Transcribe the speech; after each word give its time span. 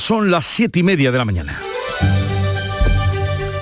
Son 0.00 0.30
las 0.30 0.46
siete 0.46 0.78
y 0.78 0.82
media 0.82 1.12
de 1.12 1.18
la 1.18 1.26
mañana. 1.26 1.60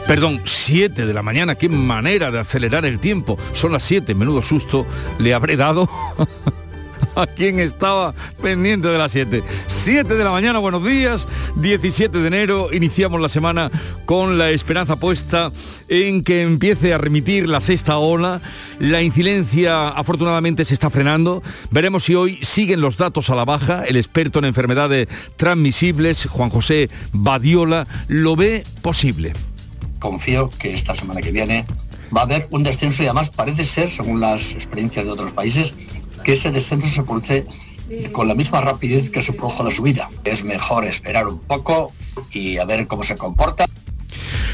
Perdón, 0.06 0.41
7 0.45 1.04
de 1.04 1.12
la 1.12 1.22
mañana, 1.22 1.57
qué 1.57 1.68
manera 1.68 2.30
de 2.30 2.38
acelerar 2.38 2.87
el 2.87 3.00
tiempo. 3.00 3.37
Son 3.53 3.72
las 3.72 3.83
7, 3.83 4.14
menudo 4.14 4.40
susto 4.40 4.87
le 5.19 5.35
habré 5.35 5.56
dado 5.56 5.90
a 7.19 7.27
quien 7.27 7.59
estaba 7.59 8.15
pendiente 8.41 8.89
de 8.89 8.99
las 8.99 9.12
7. 9.12 9.43
7 9.67 10.15
de 10.15 10.25
la 10.25 10.30
mañana, 10.30 10.59
buenos 10.59 10.85
días, 10.85 11.27
17 11.57 12.17
de 12.17 12.27
enero, 12.29 12.69
iniciamos 12.73 13.21
la 13.21 13.29
semana 13.29 13.71
con 14.07 14.39
la 14.39 14.51
esperanza 14.51 14.96
puesta 14.96 15.51
en 15.89 16.23
que 16.23 16.43
empiece 16.43 16.95
a 16.95 16.98
remitir 16.98 17.48
la 17.48 17.61
sexta 17.61 17.98
ola. 17.98 18.41
La 18.79 19.02
incidencia 19.02 19.89
afortunadamente 19.89 20.65
se 20.65 20.75
está 20.75 20.91
frenando. 20.91 21.43
Veremos 21.70 22.05
si 22.05 22.15
hoy 22.15 22.39
siguen 22.43 22.80
los 22.80 22.96
datos 22.96 23.30
a 23.30 23.35
la 23.35 23.45
baja. 23.45 23.82
El 23.85 23.96
experto 23.96 24.39
en 24.39 24.45
enfermedades 24.45 25.09
transmisibles, 25.37 26.27
Juan 26.27 26.50
José 26.50 26.89
Badiola, 27.12 27.87
lo 28.07 28.37
ve 28.37 28.62
posible 28.80 29.33
confío 29.98 30.48
que 30.59 30.73
esta 30.75 30.95
semana 30.95 31.20
que 31.20 31.33
viene 31.33 31.64
va 32.16 32.23
a 32.23 32.25
haber 32.25 32.47
un 32.50 32.62
descenso 32.62 33.03
y 33.03 33.06
además 33.06 33.30
parece 33.30 33.64
ser, 33.64 33.91
según 33.91 34.20
las 34.20 34.53
experiencias 34.53 35.05
de 35.05 35.11
otros 35.11 35.33
países, 35.33 35.75
que 36.28 36.34
ese 36.34 36.52
descenso 36.52 36.88
se 36.88 37.02
produce 37.05 37.46
con 38.12 38.28
la 38.28 38.34
misma 38.34 38.60
rapidez 38.60 39.09
que 39.09 39.23
se 39.23 39.32
produjo 39.32 39.64
la 39.64 39.70
subida. 39.70 40.10
Es 40.24 40.45
mejor 40.45 40.84
esperar 40.84 41.27
un 41.27 41.38
poco 41.38 41.95
y 42.30 42.59
a 42.59 42.66
ver 42.66 42.86
cómo 42.86 43.02
se 43.02 43.16
comporta. 43.16 43.64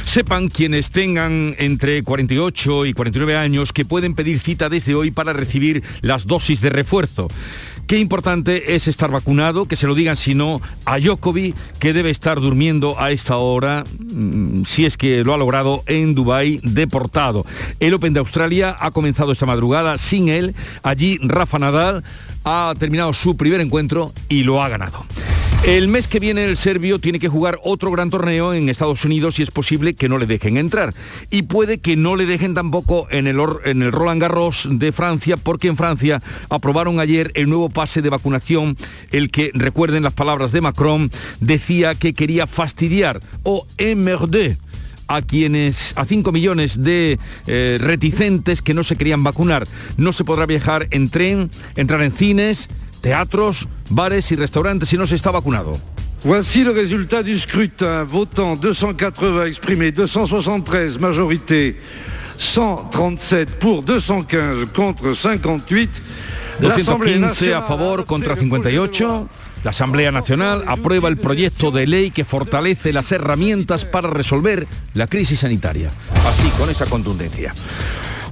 Sepan 0.05 0.47
quienes 0.47 0.93
tengan 0.93 1.57
entre 1.59 2.05
48 2.05 2.87
y 2.87 2.93
49 2.93 3.37
años 3.37 3.73
que 3.73 3.85
pueden 3.85 4.15
pedir 4.15 4.39
cita 4.39 4.69
desde 4.69 4.95
hoy 4.95 5.11
para 5.11 5.33
recibir 5.33 5.83
las 6.01 6.29
dosis 6.29 6.61
de 6.61 6.71
refuerzo. 6.71 7.27
Qué 7.87 7.99
importante 7.99 8.75
es 8.75 8.89
estar 8.89 9.11
vacunado, 9.11 9.67
que 9.67 9.77
se 9.77 9.87
lo 9.87 9.95
digan 9.95 10.17
si 10.17 10.35
no 10.35 10.63
a 10.87 10.99
Jokovic, 10.99 11.55
que 11.79 11.93
debe 11.93 12.09
estar 12.09 12.41
durmiendo 12.41 12.99
a 12.99 13.11
esta 13.11 13.37
hora, 13.37 13.85
mm, 13.99 14.65
si 14.67 14.87
es 14.87 14.97
que 14.97 15.23
lo 15.23 15.35
ha 15.35 15.37
logrado 15.37 15.83
en 15.87 16.15
Dubái, 16.15 16.61
deportado. 16.63 17.45
El 17.81 17.93
Open 17.93 18.15
de 18.15 18.21
Australia 18.21 18.75
ha 18.79 18.91
comenzado 18.91 19.33
esta 19.33 19.45
madrugada 19.45 19.99
sin 19.99 20.31
él. 20.31 20.55
Allí 20.83 21.19
Rafa 21.23 21.59
Nadal 21.59 22.05
ha 22.45 22.75
terminado 22.79 23.13
su 23.13 23.37
primer 23.37 23.61
encuentro 23.61 24.13
y 24.29 24.45
lo 24.45 24.63
ha 24.63 24.69
ganado. 24.69 25.05
El 25.67 25.89
mes 25.89 26.07
que 26.07 26.21
viene 26.21 26.45
el 26.45 26.59
serbio 26.59 26.99
tiene 26.99 27.19
que 27.19 27.31
jugar 27.31 27.59
otro 27.65 27.91
gran 27.91 28.11
torneo 28.11 28.53
en 28.53 28.69
Estados 28.69 29.03
Unidos 29.07 29.39
y 29.39 29.43
es 29.43 29.51
posible 29.51 29.95
que 29.95 30.11
no 30.11 30.19
le 30.19 30.27
dejen 30.27 30.59
entrar. 30.59 30.93
Y 31.31 31.43
puede 31.43 31.79
que 31.79 31.97
no 31.97 32.17
le 32.17 32.27
dejen 32.27 32.53
tampoco 32.53 33.09
en 33.11 33.27
el, 33.27 33.39
Roland 33.91 34.21
Garros 34.21 34.69
de 34.71 34.93
Francia, 34.93 35.39
porque 35.39 35.69
en 35.69 35.79
Francia 35.79 36.23
aprobaron 36.51 37.01
ayer 37.01 37.33
el 37.35 37.49
nuevo 37.49 37.71
pase 37.71 38.03
de 38.03 38.11
vacunación, 38.11 38.77
el 39.11 39.31
que, 39.31 39.53
recuerden 39.55 40.03
las 40.03 40.13
palabras 40.13 40.53
de 40.53 40.61
Macron, 40.61 41.11
decía 41.41 41.95
que 41.95 42.13
quería 42.13 42.47
fastidiar 42.47 43.23
o 43.43 43.67
emmerder 43.79 44.59
a 45.07 45.23
quienes, 45.23 45.93
a 45.97 46.05
5 46.05 46.33
millones 46.33 46.83
de 46.83 47.19
eh, 47.47 47.79
reticentes 47.81 48.63
que 48.63 48.75
no 48.75 48.85
se 48.85 48.97
querían 48.97 49.23
vacunar. 49.23 49.67
No 49.97 50.13
se 50.13 50.25
podrá 50.25 50.47
viajar 50.47 50.89
en 50.91 51.09
tren, 51.09 51.51
entrar 51.77 52.03
en 52.03 52.13
cines, 52.13 52.69
teatros, 53.01 53.69
bares 53.91 54.33
y 54.33 54.37
restaurantes 54.37 54.89
si 54.89 54.97
no 54.97 55.07
se 55.07 55.17
está 55.17 55.31
vacunado. 55.31 55.79
Voici 56.25 56.65
le 56.65 56.73
résultat 56.73 57.23
du 57.23 57.37
scrutin. 57.37 58.05
Votant 58.05 58.57
280 58.57 59.47
exprimés, 59.47 59.93
273 59.93 60.99
majorité, 60.99 61.77
137 62.39 63.59
pour 63.59 63.83
215 63.83 64.65
contre 64.73 65.15
58. 65.15 66.03
215 66.61 67.53
a 67.53 67.61
favor 67.61 68.07
contra 68.07 68.37
58. 68.37 69.29
La 69.65 69.71
Asamblea 69.71 70.13
Nacional 70.13 70.63
aprueba 70.67 71.09
el 71.09 71.17
proyecto 71.17 71.71
de 71.71 71.87
ley 71.87 72.11
que 72.11 72.27
fortalece 72.27 72.93
las 72.93 73.11
herramientas 73.13 73.87
para 73.87 74.11
resolver 74.11 74.69
la 74.93 75.07
crisis 75.07 75.41
sanitaria. 75.41 75.89
Así, 76.27 76.49
con 76.59 76.69
esa 76.69 76.85
contundencia. 76.85 77.55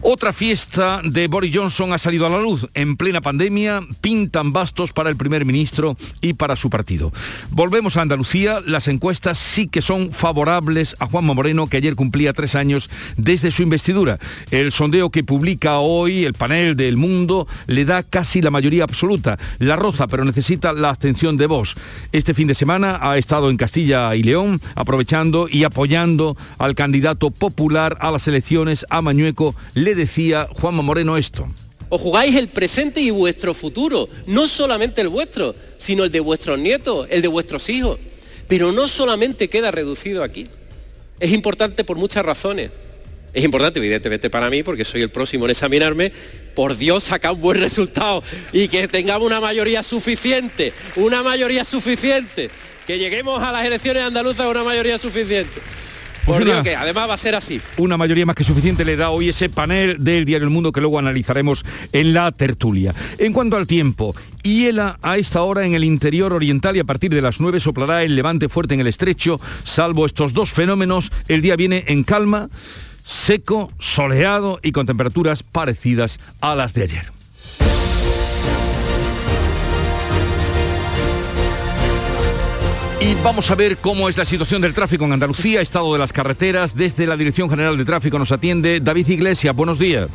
Otra 0.04 0.32
fiesta 0.32 1.00
de 1.04 1.28
Boris 1.28 1.56
Johnson 1.56 1.92
ha 1.92 1.98
salido 1.98 2.26
a 2.26 2.28
la 2.28 2.40
luz. 2.40 2.66
En 2.74 2.96
plena 2.96 3.20
pandemia 3.20 3.82
pintan 4.00 4.52
bastos 4.52 4.92
para 4.92 5.08
el 5.08 5.16
primer 5.16 5.44
ministro 5.44 5.96
y 6.20 6.32
para 6.32 6.56
su 6.56 6.70
partido. 6.70 7.12
Volvemos 7.50 7.96
a 7.96 8.02
Andalucía. 8.02 8.58
Las 8.66 8.88
encuestas 8.88 9.38
sí 9.38 9.68
que 9.68 9.80
son 9.80 10.10
favorables 10.10 10.96
a 10.98 11.06
Juanma 11.06 11.34
Moreno, 11.34 11.68
que 11.68 11.76
ayer 11.76 11.94
cumplía 11.94 12.32
tres 12.32 12.56
años 12.56 12.90
desde 13.16 13.52
su 13.52 13.62
investidura. 13.62 14.18
El 14.50 14.72
sondeo 14.72 15.10
que 15.10 15.22
publica 15.22 15.78
hoy 15.78 16.24
el 16.24 16.34
panel 16.34 16.76
del 16.76 16.96
Mundo 16.96 17.46
le 17.68 17.84
da 17.84 18.02
casi 18.02 18.42
la 18.42 18.50
mayoría 18.50 18.82
absoluta. 18.82 19.38
La 19.60 19.76
roza, 19.76 20.08
pero 20.08 20.24
necesita 20.24 20.72
la 20.72 20.88
abstención 20.88 21.36
de 21.36 21.46
voz. 21.46 21.76
Este 22.10 22.34
fin 22.34 22.48
de 22.48 22.56
semana 22.56 22.98
ha 23.00 23.18
estado 23.18 23.50
en 23.50 23.56
Castilla 23.56 24.16
y 24.16 24.24
León, 24.24 24.60
aprovechando 24.74 25.46
y 25.48 25.62
apoyando 25.62 26.36
al 26.58 26.74
candidato 26.74 27.30
popular 27.30 27.98
a 28.00 28.10
las 28.10 28.26
elecciones, 28.26 28.84
a 28.90 29.00
Mañueco 29.00 29.54
decía 29.94 30.48
Juanma 30.50 30.82
Moreno 30.82 31.16
esto. 31.16 31.48
Os 31.88 32.00
jugáis 32.00 32.34
el 32.36 32.48
presente 32.48 33.00
y 33.00 33.10
vuestro 33.10 33.52
futuro, 33.52 34.08
no 34.26 34.48
solamente 34.48 35.02
el 35.02 35.08
vuestro, 35.08 35.54
sino 35.76 36.04
el 36.04 36.10
de 36.10 36.20
vuestros 36.20 36.58
nietos, 36.58 37.06
el 37.10 37.20
de 37.20 37.28
vuestros 37.28 37.68
hijos. 37.68 37.98
Pero 38.48 38.72
no 38.72 38.88
solamente 38.88 39.48
queda 39.48 39.70
reducido 39.70 40.22
aquí. 40.22 40.46
Es 41.20 41.32
importante 41.32 41.84
por 41.84 41.96
muchas 41.96 42.24
razones. 42.24 42.70
Es 43.34 43.44
importante, 43.44 43.78
evidentemente, 43.78 44.28
para 44.28 44.50
mí, 44.50 44.62
porque 44.62 44.84
soy 44.84 45.02
el 45.02 45.10
próximo 45.10 45.46
en 45.46 45.52
examinarme, 45.52 46.12
por 46.54 46.76
Dios, 46.76 47.04
sacar 47.04 47.32
un 47.32 47.40
buen 47.40 47.60
resultado 47.60 48.22
y 48.52 48.68
que 48.68 48.88
tengamos 48.88 49.26
una 49.26 49.40
mayoría 49.40 49.82
suficiente, 49.82 50.72
una 50.96 51.22
mayoría 51.22 51.64
suficiente, 51.64 52.50
que 52.86 52.98
lleguemos 52.98 53.42
a 53.42 53.52
las 53.52 53.66
elecciones 53.66 54.02
andaluzas 54.02 54.46
con 54.46 54.56
una 54.56 54.64
mayoría 54.64 54.98
suficiente. 54.98 55.60
Por 56.26 56.44
Dios 56.44 56.62
que 56.62 56.76
además 56.76 57.08
va 57.08 57.14
a 57.14 57.18
ser 57.18 57.34
así. 57.34 57.60
Una 57.76 57.96
mayoría 57.96 58.26
más 58.26 58.36
que 58.36 58.44
suficiente 58.44 58.84
le 58.84 58.96
da 58.96 59.10
hoy 59.10 59.28
ese 59.28 59.48
panel 59.48 60.02
del 60.02 60.24
Diario 60.24 60.46
El 60.46 60.52
Mundo 60.52 60.72
que 60.72 60.80
luego 60.80 60.98
analizaremos 60.98 61.64
en 61.92 62.14
la 62.14 62.30
tertulia. 62.32 62.94
En 63.18 63.32
cuanto 63.32 63.56
al 63.56 63.66
tiempo, 63.66 64.14
hiela 64.42 64.98
a 65.02 65.18
esta 65.18 65.42
hora 65.42 65.66
en 65.66 65.74
el 65.74 65.84
interior 65.84 66.32
oriental 66.32 66.76
y 66.76 66.80
a 66.80 66.84
partir 66.84 67.12
de 67.12 67.22
las 67.22 67.40
9 67.40 67.60
soplará 67.60 68.02
el 68.02 68.14
levante 68.14 68.48
fuerte 68.48 68.74
en 68.74 68.80
el 68.80 68.86
estrecho. 68.86 69.40
Salvo 69.64 70.06
estos 70.06 70.32
dos 70.32 70.50
fenómenos, 70.50 71.10
el 71.28 71.42
día 71.42 71.56
viene 71.56 71.84
en 71.88 72.04
calma, 72.04 72.48
seco, 73.02 73.72
soleado 73.78 74.60
y 74.62 74.72
con 74.72 74.86
temperaturas 74.86 75.42
parecidas 75.42 76.20
a 76.40 76.54
las 76.54 76.74
de 76.74 76.82
ayer. 76.84 77.21
Y 83.02 83.16
vamos 83.16 83.50
a 83.50 83.56
ver 83.56 83.78
cómo 83.78 84.08
es 84.08 84.16
la 84.16 84.24
situación 84.24 84.62
del 84.62 84.74
tráfico 84.74 85.04
en 85.04 85.12
Andalucía, 85.12 85.60
estado 85.60 85.92
de 85.92 85.98
las 85.98 86.12
carreteras. 86.12 86.76
Desde 86.76 87.04
la 87.04 87.16
Dirección 87.16 87.50
General 87.50 87.76
de 87.76 87.84
Tráfico 87.84 88.16
nos 88.16 88.30
atiende 88.30 88.78
David 88.78 89.08
Iglesias. 89.08 89.56
Buenos 89.56 89.76
días. 89.76 90.06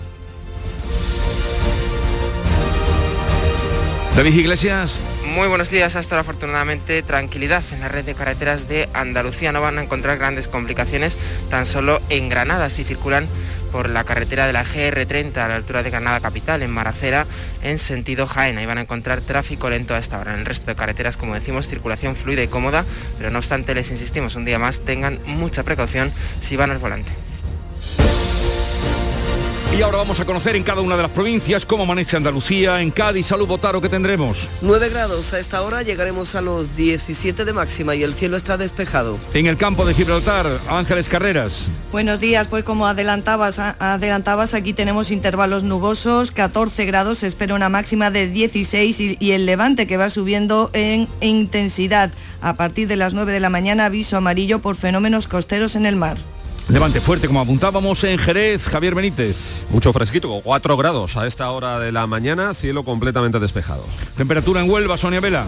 David 4.15 4.35
Iglesias. 4.35 5.01
Muy 5.37 5.49
buenos 5.49 5.69
días. 5.69 5.95
Hasta 5.95 6.15
ahora, 6.15 6.21
afortunadamente, 6.21 7.03
tranquilidad 7.03 7.63
en 7.71 7.81
la 7.81 7.87
red 7.87 8.03
de 8.03 8.15
carreteras 8.15 8.67
de 8.67 8.89
Andalucía. 8.93 9.51
No 9.51 9.61
van 9.61 9.77
a 9.77 9.83
encontrar 9.83 10.17
grandes 10.17 10.47
complicaciones 10.47 11.15
tan 11.51 11.67
solo 11.67 12.01
en 12.09 12.27
Granada 12.27 12.71
si 12.71 12.83
circulan 12.83 13.27
por 13.71 13.87
la 13.87 14.03
carretera 14.03 14.47
de 14.47 14.53
la 14.53 14.65
GR30 14.65 15.37
a 15.37 15.47
la 15.47 15.55
altura 15.57 15.83
de 15.83 15.91
Granada 15.91 16.21
Capital, 16.21 16.63
en 16.63 16.71
Maracera, 16.71 17.27
en 17.61 17.77
sentido 17.77 18.25
Jaén. 18.25 18.57
Ahí 18.57 18.65
van 18.65 18.79
a 18.79 18.81
encontrar 18.81 19.21
tráfico 19.21 19.69
lento 19.69 19.93
a 19.93 19.99
esta 19.99 20.19
hora. 20.19 20.33
En 20.33 20.39
el 20.39 20.45
resto 20.47 20.71
de 20.71 20.75
carreteras, 20.75 21.17
como 21.17 21.35
decimos, 21.35 21.67
circulación 21.67 22.15
fluida 22.15 22.41
y 22.41 22.47
cómoda, 22.47 22.83
pero 23.19 23.29
no 23.29 23.37
obstante, 23.37 23.75
les 23.75 23.91
insistimos 23.91 24.33
un 24.33 24.43
día 24.43 24.57
más, 24.57 24.79
tengan 24.85 25.19
mucha 25.27 25.61
precaución 25.61 26.11
si 26.41 26.55
van 26.55 26.71
al 26.71 26.79
volante. 26.79 27.11
Y 29.77 29.83
ahora 29.83 29.99
vamos 29.99 30.19
a 30.19 30.25
conocer 30.25 30.55
en 30.55 30.63
cada 30.63 30.81
una 30.81 30.95
de 30.95 31.03
las 31.03 31.11
provincias 31.11 31.63
cómo 31.63 31.83
amanece 31.83 32.17
Andalucía. 32.17 32.81
En 32.81 32.89
Cádiz, 32.89 33.27
salud 33.27 33.45
Botaro, 33.45 33.79
¿qué 33.79 33.89
tendremos? 33.89 34.49
9 34.63 34.89
grados. 34.89 35.33
A 35.33 35.39
esta 35.39 35.61
hora 35.61 35.83
llegaremos 35.83 36.33
a 36.33 36.41
los 36.41 36.75
17 36.75 37.45
de 37.45 37.53
máxima 37.53 37.93
y 37.93 38.01
el 38.01 38.15
cielo 38.15 38.37
está 38.37 38.57
despejado. 38.57 39.19
En 39.35 39.45
el 39.45 39.55
campo 39.55 39.85
de 39.85 39.93
Gibraltar, 39.93 40.47
Ángeles 40.67 41.07
Carreras. 41.07 41.67
Buenos 41.91 42.19
días, 42.19 42.47
pues 42.47 42.63
como 42.63 42.87
adelantabas, 42.87 43.59
adelantabas 43.59 44.55
aquí 44.55 44.73
tenemos 44.73 45.11
intervalos 45.11 45.61
nubosos, 45.61 46.31
14 46.31 46.85
grados, 46.85 47.19
se 47.19 47.27
espera 47.27 47.53
una 47.53 47.69
máxima 47.69 48.09
de 48.09 48.29
16 48.29 48.99
y, 48.99 49.17
y 49.19 49.31
el 49.33 49.45
levante 49.45 49.85
que 49.85 49.97
va 49.97 50.09
subiendo 50.09 50.71
en 50.73 51.07
intensidad. 51.21 52.09
A 52.41 52.55
partir 52.55 52.87
de 52.87 52.95
las 52.95 53.13
9 53.13 53.31
de 53.31 53.39
la 53.39 53.51
mañana, 53.51 53.85
aviso 53.85 54.17
amarillo 54.17 54.57
por 54.57 54.75
fenómenos 54.75 55.27
costeros 55.27 55.75
en 55.75 55.85
el 55.85 55.97
mar. 55.97 56.17
Levante 56.69 56.99
fuerte, 56.99 57.27
como 57.27 57.39
apuntábamos 57.39 58.03
en 58.03 58.17
Jerez, 58.17 58.65
Javier 58.67 58.93
Benítez. 58.93 59.65
Mucho 59.69 59.93
fresquito, 59.93 60.41
4 60.43 60.75
grados 60.75 61.15
a 61.15 61.25
esta 61.25 61.49
hora 61.51 61.79
de 61.79 61.93
la 61.93 62.07
mañana, 62.07 62.53
cielo 62.53 62.83
completamente 62.83 63.39
despejado. 63.39 63.85
Temperatura 64.17 64.61
en 64.61 64.69
Huelva, 64.69 64.97
Sonia 64.97 65.21
Vela. 65.21 65.45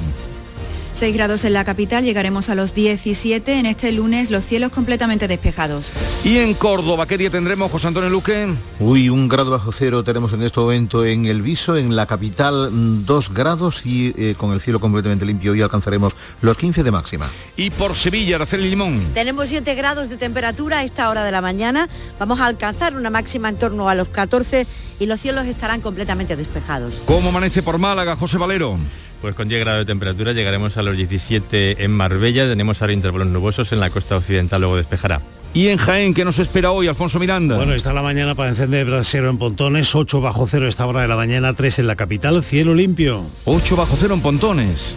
6 0.99 1.15
grados 1.15 1.45
en 1.45 1.53
la 1.53 1.63
capital, 1.63 2.03
llegaremos 2.03 2.49
a 2.49 2.55
los 2.55 2.73
17. 2.73 3.57
En 3.57 3.65
este 3.65 3.93
lunes 3.93 4.31
los 4.31 4.43
cielos 4.43 4.69
completamente 4.69 5.29
despejados. 5.29 5.93
¿Y 6.25 6.39
en 6.39 6.53
Córdoba 6.53 7.07
qué 7.07 7.17
día 7.17 7.29
tendremos, 7.29 7.71
José 7.71 7.87
Antonio 7.87 8.09
Luque? 8.09 8.53
Uy, 8.81 9.07
un 9.07 9.29
grado 9.29 9.49
bajo 9.49 9.71
cero 9.71 10.03
tenemos 10.03 10.33
en 10.33 10.43
este 10.43 10.59
momento 10.59 11.05
en 11.05 11.25
el 11.25 11.41
Viso, 11.41 11.77
en 11.77 11.95
la 11.95 12.05
capital 12.05 13.05
2 13.05 13.33
grados 13.33 13.85
y 13.85 14.13
eh, 14.17 14.35
con 14.37 14.51
el 14.51 14.59
cielo 14.59 14.81
completamente 14.81 15.25
limpio 15.25 15.55
y 15.55 15.61
alcanzaremos 15.61 16.17
los 16.41 16.57
15 16.57 16.83
de 16.83 16.91
máxima. 16.91 17.29
Y 17.55 17.69
por 17.69 17.95
Sevilla, 17.95 18.35
Araceli 18.35 18.69
Limón. 18.69 19.01
Tenemos 19.13 19.47
7 19.47 19.75
grados 19.75 20.09
de 20.09 20.17
temperatura 20.17 20.79
a 20.79 20.83
esta 20.83 21.09
hora 21.09 21.23
de 21.23 21.31
la 21.31 21.39
mañana. 21.39 21.87
Vamos 22.19 22.41
a 22.41 22.45
alcanzar 22.45 22.93
una 22.97 23.09
máxima 23.09 23.47
en 23.47 23.55
torno 23.55 23.87
a 23.87 23.95
los 23.95 24.09
14 24.09 24.67
y 24.99 25.05
los 25.05 25.21
cielos 25.21 25.45
estarán 25.45 25.79
completamente 25.79 26.35
despejados. 26.35 26.93
¿Cómo 27.05 27.29
amanece 27.29 27.63
por 27.63 27.77
Málaga, 27.77 28.17
José 28.17 28.37
Valero? 28.37 28.77
Pues 29.21 29.35
con 29.35 29.49
10 29.49 29.59
grados 29.59 29.81
de 29.81 29.85
temperatura 29.85 30.31
llegaremos 30.31 30.77
a 30.77 30.83
los 30.83 30.95
17 30.95 31.83
en 31.83 31.91
Marbella, 31.91 32.47
tenemos 32.47 32.81
ahora 32.81 32.93
intervalos 32.93 33.27
nubosos 33.27 33.71
en 33.73 33.79
la 33.81 33.89
costa 33.89 34.15
occidental, 34.15 34.61
luego 34.61 34.77
despejará. 34.77 35.21
¿Y 35.53 35.67
en 35.69 35.77
Jaén 35.77 36.13
qué 36.13 36.23
nos 36.23 36.37
espera 36.39 36.71
hoy, 36.71 36.87
Alfonso 36.87 37.19
Miranda? 37.19 37.55
Bueno, 37.57 37.73
está 37.73 37.91
la 37.91 38.03
mañana 38.03 38.35
para 38.35 38.49
encender 38.49 38.85
brasero 38.85 39.29
en 39.29 39.37
Pontones, 39.37 39.95
8 39.95 40.21
bajo 40.21 40.47
cero 40.47 40.67
esta 40.67 40.85
hora 40.85 41.01
de 41.01 41.07
la 41.07 41.15
mañana, 41.15 41.53
3 41.53 41.79
en 41.79 41.87
la 41.87 41.95
capital, 41.95 42.43
cielo 42.43 42.75
limpio. 42.75 43.25
8 43.45 43.75
bajo 43.75 43.97
cero 43.99 44.13
en 44.13 44.21
Pontones. 44.21 44.95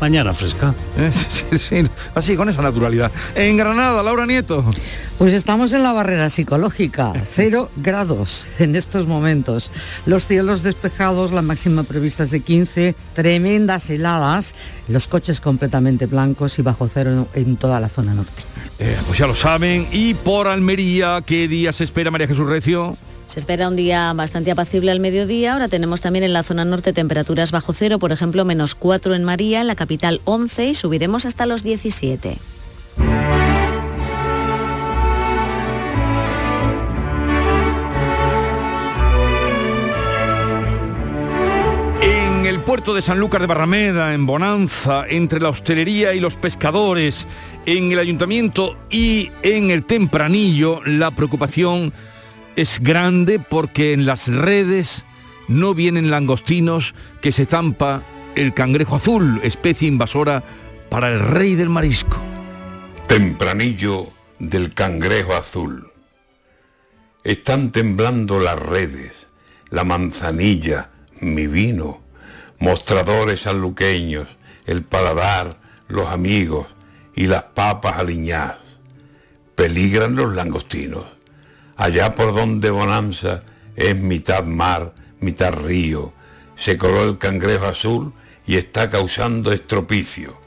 Mañana 0.00 0.34
fresca. 0.34 0.74
Eh, 0.98 1.12
sí, 1.12 1.58
sí, 1.58 1.84
así, 2.14 2.36
con 2.36 2.48
esa 2.48 2.62
naturalidad. 2.62 3.12
En 3.34 3.58
Granada, 3.58 4.02
Laura 4.02 4.24
Nieto. 4.24 4.64
Pues 5.18 5.34
estamos 5.34 5.74
en 5.74 5.82
la 5.82 5.92
barrera 5.92 6.30
psicológica, 6.30 7.12
cero 7.34 7.70
grados 7.76 8.48
en 8.58 8.76
estos 8.76 9.06
momentos. 9.06 9.70
Los 10.06 10.26
cielos 10.26 10.62
despejados, 10.62 11.32
la 11.32 11.42
máxima 11.42 11.82
prevista 11.82 12.24
es 12.24 12.30
de 12.30 12.40
15, 12.40 12.94
tremendas 13.14 13.90
heladas, 13.90 14.54
los 14.88 15.06
coches 15.06 15.40
completamente 15.40 16.06
blancos 16.06 16.58
y 16.58 16.62
bajo 16.62 16.88
cero 16.88 17.28
en 17.34 17.56
toda 17.56 17.78
la 17.78 17.90
zona 17.90 18.14
norte. 18.14 18.42
Eh, 18.78 18.96
pues 19.06 19.18
ya 19.18 19.26
lo 19.26 19.34
saben. 19.34 19.86
Y 19.92 20.14
por 20.14 20.48
Almería, 20.48 21.22
¿qué 21.24 21.48
día 21.48 21.72
se 21.72 21.84
espera 21.84 22.10
María 22.10 22.26
Jesús 22.26 22.48
Recio? 22.48 22.96
Se 23.26 23.40
espera 23.40 23.68
un 23.68 23.76
día 23.76 24.12
bastante 24.12 24.50
apacible 24.50 24.90
al 24.92 25.00
mediodía. 25.00 25.54
Ahora 25.54 25.68
tenemos 25.68 26.00
también 26.00 26.24
en 26.24 26.32
la 26.32 26.42
zona 26.42 26.64
norte 26.64 26.92
temperaturas 26.92 27.50
bajo 27.50 27.72
cero, 27.72 27.98
por 27.98 28.12
ejemplo, 28.12 28.44
menos 28.44 28.74
4 28.74 29.14
en 29.14 29.24
María, 29.24 29.60
en 29.60 29.66
la 29.66 29.74
capital 29.74 30.20
11 30.24 30.68
y 30.68 30.74
subiremos 30.74 31.26
hasta 31.26 31.44
los 31.46 31.62
17. 31.62 32.38
En 42.02 42.46
el 42.46 42.60
puerto 42.60 42.94
de 42.94 43.02
Sanlúcar 43.02 43.40
de 43.40 43.48
Barrameda, 43.48 44.14
en 44.14 44.24
Bonanza, 44.24 45.04
entre 45.08 45.40
la 45.40 45.48
hostelería 45.48 46.14
y 46.14 46.20
los 46.20 46.36
pescadores, 46.36 47.26
en 47.66 47.90
el 47.90 47.98
ayuntamiento 47.98 48.78
y 48.88 49.32
en 49.42 49.72
el 49.72 49.84
tempranillo, 49.84 50.80
la 50.84 51.10
preocupación 51.10 51.92
es 52.56 52.80
grande 52.80 53.38
porque 53.38 53.92
en 53.92 54.06
las 54.06 54.28
redes 54.28 55.04
no 55.46 55.74
vienen 55.74 56.10
langostinos 56.10 56.94
que 57.20 57.30
se 57.30 57.46
zampa 57.46 58.02
el 58.34 58.54
cangrejo 58.54 58.96
azul, 58.96 59.40
especie 59.42 59.88
invasora 59.88 60.42
para 60.88 61.08
el 61.08 61.20
rey 61.20 61.54
del 61.54 61.68
marisco. 61.68 62.20
Tempranillo 63.06 64.08
del 64.38 64.74
cangrejo 64.74 65.34
azul. 65.34 65.92
Están 67.24 67.72
temblando 67.72 68.40
las 68.40 68.58
redes, 68.58 69.26
la 69.70 69.84
manzanilla, 69.84 70.90
mi 71.20 71.46
vino, 71.46 72.00
mostradores 72.58 73.42
sanluqueños, 73.42 74.28
el 74.64 74.82
paladar, 74.82 75.58
los 75.88 76.08
amigos 76.08 76.66
y 77.14 77.26
las 77.26 77.42
papas 77.44 77.98
aliñadas. 77.98 78.58
Peligran 79.54 80.16
los 80.16 80.34
langostinos. 80.34 81.15
Allá 81.76 82.14
por 82.14 82.34
donde 82.34 82.70
Bonanza 82.70 83.42
es 83.74 83.96
mitad 83.96 84.44
mar, 84.44 84.94
mitad 85.20 85.52
río, 85.52 86.12
se 86.56 86.78
coló 86.78 87.04
el 87.04 87.18
cangrejo 87.18 87.66
azul 87.66 88.14
y 88.46 88.56
está 88.56 88.88
causando 88.88 89.52
estropicio, 89.52 90.40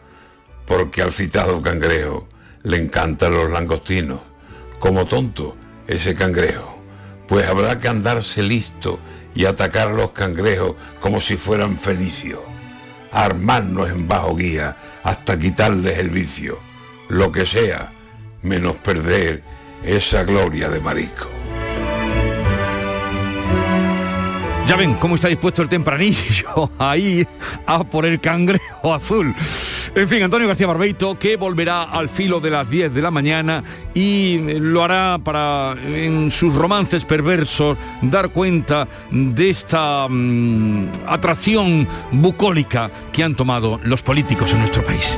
porque 0.65 1.03
al 1.03 1.11
citado 1.11 1.61
cangrejo 1.61 2.27
le 2.63 2.77
encantan 2.77 3.33
los 3.33 3.51
langostinos, 3.51 4.21
como 4.79 5.05
tonto 5.05 5.55
ese 5.87 6.15
cangrejo, 6.15 6.81
pues 7.27 7.47
habrá 7.47 7.77
que 7.77 7.87
andarse 7.87 8.41
listo 8.41 8.99
y 9.35 9.45
atacar 9.45 9.91
los 9.91 10.11
cangrejos 10.11 10.75
como 10.99 11.21
si 11.21 11.37
fueran 11.37 11.77
fenicios, 11.77 12.39
armarnos 13.11 13.89
en 13.91 14.07
bajo 14.07 14.35
guía 14.35 14.77
hasta 15.03 15.37
quitarles 15.37 15.99
el 15.99 16.09
vicio, 16.09 16.59
lo 17.07 17.31
que 17.31 17.45
sea, 17.45 17.91
menos 18.41 18.77
perder 18.77 19.43
esa 19.83 20.23
gloria 20.23 20.69
de 20.69 20.79
marisco. 20.79 21.27
Ya 24.69 24.75
ven 24.75 24.93
cómo 24.95 25.15
está 25.15 25.27
dispuesto 25.27 25.63
el 25.63 25.67
tempranillo 25.67 26.69
ahí 26.77 27.27
a 27.65 27.83
por 27.83 28.05
el 28.05 28.19
cangrejo 28.19 28.93
azul. 28.93 29.33
En 29.95 30.07
fin, 30.07 30.21
Antonio 30.21 30.47
García 30.47 30.67
Barbeito, 30.67 31.17
que 31.17 31.37
volverá 31.37 31.81
al 31.83 32.07
filo 32.07 32.39
de 32.39 32.51
las 32.51 32.69
10 32.69 32.93
de 32.93 33.01
la 33.01 33.09
mañana 33.09 33.63
y 33.95 34.37
lo 34.59 34.83
hará 34.83 35.17
para, 35.17 35.75
en 35.87 36.29
sus 36.29 36.53
romances 36.53 37.03
perversos, 37.03 37.79
dar 38.03 38.29
cuenta 38.29 38.87
de 39.09 39.49
esta 39.49 40.07
mm, 40.07 40.89
atracción 41.07 41.87
bucólica 42.11 42.91
que 43.11 43.23
han 43.23 43.33
tomado 43.33 43.79
los 43.83 44.03
políticos 44.03 44.53
en 44.53 44.59
nuestro 44.59 44.85
país. 44.85 45.17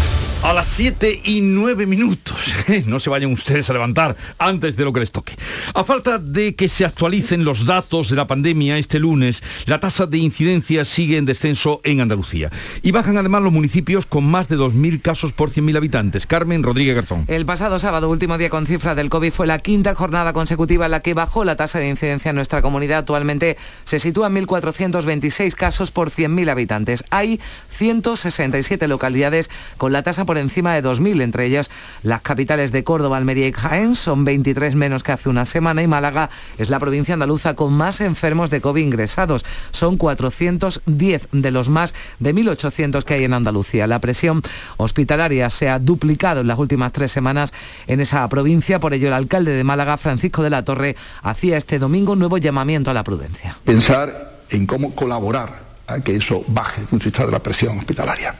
A 0.43 0.53
las 0.53 0.65
7 0.69 1.21
y 1.23 1.41
9 1.41 1.85
minutos. 1.85 2.53
No 2.87 2.99
se 2.99 3.09
vayan 3.09 3.31
ustedes 3.31 3.69
a 3.69 3.73
levantar 3.73 4.15
antes 4.39 4.75
de 4.75 4.83
lo 4.83 4.91
que 4.91 5.01
les 5.01 5.11
toque. 5.11 5.35
A 5.73 5.83
falta 5.83 6.17
de 6.17 6.55
que 6.55 6.67
se 6.67 6.83
actualicen 6.83 7.43
los 7.43 7.65
datos 7.65 8.09
de 8.09 8.15
la 8.15 8.27
pandemia 8.27 8.77
este 8.77 8.97
lunes, 8.97 9.43
la 9.65 9.79
tasa 9.79 10.07
de 10.07 10.17
incidencia 10.17 10.83
sigue 10.83 11.17
en 11.17 11.25
descenso 11.25 11.79
en 11.83 12.01
Andalucía. 12.01 12.49
Y 12.81 12.91
bajan 12.91 13.17
además 13.17 13.43
los 13.43 13.51
municipios 13.51 14.05
con 14.05 14.23
más 14.23 14.47
de 14.47 14.57
2.000 14.57 15.01
casos 15.01 15.31
por 15.31 15.51
100.000 15.51 15.77
habitantes. 15.77 16.25
Carmen 16.25 16.63
Rodríguez 16.63 16.95
Garzón. 16.95 17.25
El 17.27 17.45
pasado 17.45 17.77
sábado, 17.77 18.09
último 18.09 18.37
día 18.37 18.49
con 18.49 18.65
cifra 18.65 18.95
del 18.95 19.09
COVID, 19.09 19.31
fue 19.31 19.47
la 19.47 19.59
quinta 19.59 19.93
jornada 19.93 20.33
consecutiva 20.33 20.85
en 20.85 20.91
la 20.91 21.01
que 21.01 21.13
bajó 21.13 21.43
la 21.43 21.55
tasa 21.55 21.79
de 21.79 21.89
incidencia 21.89 22.29
en 22.29 22.35
nuestra 22.35 22.61
comunidad. 22.61 22.99
Actualmente 22.99 23.57
se 23.83 23.99
sitúa 23.99 24.27
en 24.27 24.35
1.426 24.47 25.53
casos 25.53 25.91
por 25.91 26.09
100.000 26.09 26.49
habitantes. 26.49 27.03
Hay 27.11 27.39
167 27.69 28.87
localidades 28.87 29.49
con 29.77 29.91
la 29.91 30.03
tasa 30.03 30.25
por 30.25 30.30
por 30.31 30.37
encima 30.37 30.73
de 30.73 30.81
2.000, 30.81 31.23
entre 31.23 31.45
ellas 31.45 31.69
las 32.03 32.21
capitales 32.21 32.71
de 32.71 32.85
Córdoba, 32.85 33.17
Almería 33.17 33.49
y 33.49 33.51
Jaén, 33.51 33.95
son 33.95 34.23
23 34.23 34.75
menos 34.75 35.03
que 35.03 35.11
hace 35.11 35.27
una 35.27 35.43
semana 35.43 35.83
y 35.83 35.89
Málaga 35.89 36.29
es 36.57 36.69
la 36.69 36.79
provincia 36.79 37.15
andaluza 37.15 37.53
con 37.53 37.73
más 37.73 37.99
enfermos 37.99 38.49
de 38.49 38.61
COVID 38.61 38.81
ingresados. 38.81 39.43
Son 39.71 39.97
410 39.97 41.27
de 41.33 41.51
los 41.51 41.67
más 41.67 41.93
de 42.19 42.33
1.800 42.33 43.03
que 43.03 43.15
hay 43.15 43.25
en 43.25 43.33
Andalucía. 43.33 43.87
La 43.87 43.99
presión 43.99 44.41
hospitalaria 44.77 45.49
se 45.49 45.67
ha 45.67 45.79
duplicado 45.79 46.39
en 46.39 46.47
las 46.47 46.57
últimas 46.57 46.93
tres 46.93 47.11
semanas 47.11 47.53
en 47.87 47.99
esa 47.99 48.29
provincia, 48.29 48.79
por 48.79 48.93
ello 48.93 49.09
el 49.09 49.13
alcalde 49.13 49.51
de 49.51 49.65
Málaga, 49.65 49.97
Francisco 49.97 50.43
de 50.43 50.49
la 50.49 50.63
Torre, 50.63 50.95
hacía 51.23 51.57
este 51.57 51.77
domingo 51.77 52.13
un 52.13 52.19
nuevo 52.19 52.37
llamamiento 52.37 52.89
a 52.89 52.93
la 52.93 53.03
prudencia. 53.03 53.57
Pensar 53.65 54.43
en 54.49 54.65
cómo 54.65 54.95
colaborar 54.95 55.71
a 55.87 55.99
que 55.99 56.15
eso 56.15 56.45
baje 56.47 56.83
desde 56.89 57.25
de 57.25 57.31
la 57.33 57.39
presión 57.39 57.77
hospitalaria. 57.77 58.33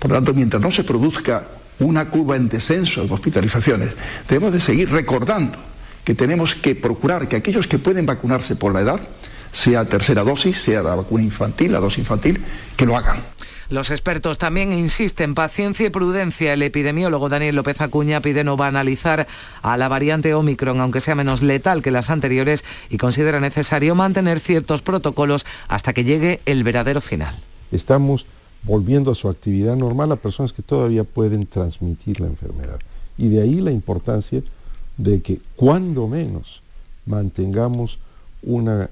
Por 0.00 0.10
lo 0.10 0.16
tanto, 0.16 0.34
mientras 0.34 0.60
no 0.60 0.72
se 0.72 0.82
produzca 0.82 1.44
una 1.78 2.08
curva 2.08 2.36
en 2.36 2.48
descenso 2.48 3.04
de 3.04 3.12
hospitalizaciones, 3.12 3.90
debemos 4.28 4.52
de 4.52 4.60
seguir 4.60 4.90
recordando 4.90 5.58
que 6.04 6.14
tenemos 6.14 6.54
que 6.54 6.74
procurar 6.74 7.28
que 7.28 7.36
aquellos 7.36 7.68
que 7.68 7.78
pueden 7.78 8.06
vacunarse 8.06 8.56
por 8.56 8.72
la 8.72 8.80
edad, 8.80 9.00
sea 9.52 9.84
tercera 9.84 10.24
dosis, 10.24 10.56
sea 10.56 10.82
la 10.82 10.94
vacuna 10.94 11.22
infantil, 11.22 11.72
la 11.72 11.80
dosis 11.80 11.98
infantil, 11.98 12.42
que 12.76 12.86
lo 12.86 12.96
hagan. 12.96 13.22
Los 13.68 13.90
expertos 13.90 14.38
también 14.38 14.72
insisten, 14.72 15.34
paciencia 15.34 15.86
y 15.86 15.90
prudencia. 15.90 16.54
El 16.54 16.62
epidemiólogo 16.62 17.28
Daniel 17.28 17.54
López 17.54 17.80
Acuña 17.80 18.20
pide 18.20 18.42
no 18.42 18.56
banalizar 18.56 19.28
a 19.62 19.76
la 19.76 19.88
variante 19.88 20.34
Omicron, 20.34 20.80
aunque 20.80 21.00
sea 21.00 21.14
menos 21.14 21.42
letal 21.42 21.82
que 21.82 21.92
las 21.92 22.10
anteriores, 22.10 22.64
y 22.88 22.96
considera 22.96 23.38
necesario 23.38 23.94
mantener 23.94 24.40
ciertos 24.40 24.82
protocolos 24.82 25.46
hasta 25.68 25.92
que 25.92 26.04
llegue 26.04 26.40
el 26.46 26.64
verdadero 26.64 27.00
final. 27.00 27.38
Estamos 27.70 28.26
volviendo 28.62 29.10
a 29.10 29.14
su 29.14 29.28
actividad 29.28 29.76
normal 29.76 30.12
a 30.12 30.16
personas 30.16 30.52
que 30.52 30.62
todavía 30.62 31.04
pueden 31.04 31.46
transmitir 31.46 32.20
la 32.20 32.26
enfermedad. 32.26 32.78
Y 33.16 33.28
de 33.28 33.42
ahí 33.42 33.60
la 33.60 33.70
importancia 33.70 34.42
de 34.96 35.20
que 35.22 35.40
cuando 35.56 36.06
menos 36.08 36.62
mantengamos 37.06 37.98
un 38.42 38.88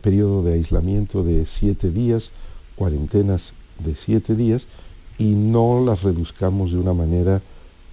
periodo 0.00 0.42
de 0.42 0.54
aislamiento 0.54 1.22
de 1.22 1.46
siete 1.46 1.90
días, 1.90 2.30
cuarentenas 2.76 3.52
de 3.78 3.94
siete 3.94 4.34
días 4.34 4.66
y 5.18 5.34
no 5.34 5.84
las 5.84 6.02
reduzcamos 6.02 6.72
de 6.72 6.78
una 6.78 6.92
manera 6.92 7.42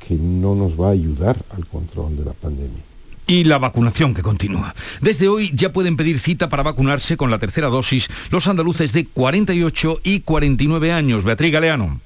que 0.05 0.15
no 0.15 0.55
nos 0.55 0.79
va 0.79 0.89
a 0.89 0.91
ayudar 0.91 1.43
al 1.51 1.65
control 1.65 2.15
de 2.17 2.25
la 2.25 2.33
pandemia. 2.33 2.83
Y 3.25 3.45
la 3.45 3.57
vacunación 3.57 4.13
que 4.13 4.21
continúa. 4.21 4.75
Desde 5.01 5.27
hoy 5.27 5.51
ya 5.53 5.71
pueden 5.71 5.97
pedir 5.97 6.19
cita 6.19 6.49
para 6.49 6.63
vacunarse 6.63 7.17
con 7.17 7.31
la 7.31 7.39
tercera 7.39 7.67
dosis 7.67 8.09
los 8.31 8.47
andaluces 8.47 8.91
de 8.93 9.05
48 9.05 10.01
y 10.03 10.19
49 10.21 10.91
años. 10.91 11.23
Beatriz 11.23 11.51
Galeano 11.53 12.01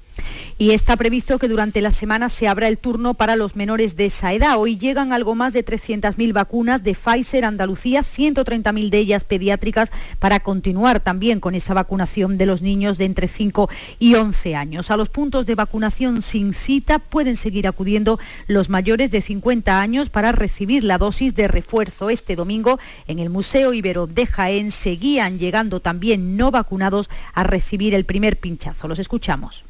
y 0.60 0.72
está 0.72 0.98
previsto 0.98 1.38
que 1.38 1.48
durante 1.48 1.82
la 1.82 1.92
semana 1.92 2.30
se 2.30 2.48
abra 2.48 2.68
el 2.68 2.80
turno 2.80 3.14
para 3.14 3.36
los 3.36 3.56
menores 3.56 3.96
de 3.96 4.06
esa 4.06 4.34
edad. 4.34 4.58
Hoy 4.58 4.78
llegan 4.78 5.14
algo 5.14 5.36
más 5.36 5.54
de 5.54 5.64
300.000 5.64 6.34
vacunas 6.34 6.84
de 6.84 6.96
Pfizer 6.96 7.46
Andalucía, 7.46 8.02
130.000 8.02 8.90
de 8.90 8.98
ellas 8.98 9.24
pediátricas, 9.24 9.92
para 10.18 10.40
continuar 10.40 11.00
también 11.00 11.40
con 11.40 11.54
esa 11.54 11.76
vacunación 11.76 12.40
de 12.40 12.48
los 12.48 12.64
niños 12.64 12.98
de 12.98 13.06
entre 13.06 13.28
5 13.28 13.70
y 14.00 14.16
11 14.16 14.56
años. 14.56 14.90
A 14.90 14.98
los 14.98 15.10
puntos 15.10 15.46
de 15.46 15.54
vacunación 15.54 16.24
sin 16.24 16.56
cita 16.56 16.98
pueden 16.98 17.36
seguir 17.36 17.68
acudiendo 17.68 18.20
los 18.48 18.70
mayores 18.70 19.12
de 19.12 19.22
50 19.22 19.80
años 19.80 20.10
para 20.10 20.32
recibir 20.32 20.84
la 20.84 20.98
dosis 20.98 21.36
de 21.36 21.48
refuerzo. 21.48 22.10
Este 22.10 22.36
domingo 22.36 22.80
en 23.06 23.20
el 23.20 23.30
Museo 23.30 23.74
Ibero 23.74 24.08
de 24.08 24.26
Jaén 24.26 24.72
seguían 24.72 25.38
llegando 25.38 25.82
también 25.82 26.36
no 26.36 26.50
vacunados 26.50 27.12
a 27.36 27.44
recibir 27.44 27.94
el 27.94 28.06
primer 28.06 28.40
pinchazo. 28.40 28.88
Los 28.88 28.98
escuchamos. 28.98 29.64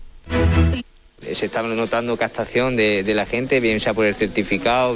Se 1.31 1.45
está 1.47 1.61
notando 1.61 2.15
captación 2.17 2.75
de, 2.75 3.03
la 3.13 3.25
gente, 3.25 3.59
bien 3.59 3.79
sea 3.79 3.93
por 3.93 4.05
el 4.05 4.15
certificado, 4.15 4.95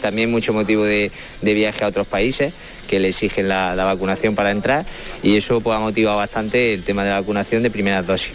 también 0.00 0.30
mucho 0.30 0.52
motivo 0.52 0.84
de, 0.84 1.10
viaje 1.42 1.84
a 1.84 1.88
otros 1.88 2.06
países 2.06 2.52
que 2.88 2.98
le 2.98 3.08
exigen 3.08 3.48
la, 3.48 3.74
vacunación 3.74 4.34
para 4.34 4.50
entrar 4.50 4.86
y 5.22 5.36
eso 5.36 5.60
pues, 5.60 5.76
ha 5.76 5.80
motivado 5.80 6.16
bastante 6.16 6.72
el 6.74 6.84
tema 6.84 7.04
de 7.04 7.10
vacunación 7.10 7.62
de 7.62 7.70
primeras 7.70 8.06
dosis. 8.06 8.32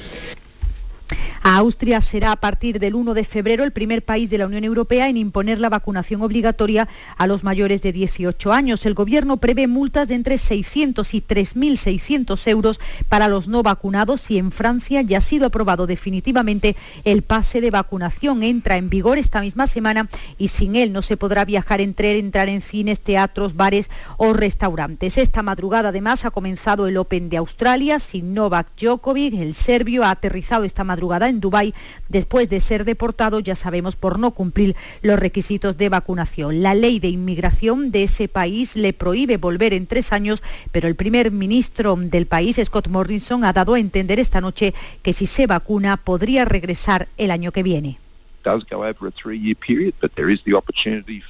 Austria 1.46 2.00
será 2.00 2.32
a 2.32 2.38
partir 2.38 2.80
del 2.80 2.96
1 2.96 3.14
de 3.14 3.26
febrero 3.26 3.66
el 3.66 3.74
primer 3.74 4.06
país 4.06 4.30
de 4.30 4.38
la 4.38 4.48
Unión 4.48 4.64
Europea 4.64 5.10
en 5.10 5.18
imponer 5.18 5.60
la 5.60 5.68
vacunación 5.68 6.22
obligatoria 6.22 6.88
a 7.18 7.28
los 7.28 7.44
mayores 7.44 7.82
de 7.82 7.92
18 7.92 8.54
años. 8.54 8.86
El 8.86 8.94
Gobierno 8.94 9.38
prevé 9.38 9.68
multas 9.68 10.08
de 10.08 10.16
entre 10.16 10.38
600 10.38 11.14
y 11.14 11.22
3.600 11.22 12.48
euros 12.48 12.80
para 13.10 13.28
los 13.28 13.50
no 13.50 13.62
vacunados 13.62 14.32
y 14.32 14.38
en 14.38 14.52
Francia 14.54 15.02
ya 15.02 15.18
ha 15.18 15.22
sido 15.22 15.46
aprobado 15.48 15.86
definitivamente 15.86 16.78
el 17.04 17.24
pase 17.24 17.60
de 17.60 17.72
vacunación. 17.72 18.42
Entra 18.42 18.78
en 18.78 18.90
vigor 18.90 19.18
esta 19.18 19.42
misma 19.42 19.68
semana 19.68 20.08
y 20.38 20.48
sin 20.48 20.78
él 20.78 20.94
no 20.94 21.02
se 21.02 21.18
podrá 21.18 21.44
viajar, 21.44 21.82
entre, 21.82 22.20
entrar 22.20 22.48
en 22.48 22.62
cines, 22.62 23.02
teatros, 23.02 23.58
bares 23.58 23.90
o 24.16 24.32
restaurantes. 24.32 25.18
Esta 25.18 25.44
madrugada 25.44 25.90
además 25.90 26.24
ha 26.24 26.32
comenzado 26.32 26.88
el 26.88 26.96
Open 26.96 27.28
de 27.28 27.36
Australia 27.36 28.00
sin 28.00 28.34
Novak 28.34 28.68
Djokovic. 28.80 29.34
El 29.34 29.56
serbio 29.56 30.06
ha 30.06 30.12
aterrizado 30.12 30.64
esta 30.64 30.86
madrugada 30.86 31.28
en 31.28 31.33
Dubái 31.40 31.74
después 32.10 32.50
de 32.50 32.60
ser 32.60 32.86
deportado, 32.86 33.40
ya 33.40 33.56
sabemos, 33.56 33.96
por 33.96 34.20
no 34.20 34.32
cumplir 34.32 34.76
los 35.02 35.20
requisitos 35.20 35.78
de 35.78 35.90
vacunación. 35.90 36.62
La 36.62 36.76
ley 36.76 37.00
de 37.00 37.10
inmigración 37.10 37.92
de 37.92 38.04
ese 38.04 38.28
país 38.28 38.76
le 38.76 38.94
prohíbe 38.94 39.38
volver 39.38 39.74
en 39.74 39.88
tres 39.88 40.14
años, 40.14 40.44
pero 40.72 40.88
el 40.88 40.96
primer 40.96 41.32
ministro 41.32 41.96
del 41.98 42.26
país, 42.26 42.60
Scott 42.64 42.88
Morrison, 42.88 43.46
ha 43.46 43.54
dado 43.54 43.76
a 43.76 43.80
entender 43.80 44.20
esta 44.20 44.42
noche 44.42 44.74
que 45.02 45.14
si 45.14 45.26
se 45.26 45.48
vacuna 45.48 45.98
podría 45.98 46.46
regresar 46.46 47.08
el 47.18 47.32
año 47.32 47.52
que 47.52 47.64
viene. 47.64 48.03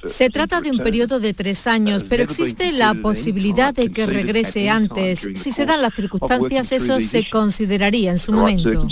Se 0.08 0.30
trata 0.30 0.60
de 0.60 0.70
un 0.70 0.78
periodo 0.78 1.20
de 1.20 1.32
tres 1.32 1.66
años, 1.66 2.04
pero 2.04 2.22
existe 2.22 2.72
la 2.72 2.94
posibilidad 2.94 3.72
de 3.72 3.90
que 3.90 4.06
regrese 4.06 4.68
antes. 4.68 5.28
Si 5.34 5.50
se 5.50 5.66
dan 5.66 5.82
las 5.82 5.94
circunstancias, 5.94 6.72
eso 6.72 7.00
se 7.00 7.28
consideraría 7.30 8.10
en 8.10 8.18
su 8.18 8.32
momento. 8.32 8.86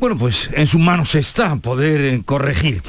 Bueno, 0.00 0.18
pues 0.18 0.48
en 0.52 0.66
sus 0.66 0.80
manos 0.80 1.14
está 1.14 1.56
poder 1.56 2.00
eh, 2.00 2.22
corregir. 2.24 2.82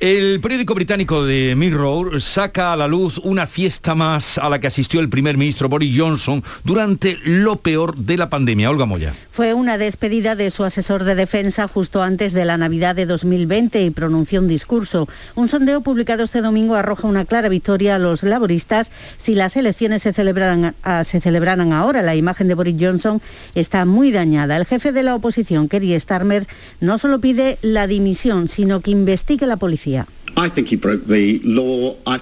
El 0.00 0.38
periódico 0.40 0.76
británico 0.76 1.24
de 1.24 1.56
Mirror 1.56 2.22
saca 2.22 2.72
a 2.72 2.76
la 2.76 2.86
luz 2.86 3.18
una 3.18 3.48
fiesta 3.48 3.96
más 3.96 4.38
a 4.38 4.48
la 4.48 4.60
que 4.60 4.68
asistió 4.68 5.00
el 5.00 5.08
primer 5.08 5.36
ministro 5.36 5.68
Boris 5.68 5.92
Johnson 5.98 6.44
durante 6.62 7.18
lo 7.24 7.56
peor 7.56 7.96
de 7.96 8.16
la 8.16 8.30
pandemia. 8.30 8.70
Olga 8.70 8.86
Moya. 8.86 9.12
Fue 9.28 9.54
una 9.54 9.76
despedida 9.76 10.36
de 10.36 10.50
su 10.50 10.62
asesor 10.62 11.02
de 11.02 11.16
defensa 11.16 11.66
justo 11.66 12.00
antes 12.00 12.32
de 12.32 12.44
la 12.44 12.56
Navidad 12.56 12.94
de 12.94 13.06
2020 13.06 13.82
y 13.82 13.90
pronunció 13.90 14.40
un 14.40 14.46
discurso. 14.46 15.08
Un 15.34 15.48
sondeo 15.48 15.80
publicado 15.80 16.22
este 16.22 16.42
domingo 16.42 16.76
arroja 16.76 17.08
una 17.08 17.24
clara 17.24 17.48
victoria 17.48 17.96
a 17.96 17.98
los 17.98 18.22
laboristas 18.22 18.90
si 19.18 19.34
las 19.34 19.56
elecciones 19.56 20.02
se 20.02 20.12
celebraran, 20.12 20.76
se 21.02 21.20
celebraran 21.20 21.72
ahora. 21.72 22.02
La 22.02 22.14
imagen 22.14 22.46
de 22.46 22.54
Boris 22.54 22.76
Johnson 22.78 23.20
está 23.56 23.84
muy 23.84 24.12
dañada. 24.12 24.56
El 24.58 24.64
jefe 24.64 24.92
de 24.92 25.02
la 25.02 25.16
oposición, 25.16 25.68
Kerry 25.68 25.98
Starmer, 25.98 26.46
no 26.78 26.98
solo 26.98 27.20
pide 27.20 27.58
la 27.62 27.88
dimisión, 27.88 28.48
sino 28.48 28.78
que 28.80 28.92
investigue 28.92 29.44
la 29.44 29.56
policía. 29.56 29.87
poesía. 29.88 30.17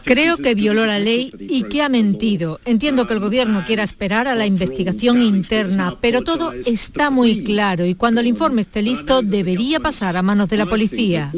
Creo 0.05 0.39
que 0.39 0.55
violó 0.55 0.87
la 0.87 0.99
ley 0.99 1.31
y 1.39 1.65
que 1.65 1.83
ha 1.83 1.89
mentido. 1.89 2.59
Entiendo 2.65 3.07
que 3.07 3.13
el 3.13 3.21
gobierno 3.21 3.65
quiera 3.67 3.83
esperar 3.83 4.27
a 4.27 4.35
la 4.35 4.47
investigación 4.47 5.21
interna, 5.23 5.97
pero 6.01 6.23
todo 6.23 6.53
está 6.53 7.11
muy 7.11 7.45
claro 7.45 7.85
y 7.85 7.95
cuando 7.95 8.23
el 8.23 8.27
informe 8.27 8.63
esté 8.63 8.81
listo 8.81 9.21
debería 9.21 9.81
pasar 9.81 10.17
a 10.17 10.23
manos 10.23 10.49
de 10.49 10.57
la 10.57 10.67
policía. 10.67 11.31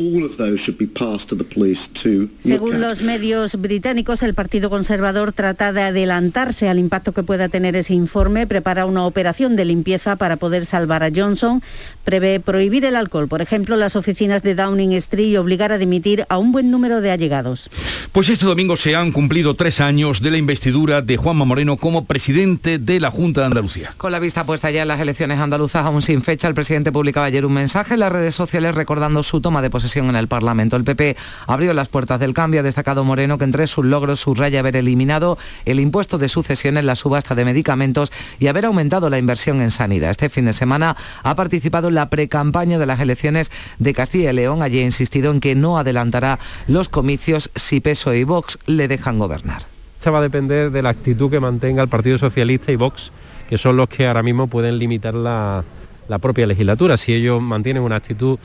Según 2.41 2.81
los 2.81 3.03
medios 3.03 3.61
británicos, 3.61 4.23
el 4.23 4.35
Partido 4.35 4.71
Conservador 4.71 5.33
trata 5.33 5.73
de 5.73 5.83
adelantarse 5.83 6.69
al 6.69 6.79
impacto 6.79 7.13
que 7.13 7.23
pueda 7.23 7.49
tener 7.49 7.75
ese 7.75 7.95
informe, 7.95 8.47
prepara 8.47 8.87
una 8.87 9.05
operación 9.05 9.57
de 9.57 9.65
limpieza 9.65 10.17
para 10.17 10.37
poder 10.37 10.65
salvar 10.65 11.03
a 11.03 11.11
Johnson, 11.15 11.63
prevé 12.05 12.41
prohibir 12.41 12.85
el 12.85 12.97
alcohol, 12.97 13.27
por 13.27 13.43
ejemplo, 13.43 13.77
las 13.77 13.97
oficinas 13.97 14.43
de 14.43 14.55
Downing 14.55 14.93
Street 14.93 15.29
y 15.29 15.37
obligar 15.37 15.73
a 15.73 15.79
dimitir 15.79 16.25
a 16.29 16.39
un 16.39 16.53
buen 16.53 16.68
número 16.71 17.01
de 17.01 17.11
allegados. 17.11 17.71
Pues 18.13 18.29
este 18.29 18.47
domingo 18.47 18.77
se 18.77 18.97
han 18.97 19.13
cumplido 19.13 19.55
tres 19.55 19.81
años 19.81 20.21
de 20.21 20.31
la 20.31 20.39
investidura 20.39 21.03
de 21.03 21.17
Juanma 21.17 21.45
Moreno 21.45 21.77
como 21.77 22.05
presidente 22.05 22.79
de 22.79 23.01
la 23.01 23.11
Junta 23.11 23.43
de 23.43 23.47
Andalucía. 23.47 23.93
Con 23.97 24.13
la 24.13 24.19
vista 24.19 24.45
puesta 24.45 24.71
ya 24.71 24.83
en 24.83 24.89
las 24.89 25.01
elecciones 25.01 25.39
andaluzas, 25.39 25.85
aún 25.85 26.03
sin 26.03 26.23
fecha, 26.23 26.49
el 26.49 26.55
presidente 26.55 26.93
publicaba 26.93 27.27
ayer 27.27 27.45
un 27.45 27.53
mensaje 27.53 27.95
en 27.95 28.01
las 28.01 28.13
redes 28.13 28.35
sociales 28.35 28.75
recordando 28.75 29.23
su 29.23 29.41
toma 29.41 29.63
de 29.63 29.71
posesión 29.71 30.09
en 30.09 30.17
el 30.17 30.29
Parlamento. 30.29 30.77
El 30.77 30.85
PP 30.85 31.17
abrió 31.47 31.73
las 31.75 31.89
puertas 31.89 32.21
del 32.21 32.35
cambio, 32.35 32.61
ha 32.61 32.63
destacado 32.63 33.05
Moreno 33.05 33.39
que 33.39 33.45
entre 33.45 33.67
sus 33.67 33.85
logros 33.85 34.21
subraya 34.21 34.61
haber 34.61 34.77
eliminado 34.77 35.39
el 35.65 35.81
impuesto 35.81 36.19
de 36.19 36.29
sucesión 36.29 36.77
en 36.77 36.87
la 36.87 36.97
subasta 36.97 37.35
de 37.35 37.45
medicamentos 37.45 38.13
y 38.39 38.47
haber 38.47 38.67
aumentado 38.67 39.11
la 39.11 39.19
inversión 39.19 39.61
en 39.61 39.71
sanidad. 39.71 40.11
Este 40.11 40.29
fin 40.29 40.45
de 40.45 40.53
semana 40.53 40.97
ha 41.23 41.35
participado 41.35 41.89
en 41.89 41.95
la 41.95 42.11
precampaña 42.11 42.79
de 42.79 42.87
las 42.87 43.01
elecciones 43.01 43.51
de 43.79 43.95
Castilla 43.95 44.31
y 44.31 44.35
León. 44.35 44.63
Allí 44.63 44.81
ha 44.81 44.85
insistido 44.85 45.31
en 45.31 45.41
que 45.41 45.55
no 45.55 45.79
adelantará 45.79 46.39
los 46.67 46.89
comicios 46.89 47.51
si 47.55 47.81
Peso 47.81 48.13
y 48.15 48.25
Vox 48.25 48.59
le 48.67 48.89
dejan 48.89 49.19
gobernar. 49.19 49.63
Se 49.99 50.11
va 50.11 50.19
a 50.19 50.23
depender 50.23 50.71
de 50.71 50.83
la 50.83 50.91
actitud 50.91 51.31
que 51.31 51.41
mantenga 51.41 51.83
el 51.83 51.89
Partido 51.89 52.19
Socialista 52.19 52.73
y 52.73 52.77
Vox, 52.77 53.11
que 53.49 53.59
son 53.59 53.77
los 53.77 53.89
que 53.89 54.07
ahora 54.07 54.23
mismo 54.23 54.47
pueden 54.47 54.79
limitar 54.79 55.15
la, 55.15 55.65
la 56.09 56.19
propia 56.19 56.47
legislatura. 56.47 56.97
Si 56.97 57.13
ellos 57.15 57.41
mantienen 57.41 57.83
una 57.83 57.97
actitud 57.97 58.39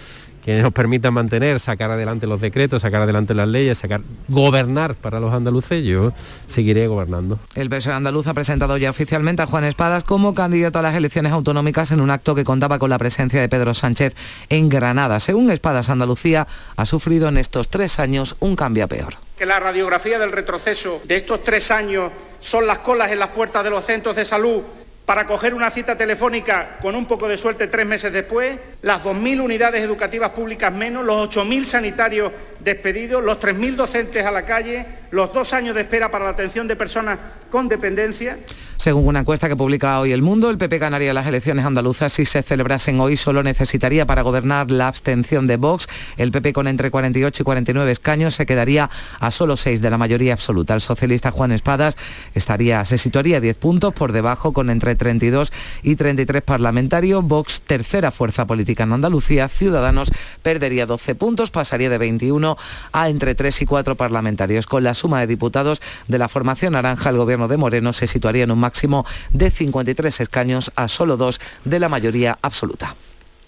que 0.43 0.61
nos 0.61 0.73
permita 0.73 1.11
mantener, 1.11 1.59
sacar 1.59 1.91
adelante 1.91 2.27
los 2.27 2.41
decretos, 2.41 2.81
sacar 2.81 3.01
adelante 3.01 3.33
las 3.33 3.47
leyes, 3.47 3.77
sacar 3.77 4.01
gobernar 4.27 4.95
para 4.95 5.19
los 5.19 5.33
andaluces, 5.33 5.83
yo 5.83 6.13
seguiré 6.47 6.87
gobernando. 6.87 7.39
El 7.55 7.69
PSOE 7.69 7.93
andaluz 7.93 8.27
ha 8.27 8.33
presentado 8.33 8.77
ya 8.77 8.89
oficialmente 8.89 9.41
a 9.41 9.45
Juan 9.45 9.63
Espadas 9.63 10.03
como 10.03 10.33
candidato 10.33 10.79
a 10.79 10.81
las 10.81 10.95
elecciones 10.95 11.31
autonómicas 11.31 11.91
en 11.91 12.01
un 12.01 12.09
acto 12.09 12.35
que 12.35 12.43
contaba 12.43 12.79
con 12.79 12.89
la 12.89 12.97
presencia 12.97 13.39
de 13.39 13.49
Pedro 13.49 13.73
Sánchez 13.73 14.15
en 14.49 14.69
Granada. 14.69 15.19
Según 15.19 15.49
Espadas, 15.49 15.89
Andalucía 15.89 16.47
ha 16.75 16.85
sufrido 16.85 17.29
en 17.29 17.37
estos 17.37 17.69
tres 17.69 17.99
años 17.99 18.35
un 18.39 18.55
cambio 18.55 18.83
a 18.83 18.87
peor. 18.87 19.15
Que 19.37 19.45
la 19.45 19.59
radiografía 19.59 20.19
del 20.19 20.31
retroceso 20.31 21.01
de 21.05 21.15
estos 21.15 21.43
tres 21.43 21.71
años 21.71 22.11
son 22.39 22.67
las 22.67 22.79
colas 22.79 23.11
en 23.11 23.19
las 23.19 23.29
puertas 23.29 23.63
de 23.63 23.69
los 23.69 23.85
centros 23.85 24.15
de 24.15 24.25
salud 24.25 24.61
para 25.05 25.27
coger 25.27 25.53
una 25.53 25.69
cita 25.69 25.97
telefónica 25.97 26.77
con 26.81 26.95
un 26.95 27.05
poco 27.05 27.27
de 27.27 27.35
suerte 27.35 27.67
tres 27.67 27.85
meses 27.85 28.13
después, 28.13 28.57
las 28.81 29.03
2.000 29.03 29.41
unidades 29.41 29.83
educativas 29.83 30.29
públicas 30.29 30.71
menos, 30.73 31.03
los 31.03 31.29
8.000 31.29 31.65
sanitarios 31.65 32.31
despedidos, 32.59 33.21
los 33.21 33.39
3.000 33.39 33.75
docentes 33.75 34.25
a 34.25 34.31
la 34.31 34.45
calle, 34.45 34.85
los 35.13 35.31
dos 35.31 35.53
años 35.53 35.75
de 35.75 35.81
espera 35.81 36.09
para 36.09 36.25
la 36.25 36.31
atención 36.31 36.67
de 36.67 36.75
personas 36.75 37.19
con 37.51 37.69
dependencia. 37.69 38.39
Según 38.77 39.05
una 39.07 39.19
encuesta 39.19 39.47
que 39.47 39.55
publica 39.55 39.99
hoy 39.99 40.11
El 40.11 40.23
Mundo, 40.23 40.49
el 40.49 40.57
PP 40.57 40.79
ganaría 40.79 41.13
las 41.13 41.27
elecciones 41.27 41.65
andaluzas 41.65 42.11
si 42.11 42.25
se 42.25 42.41
celebrasen 42.41 42.99
hoy. 42.99 43.15
Solo 43.15 43.43
necesitaría 43.43 44.07
para 44.07 44.23
gobernar 44.23 44.71
la 44.71 44.87
abstención 44.87 45.45
de 45.45 45.57
Vox. 45.57 45.87
El 46.17 46.31
PP 46.31 46.53
con 46.53 46.67
entre 46.67 46.89
48 46.89 47.43
y 47.43 47.45
49 47.45 47.91
escaños 47.91 48.33
se 48.33 48.47
quedaría 48.47 48.89
a 49.19 49.29
solo 49.29 49.55
6 49.55 49.81
de 49.81 49.89
la 49.91 49.99
mayoría 49.99 50.33
absoluta. 50.33 50.73
El 50.73 50.81
socialista 50.81 51.29
Juan 51.29 51.51
Espadas 51.51 51.95
estaría, 52.33 52.83
se 52.83 52.97
situaría 52.97 53.39
10 53.39 53.57
puntos 53.59 53.93
por 53.93 54.13
debajo 54.13 54.51
con 54.51 54.71
entre 54.71 54.95
32 54.95 55.53
y 55.83 55.95
33 55.95 56.41
parlamentarios. 56.41 57.23
Vox, 57.23 57.61
tercera 57.61 58.09
fuerza 58.09 58.47
política 58.47 58.83
en 58.83 58.93
Andalucía. 58.93 59.47
Ciudadanos 59.47 60.11
perdería 60.41 60.87
12 60.87 61.13
puntos, 61.13 61.51
pasaría 61.51 61.91
de 61.91 61.99
21 61.99 62.57
a 62.91 63.09
entre 63.09 63.35
3 63.35 63.61
y 63.61 63.65
4 63.67 63.95
parlamentarios. 63.95 64.65
Con 64.65 64.83
la 64.83 64.95
suma 65.03 65.19
de 65.19 65.27
diputados 65.27 65.81
de 66.07 66.17
la 66.17 66.29
formación 66.29 66.73
naranja, 66.73 67.09
el 67.09 67.17
gobierno 67.17 67.49
de 67.49 67.57
Moreno 67.57 67.91
se 67.91 68.07
situaría 68.07 68.45
en 68.45 68.51
un 68.51 68.59
máximo 68.59 69.05
de 69.31 69.51
53 69.51 70.21
escaños 70.21 70.71
a 70.77 70.87
solo 70.87 71.17
dos 71.17 71.41
de 71.65 71.77
la 71.77 71.89
mayoría 71.89 72.39
absoluta. 72.41 72.95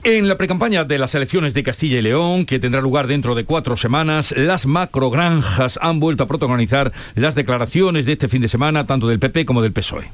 En 0.03 0.27
la 0.27 0.37
precampaña 0.37 0.83
de 0.83 0.99
las 0.99 1.15
elecciones 1.15 1.53
de 1.53 1.63
Castilla 1.63 1.97
y 1.97 2.01
León, 2.01 2.45
que 2.45 2.59
tendrá 2.59 2.81
lugar 2.81 3.07
dentro 3.07 3.35
de 3.35 3.45
cuatro 3.45 3.77
semanas, 3.77 4.33
las 4.35 4.65
macrogranjas 4.65 5.79
han 5.81 6.01
vuelto 6.01 6.25
a 6.25 6.27
protagonizar 6.27 6.91
las 7.15 7.35
declaraciones 7.35 8.05
de 8.05 8.11
este 8.11 8.27
fin 8.27 8.41
de 8.41 8.49
semana, 8.49 8.85
tanto 8.85 9.07
del 9.07 9.19
PP 9.19 9.45
como 9.45 9.61
del 9.61 9.71
PSOE. 9.71 10.11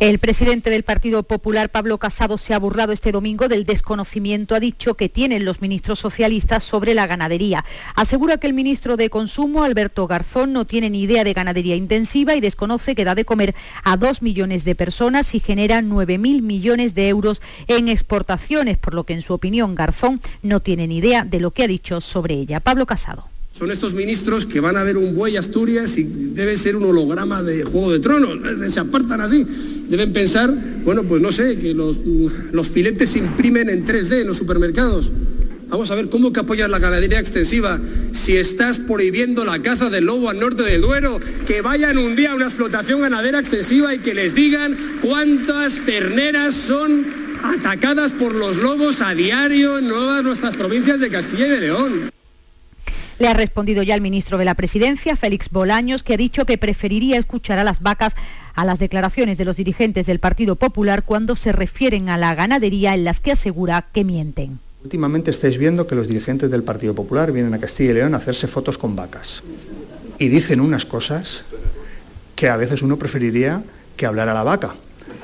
El 0.00 0.18
presidente 0.18 0.70
del 0.70 0.82
Partido 0.82 1.22
Popular, 1.22 1.70
Pablo 1.70 1.98
Casado, 1.98 2.36
se 2.38 2.54
ha 2.54 2.58
burlado 2.58 2.92
este 2.92 3.12
domingo 3.12 3.48
del 3.48 3.64
desconocimiento, 3.64 4.54
ha 4.54 4.60
dicho, 4.60 4.94
que 4.94 5.08
tienen 5.08 5.44
los 5.44 5.60
ministros 5.60 5.98
socialistas 5.98 6.64
sobre 6.64 6.94
la 6.94 7.06
ganadería. 7.06 7.64
Asegura 7.94 8.38
que 8.38 8.46
el 8.46 8.54
ministro 8.54 8.96
de 8.96 9.10
Consumo, 9.10 9.62
Alberto 9.62 10.06
Garzón, 10.06 10.52
no 10.52 10.64
tiene 10.64 10.90
ni 10.90 11.02
idea 11.02 11.24
de 11.24 11.32
ganadería 11.32 11.76
intensiva 11.76 12.34
y 12.34 12.40
desconoce 12.40 12.94
que 12.94 13.04
da 13.04 13.14
de 13.14 13.24
comer 13.24 13.54
a 13.82 13.96
dos 13.96 14.22
millones 14.22 14.64
de 14.64 14.74
personas 14.74 15.34
y 15.34 15.40
genera 15.40 15.80
9.000 15.80 16.42
millones 16.42 16.94
de 16.94 17.08
euros 17.08 17.40
en 17.68 17.88
exportaciones, 17.88 18.78
por 18.78 18.94
lo 18.94 19.04
que 19.04 19.14
en 19.14 19.22
su 19.22 19.32
opinión 19.34 19.74
Garzón 19.74 20.20
no 20.42 20.60
tiene 20.60 20.86
ni 20.86 20.98
idea 20.98 21.24
de 21.24 21.40
lo 21.40 21.52
que 21.52 21.64
ha 21.64 21.68
dicho 21.68 22.00
sobre 22.00 22.34
ella. 22.34 22.60
Pablo 22.60 22.86
Casado. 22.86 23.33
Son 23.56 23.70
estos 23.70 23.94
ministros 23.94 24.46
que 24.46 24.58
van 24.58 24.76
a 24.76 24.82
ver 24.82 24.96
un 24.96 25.14
buey 25.14 25.36
Asturias 25.36 25.96
y 25.96 26.02
debe 26.02 26.56
ser 26.56 26.74
un 26.74 26.86
holograma 26.86 27.40
de 27.40 27.62
Juego 27.62 27.92
de 27.92 28.00
Tronos, 28.00 28.40
se 28.66 28.80
apartan 28.80 29.20
así. 29.20 29.46
Deben 29.88 30.12
pensar, 30.12 30.52
bueno, 30.84 31.04
pues 31.04 31.22
no 31.22 31.30
sé, 31.30 31.56
que 31.58 31.72
los, 31.72 31.98
los 32.50 32.68
filetes 32.68 33.10
se 33.10 33.20
imprimen 33.20 33.68
en 33.68 33.86
3D 33.86 34.22
en 34.22 34.26
los 34.26 34.38
supermercados. 34.38 35.12
Vamos 35.68 35.88
a 35.92 35.94
ver 35.94 36.08
cómo 36.08 36.32
que 36.32 36.40
apoyas 36.40 36.68
la 36.68 36.80
ganadería 36.80 37.20
extensiva 37.20 37.80
si 38.10 38.36
estás 38.36 38.80
prohibiendo 38.80 39.44
la 39.44 39.62
caza 39.62 39.88
del 39.88 40.06
lobo 40.06 40.30
al 40.30 40.40
norte 40.40 40.64
del 40.64 40.80
Duero. 40.80 41.20
Que 41.46 41.62
vayan 41.62 41.96
un 41.98 42.16
día 42.16 42.32
a 42.32 42.34
una 42.34 42.46
explotación 42.46 43.02
ganadera 43.02 43.38
extensiva 43.38 43.94
y 43.94 43.98
que 44.00 44.14
les 44.14 44.34
digan 44.34 44.76
cuántas 45.00 45.84
terneras 45.84 46.54
son 46.54 47.06
atacadas 47.44 48.10
por 48.10 48.34
los 48.34 48.56
lobos 48.56 49.00
a 49.00 49.14
diario 49.14 49.78
en 49.78 49.86
todas 49.86 50.24
nuestras 50.24 50.56
provincias 50.56 50.98
de 50.98 51.08
Castilla 51.08 51.46
y 51.46 51.50
de 51.50 51.60
León. 51.60 52.14
Le 53.18 53.28
ha 53.28 53.34
respondido 53.34 53.82
ya 53.82 53.94
el 53.94 54.00
ministro 54.00 54.38
de 54.38 54.44
la 54.44 54.54
Presidencia, 54.54 55.14
Félix 55.14 55.48
Bolaños, 55.50 56.02
que 56.02 56.14
ha 56.14 56.16
dicho 56.16 56.46
que 56.46 56.58
preferiría 56.58 57.18
escuchar 57.18 57.58
a 57.58 57.64
las 57.64 57.80
vacas 57.80 58.16
a 58.54 58.64
las 58.64 58.78
declaraciones 58.78 59.38
de 59.38 59.44
los 59.44 59.56
dirigentes 59.56 60.06
del 60.06 60.18
Partido 60.18 60.56
Popular 60.56 61.04
cuando 61.04 61.36
se 61.36 61.52
refieren 61.52 62.08
a 62.08 62.18
la 62.18 62.34
ganadería 62.34 62.94
en 62.94 63.04
las 63.04 63.20
que 63.20 63.32
asegura 63.32 63.86
que 63.92 64.04
mienten. 64.04 64.58
Últimamente 64.82 65.30
estáis 65.30 65.58
viendo 65.58 65.86
que 65.86 65.94
los 65.94 66.08
dirigentes 66.08 66.50
del 66.50 66.62
Partido 66.62 66.94
Popular 66.94 67.32
vienen 67.32 67.54
a 67.54 67.58
Castilla 67.58 67.92
y 67.92 67.94
León 67.94 68.14
a 68.14 68.18
hacerse 68.18 68.46
fotos 68.46 68.78
con 68.78 68.94
vacas 68.94 69.42
y 70.18 70.28
dicen 70.28 70.60
unas 70.60 70.84
cosas 70.84 71.44
que 72.36 72.48
a 72.48 72.56
veces 72.56 72.82
uno 72.82 72.98
preferiría 72.98 73.62
que 73.96 74.06
hablara 74.06 74.32
a 74.32 74.34
la 74.34 74.42
vaca, 74.42 74.74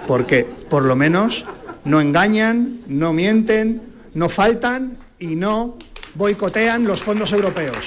porque 0.06 0.46
por 0.68 0.84
lo 0.84 0.96
menos 0.96 1.44
no 1.84 2.00
engañan, 2.00 2.80
no 2.86 3.12
mienten, 3.12 3.82
no 4.14 4.28
faltan 4.28 4.96
y 5.18 5.36
no 5.36 5.76
boicotean 6.14 6.84
los 6.84 7.02
fondos 7.02 7.32
europeos. 7.32 7.86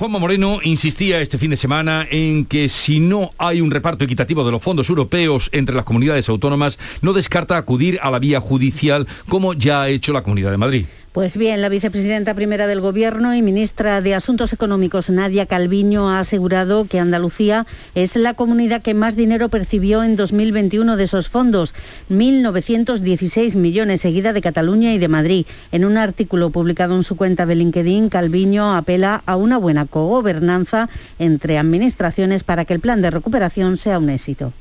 Juanma 0.00 0.18
Moreno 0.18 0.60
insistía 0.62 1.20
este 1.20 1.36
fin 1.36 1.50
de 1.50 1.58
semana 1.58 2.06
en 2.10 2.46
que 2.46 2.70
si 2.70 3.00
no 3.00 3.32
hay 3.36 3.60
un 3.60 3.70
reparto 3.70 4.02
equitativo 4.02 4.44
de 4.44 4.50
los 4.50 4.62
fondos 4.62 4.88
europeos 4.88 5.50
entre 5.52 5.74
las 5.74 5.84
comunidades 5.84 6.26
autónomas, 6.30 6.78
no 7.02 7.12
descarta 7.12 7.58
acudir 7.58 7.98
a 8.02 8.10
la 8.10 8.18
vía 8.18 8.40
judicial 8.40 9.06
como 9.28 9.52
ya 9.52 9.82
ha 9.82 9.88
hecho 9.90 10.14
la 10.14 10.22
Comunidad 10.22 10.52
de 10.52 10.56
Madrid. 10.56 10.86
Pues 11.12 11.36
bien, 11.36 11.60
la 11.60 11.68
vicepresidenta 11.68 12.34
primera 12.34 12.68
del 12.68 12.80
Gobierno 12.80 13.34
y 13.34 13.42
ministra 13.42 14.00
de 14.00 14.14
Asuntos 14.14 14.52
Económicos, 14.52 15.10
Nadia 15.10 15.44
Calviño, 15.44 16.08
ha 16.08 16.20
asegurado 16.20 16.84
que 16.84 17.00
Andalucía 17.00 17.66
es 17.96 18.14
la 18.14 18.34
comunidad 18.34 18.80
que 18.80 18.94
más 18.94 19.16
dinero 19.16 19.48
percibió 19.48 20.04
en 20.04 20.14
2021 20.14 20.96
de 20.96 21.02
esos 21.02 21.28
fondos, 21.28 21.74
1.916 22.10 23.56
millones, 23.56 24.02
seguida 24.02 24.32
de 24.32 24.40
Cataluña 24.40 24.94
y 24.94 24.98
de 24.98 25.08
Madrid. 25.08 25.46
En 25.72 25.84
un 25.84 25.96
artículo 25.96 26.50
publicado 26.50 26.94
en 26.94 27.02
su 27.02 27.16
cuenta 27.16 27.44
de 27.44 27.56
LinkedIn, 27.56 28.08
Calviño 28.08 28.76
apela 28.76 29.24
a 29.26 29.34
una 29.34 29.58
buena 29.58 29.86
cogobernanza 29.86 30.88
entre 31.18 31.58
administraciones 31.58 32.44
para 32.44 32.64
que 32.64 32.74
el 32.74 32.80
plan 32.80 33.02
de 33.02 33.10
recuperación 33.10 33.78
sea 33.78 33.98
un 33.98 34.10
éxito. 34.10 34.52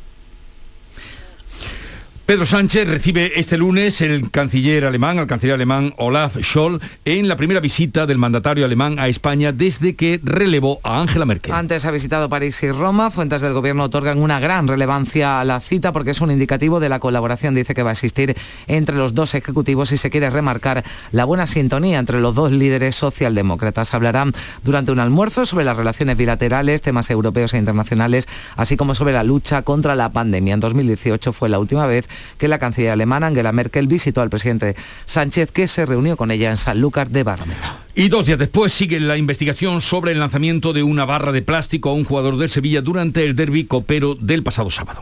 Pedro 2.29 2.45
Sánchez 2.45 2.87
recibe 2.87 3.39
este 3.39 3.57
lunes 3.57 4.01
el 4.01 4.29
canciller 4.29 4.85
alemán, 4.85 5.17
al 5.17 5.25
canciller 5.25 5.55
alemán 5.55 5.95
Olaf 5.97 6.37
Scholz, 6.43 6.79
en 7.03 7.27
la 7.27 7.35
primera 7.35 7.59
visita 7.59 8.05
del 8.05 8.19
mandatario 8.19 8.65
alemán 8.65 8.99
a 8.99 9.07
España 9.07 9.51
desde 9.51 9.95
que 9.95 10.19
relevó 10.21 10.79
a 10.83 11.01
Angela 11.01 11.25
Merkel. 11.25 11.51
Antes 11.51 11.85
ha 11.85 11.91
visitado 11.91 12.29
París 12.29 12.61
y 12.61 12.69
Roma. 12.69 13.09
Fuentes 13.09 13.41
del 13.41 13.53
gobierno 13.53 13.85
otorgan 13.85 14.19
una 14.19 14.39
gran 14.39 14.67
relevancia 14.67 15.39
a 15.39 15.43
la 15.43 15.59
cita 15.59 15.91
porque 15.91 16.11
es 16.11 16.21
un 16.21 16.29
indicativo 16.29 16.79
de 16.79 16.87
la 16.87 16.99
colaboración, 16.99 17.55
dice 17.55 17.73
que 17.73 17.81
va 17.81 17.89
a 17.89 17.93
existir 17.93 18.37
entre 18.67 18.95
los 18.95 19.15
dos 19.15 19.33
ejecutivos 19.33 19.91
y 19.91 19.97
se 19.97 20.11
quiere 20.11 20.29
remarcar 20.29 20.83
la 21.09 21.25
buena 21.25 21.47
sintonía 21.47 21.97
entre 21.97 22.19
los 22.21 22.35
dos 22.35 22.51
líderes 22.51 22.95
socialdemócratas. 22.95 23.95
Hablarán 23.95 24.33
durante 24.63 24.91
un 24.91 24.99
almuerzo 24.99 25.47
sobre 25.47 25.65
las 25.65 25.77
relaciones 25.77 26.15
bilaterales, 26.15 26.83
temas 26.83 27.09
europeos 27.09 27.55
e 27.55 27.57
internacionales, 27.57 28.27
así 28.55 28.77
como 28.77 28.93
sobre 28.93 29.13
la 29.13 29.23
lucha 29.23 29.63
contra 29.63 29.95
la 29.95 30.11
pandemia. 30.11 30.53
En 30.53 30.59
2018 30.59 31.33
fue 31.33 31.49
la 31.49 31.57
última 31.57 31.87
vez 31.87 32.07
que 32.37 32.47
la 32.47 32.59
canciller 32.59 32.91
alemana 32.91 33.27
Angela 33.27 33.51
Merkel 33.51 33.87
visitó 33.87 34.21
al 34.21 34.29
presidente 34.29 34.75
Sánchez, 35.05 35.51
que 35.51 35.67
se 35.67 35.85
reunió 35.85 36.17
con 36.17 36.31
ella 36.31 36.49
en 36.49 36.57
Sanlúcar 36.57 37.09
de 37.09 37.23
Barrameda. 37.23 37.83
Y 37.95 38.09
dos 38.09 38.25
días 38.25 38.39
después 38.39 38.71
sigue 38.73 38.99
la 38.99 39.17
investigación 39.17 39.81
sobre 39.81 40.11
el 40.11 40.19
lanzamiento 40.19 40.73
de 40.73 40.83
una 40.83 41.05
barra 41.05 41.31
de 41.31 41.41
plástico 41.41 41.89
a 41.89 41.93
un 41.93 42.05
jugador 42.05 42.37
del 42.37 42.49
Sevilla 42.49 42.81
durante 42.81 43.25
el 43.25 43.35
derby 43.35 43.65
copero 43.65 44.15
del 44.15 44.43
pasado 44.43 44.69
sábado. 44.69 45.01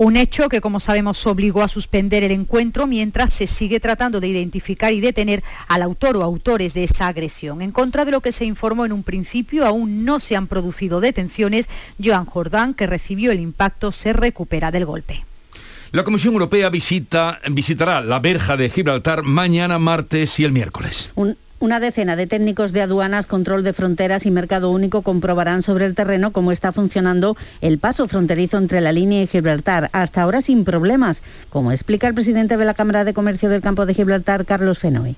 Un 0.00 0.16
hecho 0.16 0.48
que, 0.48 0.60
como 0.60 0.78
sabemos, 0.78 1.26
obligó 1.26 1.60
a 1.62 1.68
suspender 1.68 2.22
el 2.22 2.30
encuentro 2.30 2.86
mientras 2.86 3.32
se 3.32 3.48
sigue 3.48 3.80
tratando 3.80 4.20
de 4.20 4.28
identificar 4.28 4.92
y 4.92 5.00
detener 5.00 5.42
al 5.66 5.82
autor 5.82 6.16
o 6.16 6.22
autores 6.22 6.72
de 6.72 6.84
esa 6.84 7.08
agresión. 7.08 7.62
En 7.62 7.72
contra 7.72 8.04
de 8.04 8.12
lo 8.12 8.20
que 8.20 8.30
se 8.30 8.44
informó 8.44 8.86
en 8.86 8.92
un 8.92 9.02
principio, 9.02 9.66
aún 9.66 10.04
no 10.04 10.20
se 10.20 10.36
han 10.36 10.46
producido 10.46 11.00
detenciones. 11.00 11.68
Joan 12.02 12.26
Jordán, 12.26 12.74
que 12.74 12.86
recibió 12.86 13.32
el 13.32 13.40
impacto, 13.40 13.90
se 13.90 14.12
recupera 14.12 14.70
del 14.70 14.84
golpe. 14.84 15.24
La 15.90 16.04
Comisión 16.04 16.34
Europea 16.34 16.68
visita, 16.68 17.40
visitará 17.50 18.02
la 18.02 18.18
verja 18.20 18.58
de 18.58 18.68
Gibraltar 18.68 19.22
mañana, 19.22 19.78
martes 19.78 20.38
y 20.38 20.44
el 20.44 20.52
miércoles. 20.52 21.08
Una 21.60 21.80
decena 21.80 22.14
de 22.14 22.26
técnicos 22.26 22.72
de 22.72 22.82
aduanas, 22.82 23.24
control 23.24 23.64
de 23.64 23.72
fronteras 23.72 24.26
y 24.26 24.30
mercado 24.30 24.70
único 24.70 25.00
comprobarán 25.00 25.62
sobre 25.62 25.86
el 25.86 25.94
terreno 25.94 26.30
cómo 26.30 26.52
está 26.52 26.72
funcionando 26.72 27.38
el 27.62 27.78
paso 27.78 28.06
fronterizo 28.06 28.58
entre 28.58 28.82
la 28.82 28.92
línea 28.92 29.22
y 29.22 29.26
Gibraltar, 29.26 29.88
hasta 29.92 30.22
ahora 30.22 30.42
sin 30.42 30.64
problemas, 30.64 31.22
como 31.48 31.72
explica 31.72 32.06
el 32.06 32.14
presidente 32.14 32.58
de 32.58 32.66
la 32.66 32.74
Cámara 32.74 33.04
de 33.04 33.14
Comercio 33.14 33.48
del 33.48 33.62
Campo 33.62 33.86
de 33.86 33.94
Gibraltar, 33.94 34.44
Carlos 34.44 34.78
Fenoy. 34.78 35.16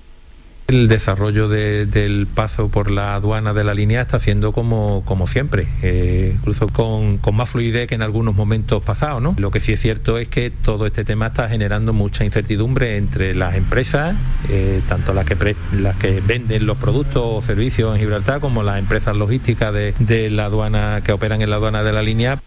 El 0.71 0.87
desarrollo 0.87 1.49
del 1.49 2.27
paso 2.33 2.69
por 2.69 2.89
la 2.89 3.15
aduana 3.15 3.53
de 3.53 3.65
la 3.65 3.73
línea 3.73 4.03
está 4.03 4.15
haciendo 4.15 4.53
como, 4.53 5.03
como 5.05 5.27
siempre, 5.27 5.67
eh, 5.81 6.31
incluso 6.33 6.69
con, 6.69 7.19
más 7.33 7.49
fluidez 7.49 7.89
que 7.89 7.95
en 7.95 8.01
algunos 8.01 8.35
momentos 8.35 8.81
pasados. 8.81 9.21
¿no? 9.21 9.35
Lo 9.37 9.51
que 9.51 9.59
sí 9.59 9.73
es 9.73 9.81
cierto 9.81 10.17
es 10.17 10.29
que 10.29 10.49
todo 10.49 10.85
este 10.85 11.03
tema 11.03 11.27
está 11.27 11.49
generando 11.49 11.91
mucha 11.91 12.23
incertidumbre 12.23 12.95
entre 12.95 13.35
las 13.35 13.55
empresas, 13.55 14.15
eh, 14.47 14.81
tanto 14.87 15.13
las 15.13 15.25
que, 15.25 15.57
las 15.77 15.97
que 15.97 16.21
venden 16.25 16.65
los 16.65 16.77
productos 16.77 17.21
o 17.21 17.41
servicios 17.41 17.93
en 17.93 17.99
Gibraltar 17.99 18.39
como 18.39 18.63
las 18.63 18.79
empresas 18.79 19.17
logísticas 19.17 19.73
de, 19.73 19.93
de 19.99 20.29
la 20.29 20.45
aduana 20.45 21.01
que 21.03 21.11
operan 21.11 21.41
en 21.41 21.49
la 21.49 21.57
aduana 21.57 21.83
de 21.83 21.91
la 21.91 22.01
línea. 22.01 22.39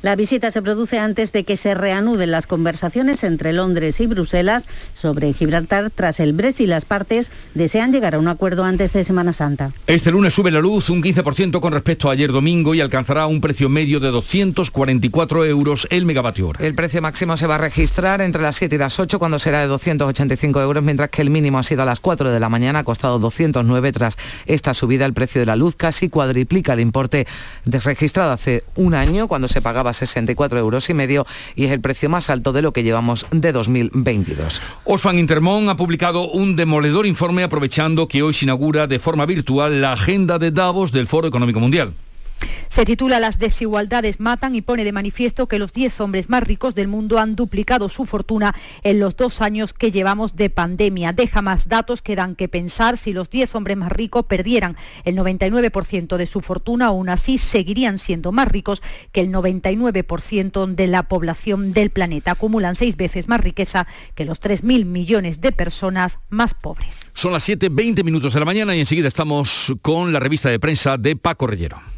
La 0.00 0.14
visita 0.14 0.52
se 0.52 0.62
produce 0.62 1.00
antes 1.00 1.32
de 1.32 1.42
que 1.42 1.56
se 1.56 1.74
reanuden 1.74 2.30
las 2.30 2.46
conversaciones 2.46 3.24
entre 3.24 3.52
Londres 3.52 3.98
y 3.98 4.06
Bruselas 4.06 4.68
sobre 4.94 5.32
Gibraltar 5.32 5.90
tras 5.90 6.20
el 6.20 6.34
Brexit. 6.34 6.68
Las 6.68 6.84
partes 6.84 7.32
desean 7.54 7.90
llegar 7.90 8.14
a 8.14 8.20
un 8.20 8.28
acuerdo 8.28 8.62
antes 8.62 8.92
de 8.92 9.02
Semana 9.02 9.32
Santa. 9.32 9.72
Este 9.88 10.12
lunes 10.12 10.34
sube 10.34 10.52
la 10.52 10.60
luz 10.60 10.88
un 10.90 11.02
15% 11.02 11.58
con 11.58 11.72
respecto 11.72 12.08
a 12.08 12.12
ayer 12.12 12.30
domingo 12.30 12.76
y 12.76 12.80
alcanzará 12.80 13.26
un 13.26 13.40
precio 13.40 13.68
medio 13.68 13.98
de 13.98 14.10
244 14.10 15.44
euros 15.46 15.88
el 15.90 16.06
megavatio 16.06 16.48
hora. 16.48 16.64
El 16.64 16.76
precio 16.76 17.02
máximo 17.02 17.36
se 17.36 17.48
va 17.48 17.56
a 17.56 17.58
registrar 17.58 18.20
entre 18.20 18.40
las 18.40 18.54
7 18.54 18.76
y 18.76 18.78
las 18.78 19.00
8 19.00 19.18
cuando 19.18 19.40
será 19.40 19.62
de 19.62 19.66
285 19.66 20.60
euros, 20.60 20.84
mientras 20.84 21.10
que 21.10 21.22
el 21.22 21.30
mínimo 21.30 21.58
ha 21.58 21.64
sido 21.64 21.82
a 21.82 21.86
las 21.86 21.98
4 21.98 22.30
de 22.30 22.38
la 22.38 22.48
mañana, 22.48 22.80
ha 22.80 22.84
costado 22.84 23.18
209 23.18 23.90
tras 23.90 24.16
esta 24.46 24.74
subida. 24.74 25.06
El 25.06 25.12
precio 25.12 25.40
de 25.40 25.46
la 25.46 25.56
luz 25.56 25.74
casi 25.74 26.08
cuadriplica 26.08 26.74
el 26.74 26.80
importe 26.80 27.26
registrado 27.66 28.30
hace 28.30 28.62
un 28.76 28.94
año 28.94 29.26
cuando 29.26 29.48
se 29.48 29.60
pagaba 29.60 29.87
64 29.92 30.58
euros 30.58 30.88
y 30.90 30.94
medio 30.94 31.26
y 31.54 31.64
es 31.64 31.72
el 31.72 31.80
precio 31.80 32.08
más 32.08 32.30
alto 32.30 32.52
de 32.52 32.62
lo 32.62 32.72
que 32.72 32.82
llevamos 32.82 33.26
de 33.30 33.52
2022. 33.52 34.62
Osfan 34.84 35.18
Intermón 35.18 35.68
ha 35.68 35.76
publicado 35.76 36.28
un 36.28 36.56
demoledor 36.56 37.06
informe 37.06 37.42
aprovechando 37.42 38.08
que 38.08 38.22
hoy 38.22 38.34
se 38.34 38.44
inaugura 38.44 38.86
de 38.86 38.98
forma 38.98 39.26
virtual 39.26 39.80
la 39.80 39.92
agenda 39.92 40.38
de 40.38 40.50
Davos 40.50 40.92
del 40.92 41.06
Foro 41.06 41.28
Económico 41.28 41.60
Mundial. 41.60 41.92
Se 42.68 42.84
titula 42.84 43.18
Las 43.18 43.38
desigualdades 43.38 44.20
matan 44.20 44.54
y 44.54 44.60
pone 44.60 44.84
de 44.84 44.92
manifiesto 44.92 45.48
que 45.48 45.58
los 45.58 45.72
10 45.72 46.00
hombres 46.00 46.28
más 46.28 46.42
ricos 46.42 46.74
del 46.74 46.86
mundo 46.86 47.18
han 47.18 47.34
duplicado 47.34 47.88
su 47.88 48.04
fortuna 48.04 48.54
en 48.82 49.00
los 49.00 49.16
dos 49.16 49.40
años 49.40 49.72
que 49.72 49.90
llevamos 49.90 50.36
de 50.36 50.50
pandemia. 50.50 51.12
Deja 51.12 51.42
más 51.42 51.68
datos 51.68 52.02
que 52.02 52.14
dan 52.14 52.36
que 52.36 52.48
pensar 52.48 52.96
si 52.96 53.12
los 53.12 53.30
10 53.30 53.54
hombres 53.54 53.76
más 53.76 53.90
ricos 53.90 54.26
perdieran 54.26 54.76
el 55.04 55.16
99% 55.16 56.16
de 56.16 56.26
su 56.26 56.40
fortuna, 56.40 56.86
aún 56.86 57.08
así 57.08 57.38
seguirían 57.38 57.98
siendo 57.98 58.32
más 58.32 58.48
ricos 58.48 58.82
que 59.12 59.22
el 59.22 59.32
99% 59.32 60.74
de 60.74 60.86
la 60.86 61.04
población 61.04 61.72
del 61.72 61.90
planeta. 61.90 62.32
Acumulan 62.32 62.74
seis 62.74 62.96
veces 62.96 63.28
más 63.28 63.40
riqueza 63.40 63.86
que 64.14 64.24
los 64.24 64.40
3.000 64.40 64.84
millones 64.84 65.40
de 65.40 65.52
personas 65.52 66.18
más 66.28 66.54
pobres. 66.54 67.10
Son 67.14 67.32
las 67.32 67.48
7.20 67.48 68.04
minutos 68.04 68.34
de 68.34 68.40
la 68.40 68.46
mañana 68.46 68.76
y 68.76 68.80
enseguida 68.80 69.08
estamos 69.08 69.74
con 69.82 70.12
la 70.12 70.20
revista 70.20 70.50
de 70.50 70.60
prensa 70.60 70.98
de 70.98 71.16
Paco 71.16 71.46
Rellero. 71.46 71.97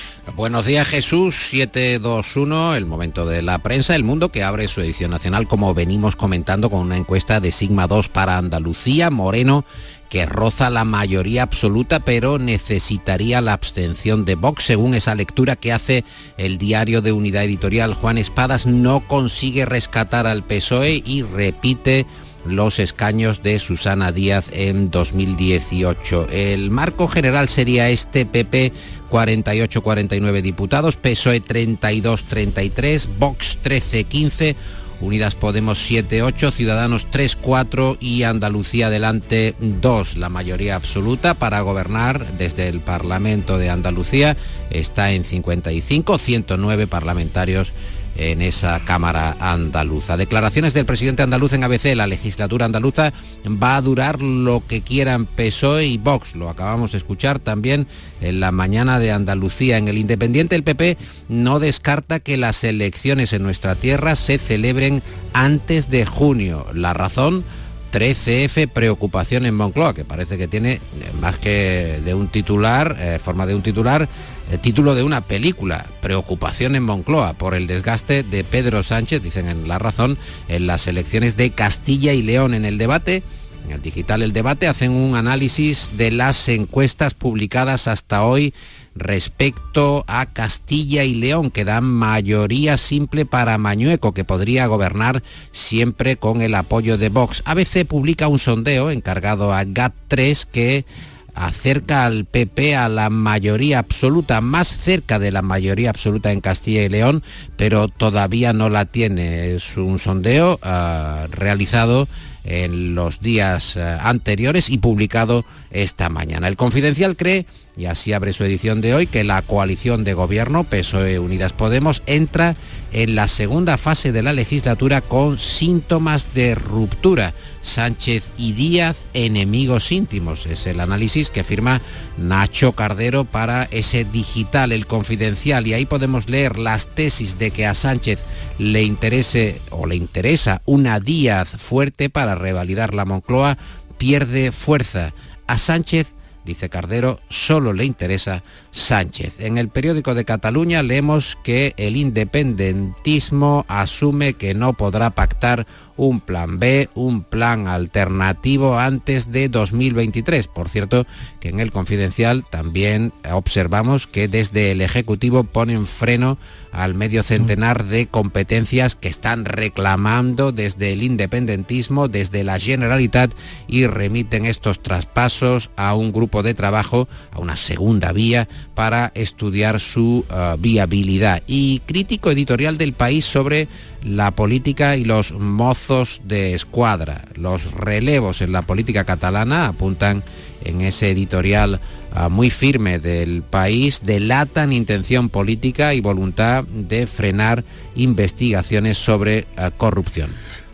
Buenos 0.35 0.67
días 0.67 0.87
Jesús, 0.87 1.35
721, 1.49 2.75
el 2.75 2.85
momento 2.85 3.25
de 3.25 3.41
la 3.41 3.57
prensa, 3.57 3.95
el 3.95 4.03
mundo 4.03 4.29
que 4.29 4.43
abre 4.43 4.67
su 4.67 4.79
edición 4.79 5.09
nacional 5.09 5.47
como 5.47 5.73
venimos 5.73 6.15
comentando 6.15 6.69
con 6.69 6.81
una 6.81 6.95
encuesta 6.95 7.39
de 7.39 7.51
Sigma 7.51 7.87
2 7.87 8.07
para 8.09 8.37
Andalucía, 8.37 9.09
Moreno 9.09 9.65
que 10.11 10.25
roza 10.25 10.69
la 10.69 10.83
mayoría 10.83 11.41
absoluta, 11.41 12.01
pero 12.01 12.37
necesitaría 12.37 13.39
la 13.39 13.53
abstención 13.53 14.25
de 14.25 14.35
Vox. 14.35 14.65
Según 14.65 14.93
esa 14.93 15.15
lectura 15.15 15.55
que 15.55 15.71
hace 15.71 16.03
el 16.37 16.57
diario 16.57 17.01
de 17.01 17.13
Unidad 17.13 17.45
Editorial, 17.45 17.93
Juan 17.93 18.17
Espadas 18.17 18.67
no 18.67 19.07
consigue 19.07 19.65
rescatar 19.65 20.27
al 20.27 20.43
PSOE 20.43 21.01
y 21.05 21.23
repite 21.23 22.05
los 22.45 22.79
escaños 22.79 23.41
de 23.41 23.59
Susana 23.59 24.11
Díaz 24.11 24.49
en 24.51 24.89
2018. 24.89 26.27
El 26.29 26.71
marco 26.71 27.07
general 27.07 27.47
sería 27.47 27.89
este 27.89 28.25
PP 28.25 28.73
48-49 29.11 30.41
diputados, 30.41 30.95
PSOE 30.95 31.43
32-33, 31.43 33.07
Vox 33.19 33.59
13-15, 33.63 34.55
Unidas 35.01 35.35
Podemos 35.35 35.79
7-8, 35.89 36.51
Ciudadanos 36.51 37.07
3-4 37.11 37.97
y 37.99 38.23
Andalucía 38.23 38.87
adelante 38.87 39.55
2. 39.59 40.17
La 40.17 40.29
mayoría 40.29 40.75
absoluta 40.75 41.33
para 41.33 41.59
gobernar 41.61 42.37
desde 42.37 42.67
el 42.67 42.79
Parlamento 42.79 43.57
de 43.57 43.69
Andalucía 43.69 44.37
está 44.69 45.11
en 45.11 45.23
55, 45.23 46.17
109 46.17 46.87
parlamentarios 46.87 47.71
en 48.15 48.41
esa 48.41 48.79
Cámara 48.85 49.35
andaluza. 49.39 50.17
Declaraciones 50.17 50.73
del 50.73 50.85
presidente 50.85 51.23
andaluz 51.23 51.53
en 51.53 51.63
ABC, 51.63 51.95
la 51.95 52.07
legislatura 52.07 52.65
andaluza 52.65 53.13
va 53.45 53.75
a 53.75 53.81
durar 53.81 54.21
lo 54.21 54.63
que 54.67 54.81
quieran 54.81 55.25
PSOE 55.25 55.85
y 55.85 55.97
Vox, 55.97 56.35
lo 56.35 56.49
acabamos 56.49 56.91
de 56.91 56.97
escuchar 56.97 57.39
también 57.39 57.87
en 58.21 58.39
la 58.39 58.51
mañana 58.51 58.99
de 58.99 59.11
Andalucía. 59.11 59.77
En 59.77 59.87
el 59.87 59.97
Independiente 59.97 60.55
el 60.55 60.63
PP 60.63 60.97
no 61.29 61.59
descarta 61.59 62.19
que 62.19 62.37
las 62.37 62.63
elecciones 62.63 63.33
en 63.33 63.43
nuestra 63.43 63.75
tierra 63.75 64.15
se 64.15 64.37
celebren 64.37 65.01
antes 65.33 65.89
de 65.89 66.05
junio. 66.05 66.65
La 66.73 66.93
razón 66.93 67.43
13F, 67.91 68.69
preocupación 68.69 69.45
en 69.45 69.55
Moncloa, 69.55 69.93
que 69.93 70.05
parece 70.05 70.37
que 70.37 70.47
tiene 70.47 70.79
más 71.19 71.37
que 71.37 71.99
de 72.03 72.13
un 72.13 72.29
titular, 72.29 72.95
eh, 72.99 73.19
forma 73.21 73.45
de 73.45 73.55
un 73.55 73.61
titular, 73.61 74.07
el 74.51 74.59
título 74.59 74.95
de 74.95 75.03
una 75.03 75.21
película, 75.21 75.85
Preocupación 76.01 76.75
en 76.75 76.83
Moncloa, 76.83 77.33
por 77.33 77.55
el 77.55 77.67
desgaste 77.67 78.23
de 78.23 78.43
Pedro 78.43 78.83
Sánchez, 78.83 79.23
dicen 79.23 79.47
en 79.47 79.67
La 79.67 79.79
Razón, 79.79 80.17
en 80.49 80.67
las 80.67 80.87
elecciones 80.87 81.37
de 81.37 81.51
Castilla 81.51 82.11
y 82.11 82.21
León. 82.21 82.53
En 82.53 82.65
el 82.65 82.77
debate, 82.77 83.23
en 83.65 83.71
el 83.71 83.81
digital 83.81 84.21
El 84.21 84.33
Debate, 84.33 84.67
hacen 84.67 84.91
un 84.91 85.15
análisis 85.15 85.91
de 85.95 86.11
las 86.11 86.49
encuestas 86.49 87.13
publicadas 87.13 87.87
hasta 87.87 88.25
hoy 88.25 88.53
respecto 88.93 90.03
a 90.07 90.25
Castilla 90.25 91.05
y 91.05 91.13
León, 91.13 91.49
que 91.49 91.63
dan 91.63 91.85
mayoría 91.85 92.77
simple 92.77 93.25
para 93.25 93.57
Mañueco, 93.57 94.13
que 94.13 94.25
podría 94.25 94.67
gobernar 94.67 95.23
siempre 95.53 96.17
con 96.17 96.41
el 96.41 96.55
apoyo 96.55 96.97
de 96.97 97.07
Vox. 97.07 97.41
ABC 97.45 97.85
publica 97.85 98.27
un 98.27 98.39
sondeo 98.39 98.91
encargado 98.91 99.53
a 99.53 99.63
GAT3 99.63 100.45
que 100.45 100.85
acerca 101.33 102.05
al 102.05 102.25
PP 102.25 102.75
a 102.75 102.89
la 102.89 103.09
mayoría 103.09 103.79
absoluta, 103.79 104.41
más 104.41 104.67
cerca 104.67 105.19
de 105.19 105.31
la 105.31 105.41
mayoría 105.41 105.89
absoluta 105.89 106.31
en 106.31 106.41
Castilla 106.41 106.83
y 106.83 106.89
León, 106.89 107.23
pero 107.57 107.87
todavía 107.87 108.53
no 108.53 108.69
la 108.69 108.85
tiene. 108.85 109.55
Es 109.55 109.77
un 109.77 109.99
sondeo 109.99 110.59
ah, 110.61 111.27
realizado 111.31 112.07
en 112.43 112.95
los 112.95 113.19
días 113.19 113.77
ah, 113.77 113.99
anteriores 114.07 114.69
y 114.69 114.77
publicado 114.77 115.45
esta 115.71 116.09
mañana. 116.09 116.47
El 116.47 116.57
Confidencial 116.57 117.15
cree, 117.15 117.45
y 117.77 117.85
así 117.85 118.13
abre 118.13 118.33
su 118.33 118.43
edición 118.43 118.81
de 118.81 118.93
hoy, 118.93 119.07
que 119.07 119.23
la 119.23 119.41
coalición 119.41 120.03
de 120.03 120.13
gobierno 120.13 120.65
PSOE 120.65 121.19
Unidas 121.19 121.53
Podemos 121.53 122.03
entra 122.05 122.55
en 122.91 123.15
la 123.15 123.27
segunda 123.27 123.77
fase 123.77 124.11
de 124.11 124.21
la 124.21 124.33
legislatura 124.33 125.01
con 125.01 125.39
síntomas 125.39 126.33
de 126.33 126.55
ruptura. 126.55 127.33
Sánchez 127.61 128.31
y 128.37 128.53
Díaz, 128.53 129.05
enemigos 129.13 129.91
íntimos. 129.91 130.47
Es 130.47 130.65
el 130.65 130.79
análisis 130.79 131.29
que 131.29 131.43
firma 131.43 131.81
Nacho 132.17 132.73
Cardero 132.73 133.23
para 133.23 133.65
ese 133.71 134.03
digital, 134.03 134.71
el 134.71 134.87
confidencial. 134.87 135.67
Y 135.67 135.73
ahí 135.73 135.85
podemos 135.85 136.27
leer 136.27 136.57
las 136.57 136.87
tesis 136.87 137.37
de 137.37 137.51
que 137.51 137.65
a 137.67 137.75
Sánchez 137.75 138.25
le 138.57 138.83
interese 138.83 139.61
o 139.69 139.85
le 139.85 139.95
interesa 139.95 140.61
una 140.65 140.99
Díaz 140.99 141.49
fuerte 141.49 142.09
para 142.09 142.35
revalidar 142.35 142.93
la 142.93 143.05
Moncloa, 143.05 143.57
pierde 143.97 144.51
fuerza. 144.51 145.13
A 145.47 145.57
Sánchez 145.57 146.13
dice 146.43 146.69
Cardero, 146.69 147.19
solo 147.29 147.73
le 147.73 147.85
interesa 147.85 148.43
Sánchez. 148.71 149.39
En 149.39 149.57
el 149.57 149.69
periódico 149.69 150.15
de 150.15 150.25
Cataluña 150.25 150.81
leemos 150.81 151.37
que 151.43 151.73
el 151.77 151.97
independentismo 151.97 153.65
asume 153.67 154.33
que 154.33 154.53
no 154.53 154.73
podrá 154.73 155.09
pactar 155.09 155.67
un 155.97 156.19
plan 156.19 156.57
B, 156.57 156.89
un 156.95 157.23
plan 157.23 157.67
alternativo 157.67 158.79
antes 158.79 159.31
de 159.31 159.49
2023. 159.49 160.47
Por 160.47 160.69
cierto, 160.69 161.05
que 161.39 161.49
en 161.49 161.59
el 161.59 161.71
confidencial 161.71 162.43
también 162.49 163.13
observamos 163.31 164.07
que 164.07 164.27
desde 164.27 164.71
el 164.71 164.81
Ejecutivo 164.81 165.43
ponen 165.43 165.85
freno 165.85 166.39
al 166.71 166.95
medio 166.95 167.21
centenar 167.21 167.85
de 167.85 168.07
competencias 168.07 168.95
que 168.95 169.09
están 169.09 169.45
reclamando 169.45 170.51
desde 170.51 170.93
el 170.93 171.03
independentismo, 171.03 172.07
desde 172.07 172.43
la 172.43 172.57
Generalitat 172.57 173.33
y 173.67 173.85
remiten 173.85 174.45
estos 174.45 174.81
traspasos 174.81 175.69
a 175.75 175.93
un 175.93 176.11
grupo 176.11 176.41
de 176.41 176.53
trabajo, 176.53 177.09
a 177.31 177.39
una 177.39 177.57
segunda 177.57 178.11
vía 178.11 178.47
para 178.73 179.11
estudiar 179.15 179.79
su 179.79 180.25
uh, 180.29 180.57
viabilidad. 180.57 181.43
Y 181.47 181.79
crítico 181.85 182.31
editorial 182.31 182.77
del 182.77 182.93
país 182.93 183.25
sobre 183.25 183.67
la 184.03 184.31
política 184.31 184.97
y 184.97 185.05
los 185.05 185.31
mozos 185.33 186.21
de 186.23 186.53
escuadra. 186.53 187.25
Los 187.35 187.71
relevos 187.71 188.41
en 188.41 188.51
la 188.51 188.63
política 188.63 189.03
catalana 189.03 189.67
apuntan 189.67 190.23
en 190.63 190.81
ese 190.81 191.09
editorial 191.09 191.79
uh, 192.15 192.29
muy 192.29 192.49
firme 192.49 192.99
del 192.99 193.43
país, 193.43 194.01
delatan 194.03 194.73
intención 194.73 195.29
política 195.29 195.93
y 195.93 196.01
voluntad 196.01 196.63
de 196.65 197.07
frenar 197.07 197.63
investigaciones 197.95 198.97
sobre 198.97 199.45
uh, 199.57 199.71
corrupción. 199.77 200.31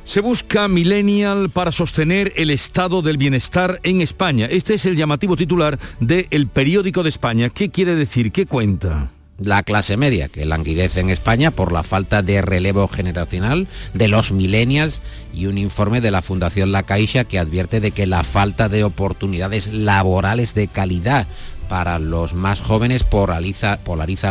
Se 0.08 0.22
busca 0.22 0.70
millennial 0.70 1.50
para 1.50 1.74
sostener 1.74 2.32
el 2.38 2.50
estado 2.50 3.02
del 3.02 3.17
bienestar 3.17 3.82
en 3.84 4.00
España. 4.00 4.48
Este 4.50 4.76
es 4.76 4.86
el 4.86 4.96
llamativo 4.96 5.36
titular 5.36 5.78
de 6.00 6.28
El 6.32 6.48
Periódico 6.48 7.04
de 7.04 7.10
España. 7.10 7.50
¿Qué 7.50 7.72
quiere 7.72 7.93
decir? 7.93 8.32
¿Qué 8.32 8.46
cuenta? 8.46 9.12
la 9.39 9.62
clase 9.62 9.98
media, 9.98 10.30
que 10.30 10.46
languidece 10.46 11.00
en 11.00 11.12
España 11.12 11.52
por 11.52 11.72
la 11.72 11.84
falta 11.84 12.24
de 12.24 12.41
relevo 12.41 12.88
generacional 12.88 13.67
de 13.93 14.08
los 14.08 14.32
millennials 14.32 15.02
y 15.32 15.46
un 15.46 15.60
informe 15.60 16.02
de 16.02 16.10
la 16.10 16.24
Fundación 16.24 16.72
La 16.72 16.84
Caixa 16.84 17.26
que 17.26 17.38
advierte 17.38 17.80
de 17.80 17.91
que 17.91 18.08
la 18.08 18.24
falta 18.24 18.67
de 18.67 18.84
oportunidades 18.84 19.67
laborales 19.67 20.56
de 20.56 20.67
calidad 20.67 21.28
para 21.68 22.00
los 22.00 22.34
más 22.34 22.60
jóvenes 22.60 23.04
polariza, 23.04 23.78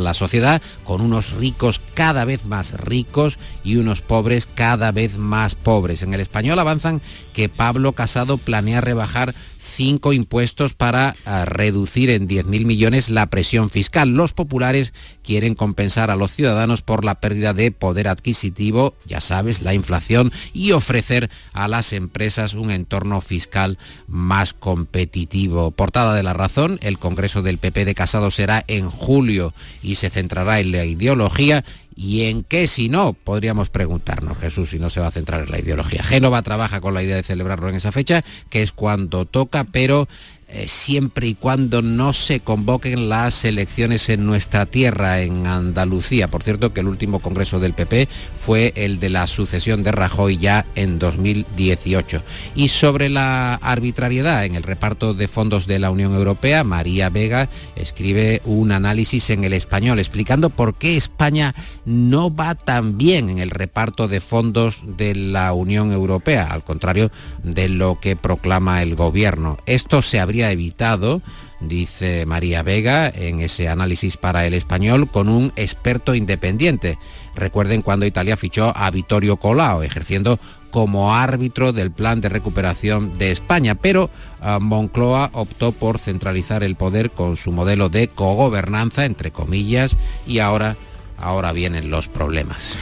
la 0.01 0.14
sociedad 0.14 0.62
con 0.85 1.01
unos 1.01 1.33
ricos 1.33 1.81
cada 1.94 2.25
vez 2.25 2.44
más 2.44 2.72
ricos 2.72 3.38
y 3.64 3.77
unos 3.77 4.01
pobres 4.01 4.46
cada 4.46 4.92
vez 4.92 5.16
más 5.16 5.55
pobres. 5.55 6.03
En 6.03 6.14
el 6.14 6.20
español 6.20 6.59
avanzan 6.59 7.01
que 7.33 7.49
Pablo 7.49 7.92
Casado 7.92 8.38
planea 8.38 8.81
rebajar 8.81 9.35
cinco 9.76 10.14
impuestos 10.14 10.72
para 10.72 11.14
uh, 11.26 11.44
reducir 11.44 12.08
en 12.08 12.26
10.000 12.26 12.64
millones 12.64 13.10
la 13.10 13.26
presión 13.26 13.68
fiscal. 13.68 14.14
Los 14.14 14.32
populares 14.32 14.94
quieren 15.22 15.54
compensar 15.54 16.10
a 16.10 16.16
los 16.16 16.32
ciudadanos 16.32 16.80
por 16.80 17.04
la 17.04 17.16
pérdida 17.16 17.52
de 17.52 17.70
poder 17.72 18.08
adquisitivo, 18.08 18.94
ya 19.04 19.20
sabes, 19.20 19.60
la 19.60 19.74
inflación, 19.74 20.32
y 20.54 20.72
ofrecer 20.72 21.30
a 21.52 21.68
las 21.68 21.92
empresas 21.92 22.54
un 22.54 22.70
entorno 22.70 23.20
fiscal 23.20 23.78
más 24.06 24.54
competitivo. 24.54 25.70
Portada 25.72 26.14
de 26.14 26.22
la 26.22 26.32
razón, 26.32 26.78
el 26.80 26.98
Congreso 26.98 27.42
del 27.42 27.58
PP 27.58 27.84
de 27.84 27.94
Casado 27.94 28.30
será 28.30 28.64
en 28.68 28.88
julio 28.88 29.52
y 29.82 29.96
se 29.96 30.08
centrará 30.08 30.58
en 30.60 30.72
la 30.72 30.86
ideología 30.86 31.64
¿Y 31.96 32.24
en 32.24 32.44
qué 32.44 32.66
si 32.66 32.90
no? 32.90 33.14
Podríamos 33.14 33.70
preguntarnos, 33.70 34.37
Jesús, 34.37 34.68
si 34.68 34.78
no 34.78 34.90
se 34.90 35.00
va 35.00 35.06
a 35.06 35.11
centrar 35.11 35.44
en 35.44 35.50
la 35.50 35.59
ideología. 35.59 36.02
Génova 36.02 36.42
trabaja 36.42 36.82
con 36.82 36.92
la 36.92 37.02
idea 37.02 37.16
de 37.16 37.22
celebrarlo 37.22 37.70
en 37.70 37.74
esa 37.74 37.90
fecha, 37.90 38.22
que 38.50 38.62
es 38.62 38.70
cuando 38.70 39.24
toca, 39.24 39.64
pero 39.64 40.06
eh, 40.48 40.68
siempre 40.68 41.26
y 41.26 41.35
cuando 41.35 41.82
no 41.82 42.12
se 42.12 42.38
convoquen 42.38 43.09
las 43.09 43.44
elecciones 43.44 44.09
en 44.09 44.24
nuestra 44.24 44.64
tierra, 44.64 45.20
en 45.20 45.46
Andalucía. 45.46 46.28
Por 46.28 46.44
cierto, 46.44 46.72
que 46.72 46.80
el 46.80 46.87
último 46.87 47.18
congreso 47.18 47.59
del 47.59 47.72
PP 47.72 48.09
fue 48.44 48.72
el 48.76 49.00
de 49.00 49.11
la 49.11 49.26
sucesión 49.26 49.82
de 49.82 49.90
Rajoy 49.90 50.38
ya 50.38 50.64
en 50.76 51.00
2018. 51.00 52.22
Y 52.54 52.68
sobre 52.68 53.09
la 53.09 53.56
arbitrariedad 53.56 54.44
en 54.44 54.54
el 54.54 54.62
reparto 54.62 55.14
de 55.14 55.26
fondos 55.26 55.66
de 55.66 55.80
la 55.80 55.90
Unión 55.90 56.14
Europea, 56.14 56.62
María 56.62 57.11
Vega 57.11 57.48
escribe 57.74 58.40
un 58.44 58.70
análisis 58.70 59.30
en 59.30 59.42
el 59.42 59.52
español 59.52 59.98
explicando 59.98 60.50
por 60.50 60.76
qué 60.76 60.96
España 60.96 61.56
no 61.85 62.32
va 62.32 62.54
tan 62.54 62.96
bien 62.96 63.30
en 63.30 63.38
el 63.38 63.50
reparto 63.50 64.06
de 64.06 64.20
fondos 64.20 64.80
de 64.85 65.16
la 65.16 65.52
Unión 65.52 65.90
Europea, 65.90 66.46
al 66.48 66.62
contrario 66.62 67.11
de 67.42 67.68
lo 67.68 67.98
que 68.00 68.14
proclama 68.14 68.82
el 68.82 68.94
gobierno. 68.94 69.59
Esto 69.66 70.02
se 70.02 70.20
habría 70.20 70.45
evitado 70.50 71.22
dice 71.61 72.26
María 72.26 72.62
Vega 72.62 73.09
en 73.09 73.40
ese 73.40 73.68
análisis 73.68 74.16
para 74.16 74.46
el 74.46 74.54
español, 74.54 75.11
con 75.11 75.28
un 75.28 75.52
experto 75.56 76.14
independiente. 76.14 76.98
Recuerden 77.35 77.82
cuando 77.82 78.06
Italia 78.06 78.37
fichó 78.37 78.72
a 78.76 78.90
Vittorio 78.90 79.37
Colao, 79.37 79.82
ejerciendo 79.82 80.38
como 80.70 81.14
árbitro 81.14 81.72
del 81.72 81.90
plan 81.90 82.20
de 82.20 82.28
recuperación 82.28 83.16
de 83.16 83.30
España, 83.30 83.74
pero 83.76 84.11
uh, 84.42 84.61
Moncloa 84.61 85.30
optó 85.32 85.72
por 85.72 85.98
centralizar 85.98 86.62
el 86.62 86.76
poder 86.76 87.11
con 87.11 87.37
su 87.37 87.52
modelo 87.52 87.88
de 87.88 88.09
cogobernanza, 88.09 89.06
entre 89.06 89.30
comillas, 89.30 89.96
y 90.26 90.40
ahora, 90.40 90.76
ahora 91.16 91.52
vienen 91.52 91.90
los 91.90 92.09
problemas. 92.09 92.76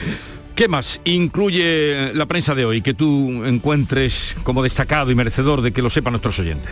¿Qué 0.55 0.67
más 0.67 1.01
incluye 1.03 2.13
la 2.13 2.25
prensa 2.25 2.55
de 2.55 2.65
hoy 2.65 2.81
que 2.81 2.93
tú 2.93 3.43
encuentres 3.45 4.35
como 4.43 4.63
destacado 4.63 5.11
y 5.11 5.15
merecedor 5.15 5.61
de 5.61 5.73
que 5.73 5.81
lo 5.81 5.89
sepan 5.89 6.13
nuestros 6.13 6.39
oyentes? 6.39 6.71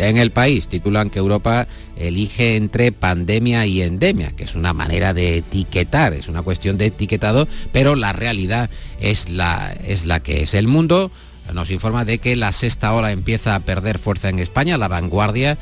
En 0.00 0.16
el 0.16 0.30
país 0.30 0.68
titulan 0.68 1.10
que 1.10 1.18
Europa 1.18 1.66
elige 1.96 2.56
entre 2.56 2.92
pandemia 2.92 3.66
y 3.66 3.82
endemia, 3.82 4.30
que 4.32 4.44
es 4.44 4.54
una 4.54 4.72
manera 4.72 5.12
de 5.12 5.38
etiquetar, 5.38 6.14
es 6.14 6.28
una 6.28 6.42
cuestión 6.42 6.78
de 6.78 6.86
etiquetado, 6.86 7.46
pero 7.72 7.94
la 7.94 8.12
realidad 8.12 8.70
es 9.00 9.28
la, 9.28 9.72
es 9.86 10.06
la 10.06 10.20
que 10.20 10.42
es. 10.42 10.54
El 10.54 10.68
mundo 10.68 11.10
nos 11.52 11.70
informa 11.70 12.04
de 12.04 12.18
que 12.18 12.36
la 12.36 12.52
sexta 12.52 12.92
ola 12.94 13.12
empieza 13.12 13.54
a 13.54 13.60
perder 13.60 13.98
fuerza 13.98 14.28
en 14.28 14.38
España, 14.38 14.78
la 14.78 14.88
vanguardia 14.88 15.58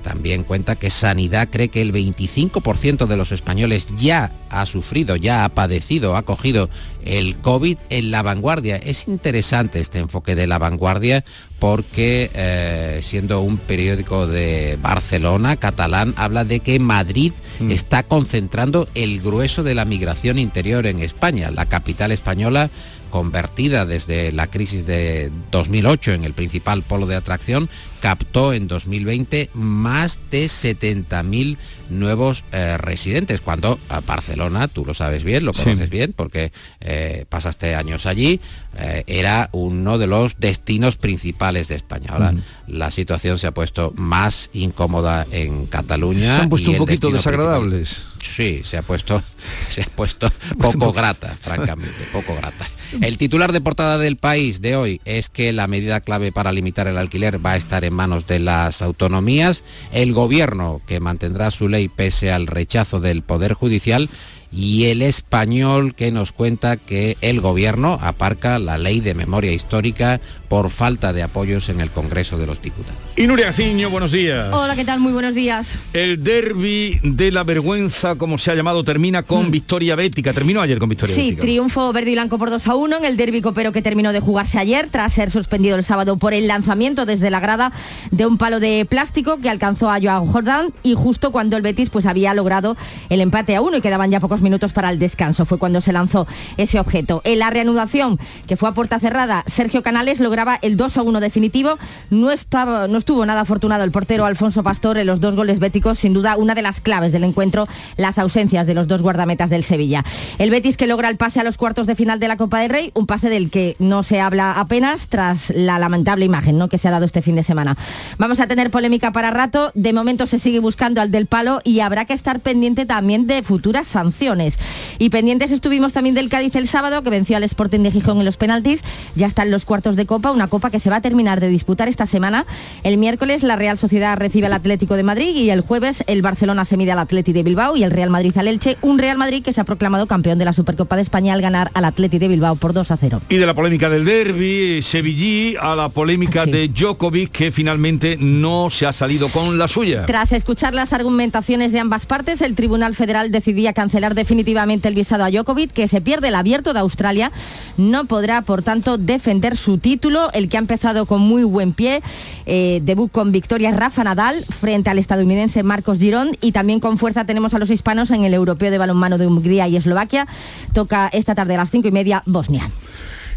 también 0.00 0.44
cuenta 0.44 0.76
que 0.76 0.90
Sanidad 0.90 1.48
cree 1.50 1.68
que 1.68 1.80
el 1.80 1.92
25% 1.92 3.06
de 3.06 3.16
los 3.16 3.32
españoles 3.32 3.86
ya 3.96 4.32
ha 4.50 4.66
sufrido, 4.66 5.16
ya 5.16 5.44
ha 5.44 5.48
padecido, 5.50 6.16
ha 6.16 6.22
cogido 6.22 6.68
el 7.04 7.36
COVID 7.36 7.78
en 7.88 8.10
la 8.10 8.22
vanguardia. 8.22 8.76
Es 8.76 9.08
interesante 9.08 9.80
este 9.80 9.98
enfoque 9.98 10.34
de 10.34 10.46
la 10.46 10.58
vanguardia 10.58 11.24
porque 11.58 12.30
eh, 12.34 13.00
siendo 13.02 13.40
un 13.42 13.58
periódico 13.58 14.26
de 14.26 14.78
Barcelona, 14.82 15.56
catalán, 15.56 16.14
habla 16.16 16.44
de 16.44 16.60
que 16.60 16.78
Madrid 16.78 17.32
mm. 17.60 17.70
está 17.70 18.02
concentrando 18.02 18.88
el 18.94 19.20
grueso 19.20 19.62
de 19.62 19.74
la 19.74 19.84
migración 19.84 20.38
interior 20.38 20.86
en 20.86 21.00
España. 21.00 21.50
La 21.50 21.66
capital 21.66 22.12
española 22.12 22.70
convertida 23.10 23.84
desde 23.84 24.32
la 24.32 24.46
crisis 24.46 24.86
de 24.86 25.30
2008 25.50 26.12
en 26.12 26.24
el 26.24 26.32
principal 26.32 26.82
polo 26.82 27.06
de 27.06 27.16
atracción, 27.16 27.68
captó 28.00 28.52
en 28.52 28.66
2020 28.66 29.50
más 29.54 30.18
de 30.30 30.46
70.000 30.46 31.56
nuevos 31.90 32.44
eh, 32.52 32.78
residentes, 32.78 33.40
cuando 33.40 33.78
a 33.88 34.00
Barcelona, 34.00 34.68
tú 34.68 34.86
lo 34.86 34.94
sabes 34.94 35.22
bien, 35.22 35.44
lo 35.44 35.52
conoces 35.52 35.84
sí. 35.84 35.90
bien, 35.90 36.14
porque 36.14 36.52
eh, 36.80 37.26
pasaste 37.28 37.74
años 37.74 38.06
allí, 38.06 38.40
eh, 38.76 39.04
era 39.06 39.50
uno 39.52 39.98
de 39.98 40.06
los 40.06 40.38
destinos 40.38 40.96
principales 40.96 41.68
de 41.68 41.74
España. 41.74 42.10
Ahora 42.12 42.30
la 42.66 42.90
situación 42.90 43.38
se 43.38 43.46
ha 43.46 43.52
puesto 43.52 43.92
más 43.96 44.50
incómoda 44.52 45.26
en 45.30 45.66
Cataluña. 45.66 46.36
Se 46.36 46.42
han 46.42 46.48
puesto 46.48 46.70
un 46.70 46.78
poquito 46.78 47.10
desagradables. 47.10 47.88
Principal. 47.90 48.10
Sí, 48.22 48.62
se 48.64 48.78
ha 48.78 48.82
puesto, 48.82 49.22
se 49.70 49.82
ha 49.82 49.86
puesto 49.86 50.30
poco 50.58 50.92
grata, 50.92 51.36
francamente, 51.40 52.04
poco 52.12 52.34
grata. 52.36 52.66
El 53.00 53.18
titular 53.18 53.52
de 53.52 53.60
portada 53.60 53.98
del 53.98 54.16
país 54.16 54.60
de 54.60 54.74
hoy 54.74 55.00
es 55.04 55.28
que 55.28 55.52
la 55.52 55.68
medida 55.68 56.00
clave 56.00 56.32
para 56.32 56.52
limitar 56.52 56.88
el 56.88 56.98
alquiler 56.98 57.44
va 57.44 57.52
a 57.52 57.56
estar 57.56 57.84
en 57.84 57.94
manos 57.94 58.26
de 58.26 58.40
las 58.40 58.82
autonomías. 58.82 59.62
El 59.92 60.12
gobierno, 60.12 60.80
que 60.86 60.98
mantendrá 60.98 61.52
su 61.52 61.68
ley 61.68 61.88
pese 61.88 62.32
al 62.32 62.48
rechazo 62.48 62.98
del 62.98 63.22
Poder 63.22 63.54
Judicial, 63.54 64.10
y 64.52 64.86
el 64.86 65.02
español 65.02 65.94
que 65.94 66.10
nos 66.10 66.32
cuenta 66.32 66.76
que 66.76 67.16
el 67.20 67.40
gobierno 67.40 67.98
aparca 68.02 68.58
la 68.58 68.78
ley 68.78 69.00
de 69.00 69.14
memoria 69.14 69.52
histórica 69.52 70.20
por 70.48 70.70
falta 70.70 71.12
de 71.12 71.22
apoyos 71.22 71.68
en 71.68 71.80
el 71.80 71.90
Congreso 71.90 72.38
de 72.38 72.46
los 72.46 72.60
Diputados. 72.60 73.09
Y 73.16 73.26
Nuria 73.26 73.52
Ciño, 73.52 73.90
buenos 73.90 74.12
días. 74.12 74.48
Hola, 74.52 74.76
¿qué 74.76 74.84
tal? 74.84 75.00
Muy 75.00 75.12
buenos 75.12 75.34
días. 75.34 75.78
El 75.92 76.22
derby 76.22 77.00
de 77.02 77.32
la 77.32 77.42
vergüenza, 77.42 78.14
como 78.14 78.38
se 78.38 78.50
ha 78.50 78.54
llamado, 78.54 78.84
termina 78.84 79.24
con 79.24 79.48
hmm. 79.48 79.50
victoria 79.50 79.96
bética. 79.96 80.32
Terminó 80.32 80.62
ayer 80.62 80.78
con 80.78 80.88
victoria 80.88 81.14
sí, 81.14 81.22
bética. 81.22 81.42
Sí, 81.42 81.46
triunfo 81.46 81.92
verde 81.92 82.10
y 82.10 82.14
blanco 82.14 82.38
por 82.38 82.50
2 82.50 82.66
a 82.68 82.74
1 82.76 82.96
en 82.98 83.04
el 83.04 83.16
derby 83.16 83.42
copero 83.42 83.72
que 83.72 83.82
terminó 83.82 84.12
de 84.12 84.20
jugarse 84.20 84.58
ayer 84.58 84.88
tras 84.90 85.12
ser 85.12 85.30
suspendido 85.30 85.76
el 85.76 85.84
sábado 85.84 86.16
por 86.16 86.32
el 86.32 86.46
lanzamiento 86.46 87.04
desde 87.04 87.30
la 87.30 87.40
grada 87.40 87.72
de 88.10 88.26
un 88.26 88.38
palo 88.38 88.60
de 88.60 88.86
plástico 88.88 89.38
que 89.38 89.50
alcanzó 89.50 89.90
a 89.90 90.00
Joao 90.00 90.24
Jordán 90.24 90.72
y 90.82 90.94
justo 90.94 91.30
cuando 91.30 91.56
el 91.56 91.62
Betis 91.62 91.90
pues 91.90 92.06
había 92.06 92.32
logrado 92.32 92.76
el 93.10 93.20
empate 93.20 93.56
a 93.56 93.60
uno 93.60 93.76
y 93.76 93.80
quedaban 93.80 94.10
ya 94.10 94.20
pocos 94.20 94.40
minutos 94.40 94.72
para 94.72 94.88
el 94.88 94.98
descanso. 94.98 95.44
Fue 95.44 95.58
cuando 95.58 95.80
se 95.80 95.92
lanzó 95.92 96.26
ese 96.56 96.78
objeto. 96.78 97.20
En 97.24 97.40
la 97.40 97.50
reanudación, 97.50 98.18
que 98.46 98.56
fue 98.56 98.68
a 98.68 98.72
puerta 98.72 98.98
cerrada, 99.00 99.42
Sergio 99.46 99.82
Canales 99.82 100.20
lograba 100.20 100.58
el 100.62 100.76
2 100.76 100.96
a 100.96 101.02
1 101.02 101.20
definitivo. 101.20 101.78
No, 102.08 102.30
estaba, 102.30 102.88
no 102.88 102.98
estuvo 102.98 103.09
nada 103.10 103.40
afortunado 103.40 103.82
el 103.82 103.90
portero 103.90 104.24
Alfonso 104.24 104.62
Pastor 104.62 104.96
en 104.96 105.06
los 105.06 105.20
dos 105.20 105.34
goles 105.34 105.58
béticos, 105.58 105.98
sin 105.98 106.14
duda 106.14 106.36
una 106.36 106.54
de 106.54 106.62
las 106.62 106.80
claves 106.80 107.10
del 107.10 107.24
encuentro, 107.24 107.66
las 107.96 108.18
ausencias 108.18 108.68
de 108.68 108.74
los 108.74 108.86
dos 108.86 109.02
guardametas 109.02 109.50
del 109.50 109.64
Sevilla. 109.64 110.04
El 110.38 110.50
Betis 110.50 110.76
que 110.76 110.86
logra 110.86 111.08
el 111.08 111.16
pase 111.16 111.40
a 111.40 111.44
los 111.44 111.56
cuartos 111.56 111.88
de 111.88 111.96
final 111.96 112.20
de 112.20 112.28
la 112.28 112.36
Copa 112.36 112.60
del 112.60 112.70
Rey, 112.70 112.92
un 112.94 113.06
pase 113.06 113.28
del 113.28 113.50
que 113.50 113.74
no 113.80 114.04
se 114.04 114.20
habla 114.20 114.52
apenas 114.52 115.08
tras 115.08 115.50
la 115.50 115.80
lamentable 115.80 116.24
imagen 116.24 116.56
¿no? 116.56 116.68
que 116.68 116.78
se 116.78 116.86
ha 116.86 116.92
dado 116.92 117.04
este 117.04 117.20
fin 117.20 117.34
de 117.34 117.42
semana. 117.42 117.76
Vamos 118.16 118.38
a 118.38 118.46
tener 118.46 118.70
polémica 118.70 119.10
para 119.10 119.32
rato, 119.32 119.72
de 119.74 119.92
momento 119.92 120.28
se 120.28 120.38
sigue 120.38 120.60
buscando 120.60 121.00
al 121.00 121.10
del 121.10 121.26
palo 121.26 121.60
y 121.64 121.80
habrá 121.80 122.04
que 122.04 122.14
estar 122.14 122.38
pendiente 122.38 122.86
también 122.86 123.26
de 123.26 123.42
futuras 123.42 123.88
sanciones. 123.88 124.56
Y 124.98 125.10
pendientes 125.10 125.50
estuvimos 125.50 125.92
también 125.92 126.14
del 126.14 126.28
Cádiz 126.28 126.54
el 126.54 126.68
sábado, 126.68 127.02
que 127.02 127.10
venció 127.10 127.36
al 127.36 127.42
Sporting 127.42 127.80
de 127.80 127.90
Gijón 127.90 128.20
en 128.20 128.24
los 128.24 128.36
penaltis, 128.36 128.84
ya 129.16 129.26
están 129.26 129.50
los 129.50 129.64
cuartos 129.64 129.96
de 129.96 130.06
Copa, 130.06 130.30
una 130.30 130.46
Copa 130.46 130.70
que 130.70 130.78
se 130.78 130.90
va 130.90 130.96
a 130.96 131.00
terminar 131.00 131.40
de 131.40 131.48
disputar 131.48 131.88
esta 131.88 132.06
semana. 132.06 132.46
El 132.90 132.98
miércoles 132.98 133.44
la 133.44 133.54
Real 133.54 133.78
Sociedad 133.78 134.18
recibe 134.18 134.48
al 134.48 134.52
Atlético 134.52 134.96
de 134.96 135.04
Madrid 135.04 135.36
y 135.36 135.50
el 135.50 135.60
jueves 135.60 136.02
el 136.08 136.22
Barcelona 136.22 136.64
se 136.64 136.76
mide 136.76 136.90
al 136.90 136.98
Atlético 136.98 137.36
de 137.36 137.44
Bilbao 137.44 137.76
y 137.76 137.84
el 137.84 137.92
Real 137.92 138.10
Madrid 138.10 138.36
al 138.36 138.48
Elche, 138.48 138.78
un 138.82 138.98
Real 138.98 139.16
Madrid 139.16 139.44
que 139.44 139.52
se 139.52 139.60
ha 139.60 139.64
proclamado 139.64 140.08
campeón 140.08 140.40
de 140.40 140.44
la 140.44 140.52
Supercopa 140.52 140.96
de 140.96 141.02
España 141.02 141.32
al 141.32 141.40
ganar 141.40 141.70
al 141.74 141.84
Atlético 141.84 142.22
de 142.22 142.26
Bilbao 142.26 142.56
por 142.56 142.72
2 142.72 142.90
a 142.90 142.96
0. 142.96 143.20
Y 143.28 143.36
de 143.36 143.46
la 143.46 143.54
polémica 143.54 143.88
del 143.88 144.04
derby, 144.04 144.82
Sevillí, 144.82 145.54
a 145.60 145.76
la 145.76 145.88
polémica 145.90 146.46
de 146.46 146.66
Djokovic, 146.66 147.30
que 147.30 147.52
finalmente 147.52 148.16
no 148.18 148.70
se 148.70 148.86
ha 148.86 148.92
salido 148.92 149.28
con 149.28 149.56
la 149.56 149.68
suya. 149.68 150.06
Tras 150.06 150.32
escuchar 150.32 150.74
las 150.74 150.92
argumentaciones 150.92 151.70
de 151.70 151.78
ambas 151.78 152.06
partes, 152.06 152.40
el 152.42 152.56
Tribunal 152.56 152.96
Federal 152.96 153.30
decidía 153.30 153.72
cancelar 153.72 154.16
definitivamente 154.16 154.88
el 154.88 154.96
visado 154.96 155.22
a 155.22 155.30
Djokovic, 155.30 155.70
que 155.70 155.86
se 155.86 156.00
pierde 156.00 156.26
el 156.26 156.34
abierto 156.34 156.72
de 156.72 156.80
Australia. 156.80 157.30
No 157.76 158.06
podrá, 158.06 158.42
por 158.42 158.62
tanto, 158.64 158.98
defender 158.98 159.56
su 159.56 159.78
título, 159.78 160.32
el 160.32 160.48
que 160.48 160.56
ha 160.56 160.60
empezado 160.60 161.06
con 161.06 161.20
muy 161.20 161.44
buen 161.44 161.72
pie. 161.72 162.02
Eh, 162.46 162.79
debut 162.80 163.10
con 163.10 163.32
victoria 163.32 163.70
Rafa 163.72 164.04
Nadal 164.04 164.44
frente 164.48 164.90
al 164.90 164.98
estadounidense 164.98 165.62
Marcos 165.62 165.98
Girón 165.98 166.36
y 166.40 166.52
también 166.52 166.80
con 166.80 166.98
fuerza 166.98 167.24
tenemos 167.24 167.54
a 167.54 167.58
los 167.58 167.70
hispanos 167.70 168.10
en 168.10 168.24
el 168.24 168.34
europeo 168.34 168.70
de 168.70 168.78
balonmano 168.78 169.18
de 169.18 169.26
Hungría 169.26 169.68
y 169.68 169.76
Eslovaquia. 169.76 170.26
Toca 170.72 171.08
esta 171.12 171.34
tarde 171.34 171.54
a 171.54 171.58
las 171.58 171.70
cinco 171.70 171.88
y 171.88 171.92
media 171.92 172.22
Bosnia. 172.26 172.70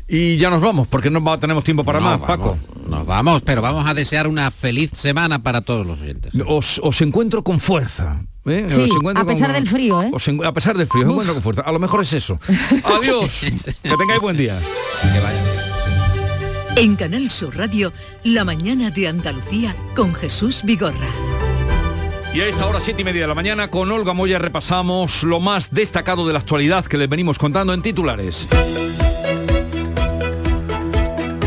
Y 0.08 0.36
ya 0.38 0.49
nos 0.49 0.62
vamos, 0.62 0.88
porque 0.89 1.10
no 1.10 1.23
va- 1.23 1.39
tenemos 1.39 1.63
tiempo 1.63 1.84
para 1.86 1.99
No, 1.99 2.06
más, 2.06 2.19
vamos, 2.19 2.27
Paco. 2.38 2.58
Nos 2.89 3.06
vamos, 3.06 3.41
pero 3.43 3.62
vamos 3.62 3.88
a 3.88 3.93
desear 3.93 4.27
una 4.27 4.51
feliz 4.51 4.91
semana 4.95 5.41
para 5.41 5.62
todos 5.62 5.86
los 5.88 6.01
oyentes. 6.01 6.34
Os, 6.45 6.79
os 6.84 7.01
encuentro 7.01 7.41
con 7.43 7.60
fuerza. 7.62 8.21
¿eh? 8.45 8.65
Sí, 8.67 8.82
Os 8.82 8.95
encuentro 8.97 9.23
a 9.23 9.25
pesar 9.25 9.47
con- 9.47 9.53
del 9.56 9.67
frío, 9.67 10.01
¿eh? 10.03 10.10
os 10.13 10.27
en- 10.27 10.43
a 10.43 10.51
pesar 10.51 10.77
del 10.77 10.88
frío, 10.88 11.06
os 11.06 11.12
encuentro 11.12 11.34
con 11.36 11.43
fuerza. 11.43 11.62
A 11.62 11.71
lo 11.71 11.79
mejor 11.79 12.01
es 12.01 12.12
eso. 12.12 12.38
Adiós. 12.84 13.43
que 13.82 13.95
tengáis 13.97 14.19
buen 14.19 14.36
día. 14.36 14.60
En 16.75 16.95
Canal 16.95 17.29
Sur 17.29 17.55
Radio, 17.55 17.93
La 18.23 18.43
mañana 18.43 18.89
de 18.89 19.07
Andalucía 19.07 19.75
con 19.95 20.15
Jesús 20.15 20.62
Vigorra. 20.63 21.07
Y 22.33 22.41
a 22.41 22.47
esta 22.47 22.65
hora, 22.65 22.79
siete 22.79 23.03
y 23.03 23.05
media 23.05 23.21
de 23.21 23.27
la 23.27 23.36
mañana, 23.36 23.69
con 23.69 23.91
Olga 23.91 24.13
Moya 24.13 24.39
repasamos 24.39 25.21
lo 25.21 25.39
más 25.39 25.69
destacado 25.69 26.25
de 26.25 26.33
la 26.33 26.39
actualidad 26.39 26.86
que 26.86 26.97
les 26.97 27.07
venimos 27.07 27.38
contando 27.38 27.75
en 27.75 27.83
titulares. 27.83 28.47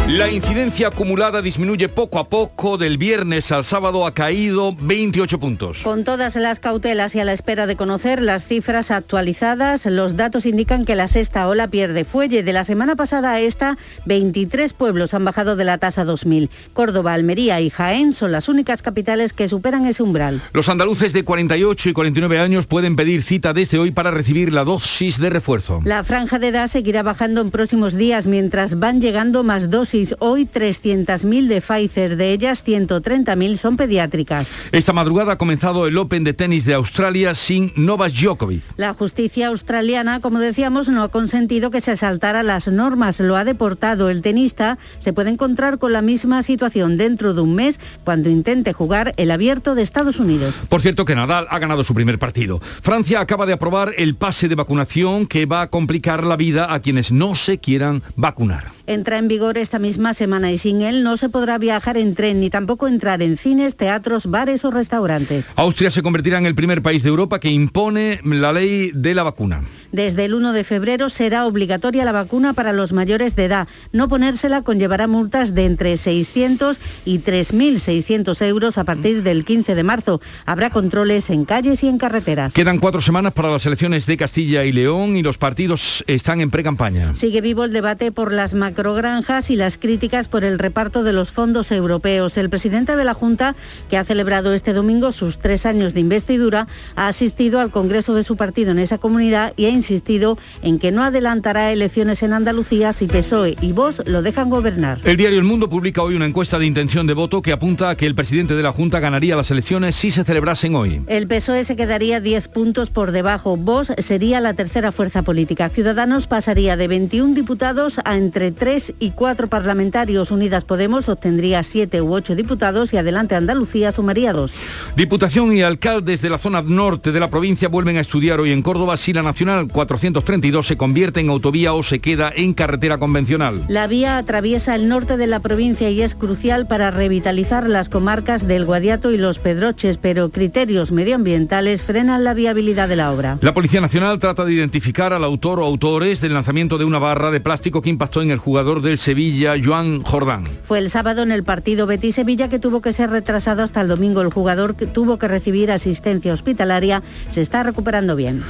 La 0.08 0.30
incidencia 0.30 0.86
acumulada 0.86 1.42
disminuye 1.42 1.88
poco 1.88 2.20
a 2.20 2.28
poco. 2.28 2.78
Del 2.78 2.96
viernes 2.96 3.50
al 3.50 3.64
sábado 3.64 4.06
ha 4.06 4.14
caído 4.14 4.72
28 4.78 5.40
puntos. 5.40 5.82
Con 5.82 6.04
todas 6.04 6.36
las 6.36 6.60
cautelas 6.60 7.16
y 7.16 7.20
a 7.20 7.24
la 7.24 7.32
espera 7.32 7.66
de 7.66 7.74
conocer 7.74 8.22
las 8.22 8.44
cifras 8.44 8.92
actualizadas, 8.92 9.84
los 9.86 10.16
datos 10.16 10.46
indican 10.46 10.84
que 10.84 10.94
la 10.94 11.08
sexta 11.08 11.48
ola 11.48 11.66
pierde 11.66 12.04
fuelle. 12.04 12.44
De 12.44 12.52
la 12.52 12.64
semana 12.64 12.94
pasada 12.94 13.32
a 13.32 13.40
esta, 13.40 13.78
23 14.04 14.74
pueblos 14.74 15.12
han 15.12 15.24
bajado 15.24 15.56
de 15.56 15.64
la 15.64 15.78
tasa 15.78 16.04
2000. 16.04 16.50
Córdoba, 16.72 17.12
Almería 17.12 17.60
y 17.60 17.68
Jaén 17.68 18.12
son 18.12 18.30
las 18.30 18.48
únicas 18.48 18.82
capitales 18.82 19.32
que 19.32 19.48
superan 19.48 19.86
ese 19.86 20.04
umbral. 20.04 20.40
Los 20.52 20.68
andaluces 20.68 21.14
de 21.14 21.24
48 21.24 21.88
y 21.88 21.92
49 21.92 22.38
años 22.38 22.68
pueden 22.68 22.94
pedir 22.94 23.24
cita 23.24 23.52
desde 23.52 23.80
hoy 23.80 23.90
para 23.90 24.12
recibir 24.12 24.52
la 24.52 24.62
dosis 24.62 25.18
de 25.18 25.30
refuerzo. 25.30 25.80
La 25.84 26.04
franja 26.04 26.38
de 26.38 26.48
edad 26.48 26.68
seguirá 26.68 27.02
bajando 27.02 27.40
en 27.40 27.50
próximos 27.50 27.94
días 27.94 28.28
mientras 28.28 28.78
van 28.78 29.00
llegando 29.00 29.42
más 29.42 29.68
dosis. 29.68 29.95
Hoy 30.18 30.46
300.000 30.46 31.48
de 31.48 31.62
Pfizer, 31.62 32.16
de 32.16 32.32
ellas 32.32 32.62
130.000 32.66 33.56
son 33.56 33.78
pediátricas. 33.78 34.48
Esta 34.70 34.92
madrugada 34.92 35.32
ha 35.32 35.38
comenzado 35.38 35.86
el 35.86 35.96
Open 35.96 36.22
de 36.22 36.34
tenis 36.34 36.66
de 36.66 36.74
Australia 36.74 37.34
sin 37.34 37.72
Novak 37.76 38.12
Djokovic. 38.12 38.62
La 38.76 38.92
justicia 38.92 39.46
australiana, 39.46 40.20
como 40.20 40.38
decíamos, 40.38 40.90
no 40.90 41.02
ha 41.02 41.08
consentido 41.08 41.70
que 41.70 41.80
se 41.80 41.96
saltara 41.96 42.42
las 42.42 42.68
normas, 42.68 43.20
lo 43.20 43.36
ha 43.36 43.44
deportado. 43.44 44.10
El 44.10 44.20
tenista 44.20 44.76
se 44.98 45.14
puede 45.14 45.30
encontrar 45.30 45.78
con 45.78 45.94
la 45.94 46.02
misma 46.02 46.42
situación 46.42 46.98
dentro 46.98 47.32
de 47.32 47.40
un 47.40 47.54
mes 47.54 47.80
cuando 48.04 48.28
intente 48.28 48.74
jugar 48.74 49.14
el 49.16 49.30
abierto 49.30 49.74
de 49.74 49.80
Estados 49.80 50.18
Unidos. 50.18 50.54
Por 50.68 50.82
cierto 50.82 51.06
que 51.06 51.14
Nadal 51.14 51.46
ha 51.48 51.58
ganado 51.58 51.84
su 51.84 51.94
primer 51.94 52.18
partido. 52.18 52.60
Francia 52.60 53.20
acaba 53.20 53.46
de 53.46 53.54
aprobar 53.54 53.94
el 53.96 54.14
pase 54.14 54.48
de 54.48 54.56
vacunación 54.56 55.26
que 55.26 55.46
va 55.46 55.62
a 55.62 55.70
complicar 55.70 56.24
la 56.24 56.36
vida 56.36 56.74
a 56.74 56.80
quienes 56.80 57.12
no 57.12 57.34
se 57.34 57.58
quieran 57.58 58.02
vacunar. 58.14 58.75
Entra 58.88 59.18
en 59.18 59.26
vigor 59.26 59.58
esta 59.58 59.80
misma 59.80 60.14
semana 60.14 60.52
y 60.52 60.58
sin 60.58 60.80
él 60.80 61.02
no 61.02 61.16
se 61.16 61.28
podrá 61.28 61.58
viajar 61.58 61.96
en 61.96 62.14
tren 62.14 62.40
ni 62.40 62.50
tampoco 62.50 62.86
entrar 62.86 63.20
en 63.20 63.36
cines, 63.36 63.76
teatros, 63.76 64.26
bares 64.26 64.64
o 64.64 64.70
restaurantes. 64.70 65.52
Austria 65.56 65.90
se 65.90 66.02
convertirá 66.02 66.38
en 66.38 66.46
el 66.46 66.54
primer 66.54 66.82
país 66.82 67.02
de 67.02 67.08
Europa 67.08 67.40
que 67.40 67.50
impone 67.50 68.20
la 68.22 68.52
ley 68.52 68.92
de 68.94 69.14
la 69.14 69.24
vacuna. 69.24 69.62
Desde 69.96 70.26
el 70.26 70.34
1 70.34 70.52
de 70.52 70.62
febrero 70.62 71.08
será 71.08 71.46
obligatoria 71.46 72.04
la 72.04 72.12
vacuna 72.12 72.52
para 72.52 72.74
los 72.74 72.92
mayores 72.92 73.34
de 73.34 73.46
edad. 73.46 73.66
No 73.92 74.10
ponérsela 74.10 74.60
conllevará 74.60 75.06
multas 75.06 75.54
de 75.54 75.64
entre 75.64 75.96
600 75.96 76.78
y 77.06 77.20
3.600 77.20 78.44
euros 78.44 78.76
a 78.76 78.84
partir 78.84 79.22
del 79.22 79.46
15 79.46 79.74
de 79.74 79.82
marzo. 79.82 80.20
Habrá 80.44 80.68
controles 80.68 81.30
en 81.30 81.46
calles 81.46 81.82
y 81.82 81.88
en 81.88 81.96
carreteras. 81.96 82.52
Quedan 82.52 82.78
cuatro 82.78 83.00
semanas 83.00 83.32
para 83.32 83.50
las 83.50 83.64
elecciones 83.64 84.04
de 84.04 84.18
Castilla 84.18 84.66
y 84.66 84.72
León 84.72 85.16
y 85.16 85.22
los 85.22 85.38
partidos 85.38 86.04
están 86.06 86.42
en 86.42 86.50
pre-campaña. 86.50 87.16
Sigue 87.16 87.40
vivo 87.40 87.64
el 87.64 87.72
debate 87.72 88.12
por 88.12 88.34
las 88.34 88.52
macrogranjas 88.52 89.48
y 89.48 89.56
las 89.56 89.78
críticas 89.78 90.28
por 90.28 90.44
el 90.44 90.58
reparto 90.58 91.04
de 91.04 91.14
los 91.14 91.32
fondos 91.32 91.72
europeos. 91.72 92.36
El 92.36 92.50
presidente 92.50 92.96
de 92.96 93.04
la 93.04 93.14
Junta, 93.14 93.56
que 93.88 93.96
ha 93.96 94.04
celebrado 94.04 94.52
este 94.52 94.74
domingo 94.74 95.10
sus 95.10 95.38
tres 95.38 95.64
años 95.64 95.94
de 95.94 96.00
investidura, 96.00 96.66
ha 96.96 97.08
asistido 97.08 97.60
al 97.60 97.70
Congreso 97.70 98.12
de 98.12 98.24
su 98.24 98.36
partido 98.36 98.72
en 98.72 98.78
esa 98.78 98.98
comunidad 98.98 99.54
y 99.56 99.64
ha 99.64 99.70
insistido 99.86 100.36
en 100.62 100.78
que 100.78 100.90
no 100.90 101.02
adelantará 101.02 101.72
elecciones 101.72 102.22
en 102.22 102.32
Andalucía 102.32 102.92
si 102.92 103.06
PSOE 103.06 103.56
y 103.60 103.72
Vox 103.72 104.02
lo 104.06 104.22
dejan 104.22 104.50
gobernar. 104.50 104.98
El 105.04 105.16
diario 105.16 105.38
El 105.38 105.44
Mundo 105.44 105.70
publica 105.70 106.02
hoy 106.02 106.16
una 106.16 106.26
encuesta 106.26 106.58
de 106.58 106.66
intención 106.66 107.06
de 107.06 107.14
voto 107.14 107.40
que 107.40 107.52
apunta 107.52 107.90
a 107.90 107.96
que 107.96 108.06
el 108.06 108.14
presidente 108.14 108.54
de 108.54 108.62
la 108.62 108.72
Junta 108.72 108.98
ganaría 108.98 109.36
las 109.36 109.50
elecciones 109.50 109.94
si 109.94 110.10
se 110.10 110.24
celebrasen 110.24 110.74
hoy. 110.74 111.02
El 111.06 111.28
PSOE 111.28 111.64
se 111.64 111.76
quedaría 111.76 112.20
10 112.20 112.48
puntos 112.48 112.90
por 112.90 113.12
debajo. 113.12 113.56
Vox 113.56 113.92
sería 113.98 114.40
la 114.40 114.54
tercera 114.54 114.90
fuerza 114.90 115.22
política. 115.22 115.68
Ciudadanos 115.68 116.26
pasaría 116.26 116.76
de 116.76 116.88
21 116.88 117.34
diputados 117.34 118.00
a 118.04 118.16
entre 118.16 118.50
3 118.50 118.94
y 118.98 119.12
4 119.12 119.48
parlamentarios. 119.48 120.30
Unidas 120.32 120.64
Podemos 120.64 121.08
obtendría 121.08 121.62
7 121.62 122.02
u 122.02 122.12
8 122.12 122.34
diputados 122.34 122.92
y 122.92 122.96
Adelante 122.96 123.36
Andalucía 123.36 123.92
sumaría 123.92 124.32
2. 124.32 124.54
Diputación 124.96 125.56
y 125.56 125.62
alcaldes 125.62 126.20
de 126.22 126.30
la 126.30 126.38
zona 126.38 126.62
norte 126.62 127.12
de 127.12 127.20
la 127.20 127.30
provincia 127.30 127.68
vuelven 127.68 127.98
a 127.98 128.00
estudiar 128.00 128.40
hoy 128.40 128.50
en 128.50 128.62
Córdoba 128.62 128.96
si 128.96 129.12
la 129.12 129.22
Nacional 129.22 129.65
432 129.68 130.66
se 130.66 130.76
convierte 130.76 131.20
en 131.20 131.30
autovía 131.30 131.72
o 131.72 131.82
se 131.82 132.00
queda 132.00 132.32
en 132.34 132.54
carretera 132.54 132.98
convencional. 132.98 133.64
La 133.68 133.86
vía 133.86 134.18
atraviesa 134.18 134.74
el 134.74 134.88
norte 134.88 135.16
de 135.16 135.26
la 135.26 135.40
provincia 135.40 135.90
y 135.90 136.02
es 136.02 136.14
crucial 136.14 136.66
para 136.66 136.90
revitalizar 136.90 137.68
las 137.68 137.88
comarcas 137.88 138.46
del 138.46 138.64
Guadiato 138.64 139.12
y 139.12 139.18
los 139.18 139.38
Pedroches, 139.38 139.96
pero 139.96 140.30
criterios 140.30 140.92
medioambientales 140.92 141.82
frenan 141.82 142.24
la 142.24 142.34
viabilidad 142.34 142.88
de 142.88 142.96
la 142.96 143.12
obra. 143.12 143.38
La 143.40 143.54
Policía 143.54 143.80
Nacional 143.80 144.18
trata 144.18 144.44
de 144.44 144.52
identificar 144.52 145.12
al 145.12 145.24
autor 145.24 145.60
o 145.60 145.64
autores 145.64 146.20
del 146.20 146.34
lanzamiento 146.34 146.78
de 146.78 146.84
una 146.84 146.98
barra 146.98 147.30
de 147.30 147.40
plástico 147.40 147.82
que 147.82 147.90
impactó 147.90 148.22
en 148.22 148.30
el 148.30 148.38
jugador 148.38 148.82
del 148.82 148.98
Sevilla, 148.98 149.54
Joan 149.62 150.02
Jordán. 150.02 150.48
Fue 150.64 150.78
el 150.78 150.90
sábado 150.90 151.22
en 151.22 151.32
el 151.32 151.44
partido 151.44 151.86
Betis-Sevilla 151.86 152.48
que 152.48 152.58
tuvo 152.58 152.80
que 152.80 152.92
ser 152.92 153.10
retrasado 153.10 153.62
hasta 153.62 153.80
el 153.80 153.88
domingo. 153.88 154.20
El 154.20 154.32
jugador 154.32 154.76
que 154.76 154.86
tuvo 154.86 155.18
que 155.18 155.28
recibir 155.28 155.70
asistencia 155.70 156.32
hospitalaria 156.32 157.02
se 157.28 157.40
está 157.40 157.62
recuperando 157.62 158.16
bien. 158.16 158.42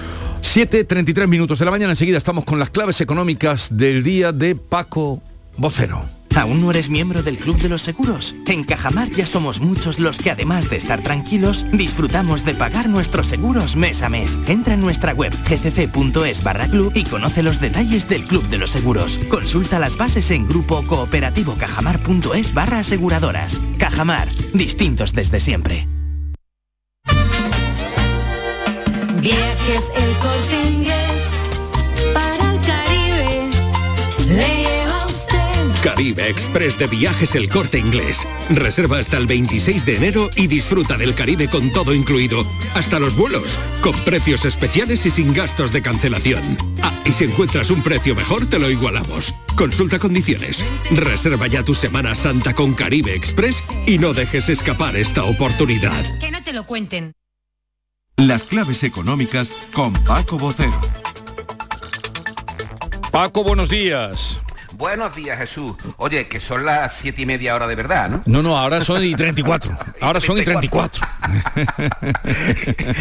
7.33 1.07 1.29
minutos 1.29 1.59
de 1.61 1.65
la 1.65 1.71
mañana, 1.71 1.93
enseguida 1.93 2.19
estamos 2.19 2.45
con 2.45 2.59
las 2.59 2.71
claves 2.71 3.01
económicas 3.01 3.77
del 3.77 4.03
día 4.03 4.33
de 4.33 4.57
Paco 4.57 5.23
Vocero. 5.57 6.05
¿Aún 6.35 6.61
no 6.61 6.71
eres 6.71 6.91
miembro 6.91 7.23
del 7.23 7.39
Club 7.39 7.57
de 7.59 7.69
los 7.69 7.81
Seguros? 7.81 8.35
En 8.47 8.65
Cajamar 8.65 9.09
ya 9.11 9.25
somos 9.25 9.61
muchos 9.61 9.99
los 9.99 10.19
que 10.19 10.31
además 10.31 10.69
de 10.69 10.77
estar 10.77 11.01
tranquilos, 11.01 11.65
disfrutamos 11.73 12.45
de 12.45 12.55
pagar 12.55 12.91
nuestros 12.91 13.29
seguros 13.29 13.75
mes 13.75 14.03
a 14.03 14.11
mes. 14.11 14.39
Entra 14.47 14.75
en 14.75 14.81
nuestra 14.81 15.15
web 15.15 15.33
gcc.es 15.49 16.43
barra 16.43 16.69
club 16.69 16.93
y 16.95 17.05
conoce 17.05 17.43
los 17.43 17.61
detalles 17.61 18.07
del 18.09 18.25
Club 18.25 18.47
de 18.49 18.59
los 18.59 18.71
Seguros. 18.71 19.19
Consulta 19.31 19.79
las 19.79 19.97
bases 19.97 20.31
en 20.31 20.47
grupo 20.47 20.87
cooperativo 20.87 21.55
cajamar.es 21.57 22.53
barra 22.53 22.81
aseguradoras. 22.81 23.61
Cajamar, 23.79 24.29
distintos 24.53 25.15
desde 25.15 25.41
siempre. 25.41 25.87
Viajes 29.27 29.91
el 29.97 30.17
corte 30.19 30.69
inglés 30.69 31.23
para 32.15 32.53
el 32.53 32.61
Caribe. 32.61 33.51
Le 34.29 34.63
lleva 34.63 35.05
usted. 35.05 35.83
Caribe 35.83 36.31
Express 36.31 36.79
de 36.79 36.87
Viajes 36.87 37.35
El 37.35 37.49
Corte 37.49 37.77
Inglés. 37.77 38.25
Reserva 38.51 39.01
hasta 39.01 39.17
el 39.17 39.27
26 39.27 39.85
de 39.85 39.97
enero 39.97 40.31
y 40.37 40.47
disfruta 40.47 40.97
del 40.97 41.17
Caribe 41.17 41.49
con 41.49 41.73
todo 41.73 41.93
incluido, 41.93 42.47
hasta 42.77 43.01
los 43.01 43.17
vuelos, 43.17 43.59
con 43.81 43.95
precios 44.05 44.45
especiales 44.45 45.05
y 45.07 45.11
sin 45.11 45.33
gastos 45.33 45.73
de 45.73 45.83
cancelación. 45.83 46.57
Ah, 46.81 47.03
y 47.05 47.11
si 47.11 47.25
encuentras 47.25 47.73
un 47.73 47.83
precio 47.83 48.15
mejor, 48.15 48.47
te 48.47 48.61
lo 48.61 48.71
igualamos. 48.71 49.35
Consulta 49.57 49.99
condiciones. 49.99 50.65
Reserva 50.93 51.49
ya 51.49 51.65
tu 51.65 51.75
Semana 51.75 52.15
Santa 52.15 52.55
con 52.55 52.75
Caribe 52.75 53.17
Express 53.17 53.65
y 53.89 53.99
no 53.99 54.13
dejes 54.13 54.49
escapar 54.51 54.95
esta 54.95 55.25
oportunidad. 55.25 56.05
Que 56.21 56.31
no 56.31 56.45
te 56.45 56.53
lo 56.53 56.65
cuenten. 56.65 57.13
Las 58.19 58.45
claves 58.45 58.83
económicas 58.83 59.51
con 59.75 59.93
Paco 59.93 60.39
Bocero. 60.39 60.81
Paco, 63.13 63.45
buenos 63.45 63.69
días. 63.69 64.41
Buenos 64.79 65.17
días, 65.17 65.39
Jesús. 65.39 65.75
Oye, 65.97 66.27
que 66.29 66.39
son 66.39 66.67
las 66.67 66.93
siete 66.95 67.23
y 67.23 67.27
media 67.27 67.55
hora 67.55 67.67
de 67.67 67.75
verdad, 67.75 68.11
¿no? 68.11 68.23
No, 68.27 68.43
no, 68.43 68.59
ahora 68.59 68.83
son 68.83 69.03
y 69.03 69.15
34. 69.15 69.75
Ahora 70.03 70.21
son 70.21 70.37
y 70.39 70.43
34. 70.45 71.03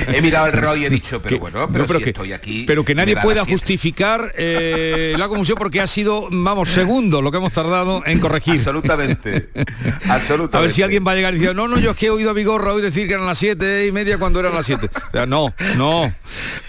He 0.14 0.22
mirado 0.22 0.48
el 0.48 0.54
reloj 0.54 0.78
y 0.78 0.86
he 0.86 0.90
dicho, 0.90 1.20
pero 1.20 1.36
Que- 1.36 1.40
bueno, 1.42 1.68
pero, 1.70 1.84
no, 1.84 1.88
pero 1.88 2.00
si 2.00 2.04
que- 2.06 2.10
estoy 2.12 2.32
aquí... 2.32 2.64
Pero 2.66 2.86
que 2.86 2.96
nadie 2.96 3.18
pueda 3.18 3.44
justificar 3.44 4.34
eh, 4.38 5.16
la 5.18 5.28
confusión 5.28 5.58
porque 5.58 5.82
ha 5.82 5.88
sido, 5.88 6.30
vamos, 6.32 6.70
segundo 6.70 7.22
lo 7.22 7.30
que 7.32 7.38
hemos 7.40 7.52
tardado 7.52 8.02
en 8.06 8.20
corregir. 8.20 8.54
Absolutamente. 8.54 9.50
Absolutamente. 10.08 10.58
A 10.58 10.62
ver 10.62 10.72
si 10.72 10.82
alguien 10.82 11.06
va 11.06 11.12
a 11.12 11.16
llegar 11.16 11.34
y 11.36 11.40
decir, 11.40 11.54
no, 11.56 11.68
no, 11.68 11.78
yo 11.78 11.92
es 11.92 11.98
que 11.98 12.06
he 12.06 12.10
oído 12.10 12.30
a 12.30 12.34
Vigorra 12.34 12.72
hoy 12.72 12.82
decir 12.82 13.06
que 13.08 13.16
eran 13.16 13.26
las 13.28 13.38
siete 13.38 13.86
y 13.86 13.92
media 13.92 14.18
cuando 14.18 14.40
eran 14.40 14.54
las 14.56 14.66
siete. 14.66 14.90
O 15.10 15.12
sea, 15.12 15.26
no, 15.26 15.54
no. 15.76 16.14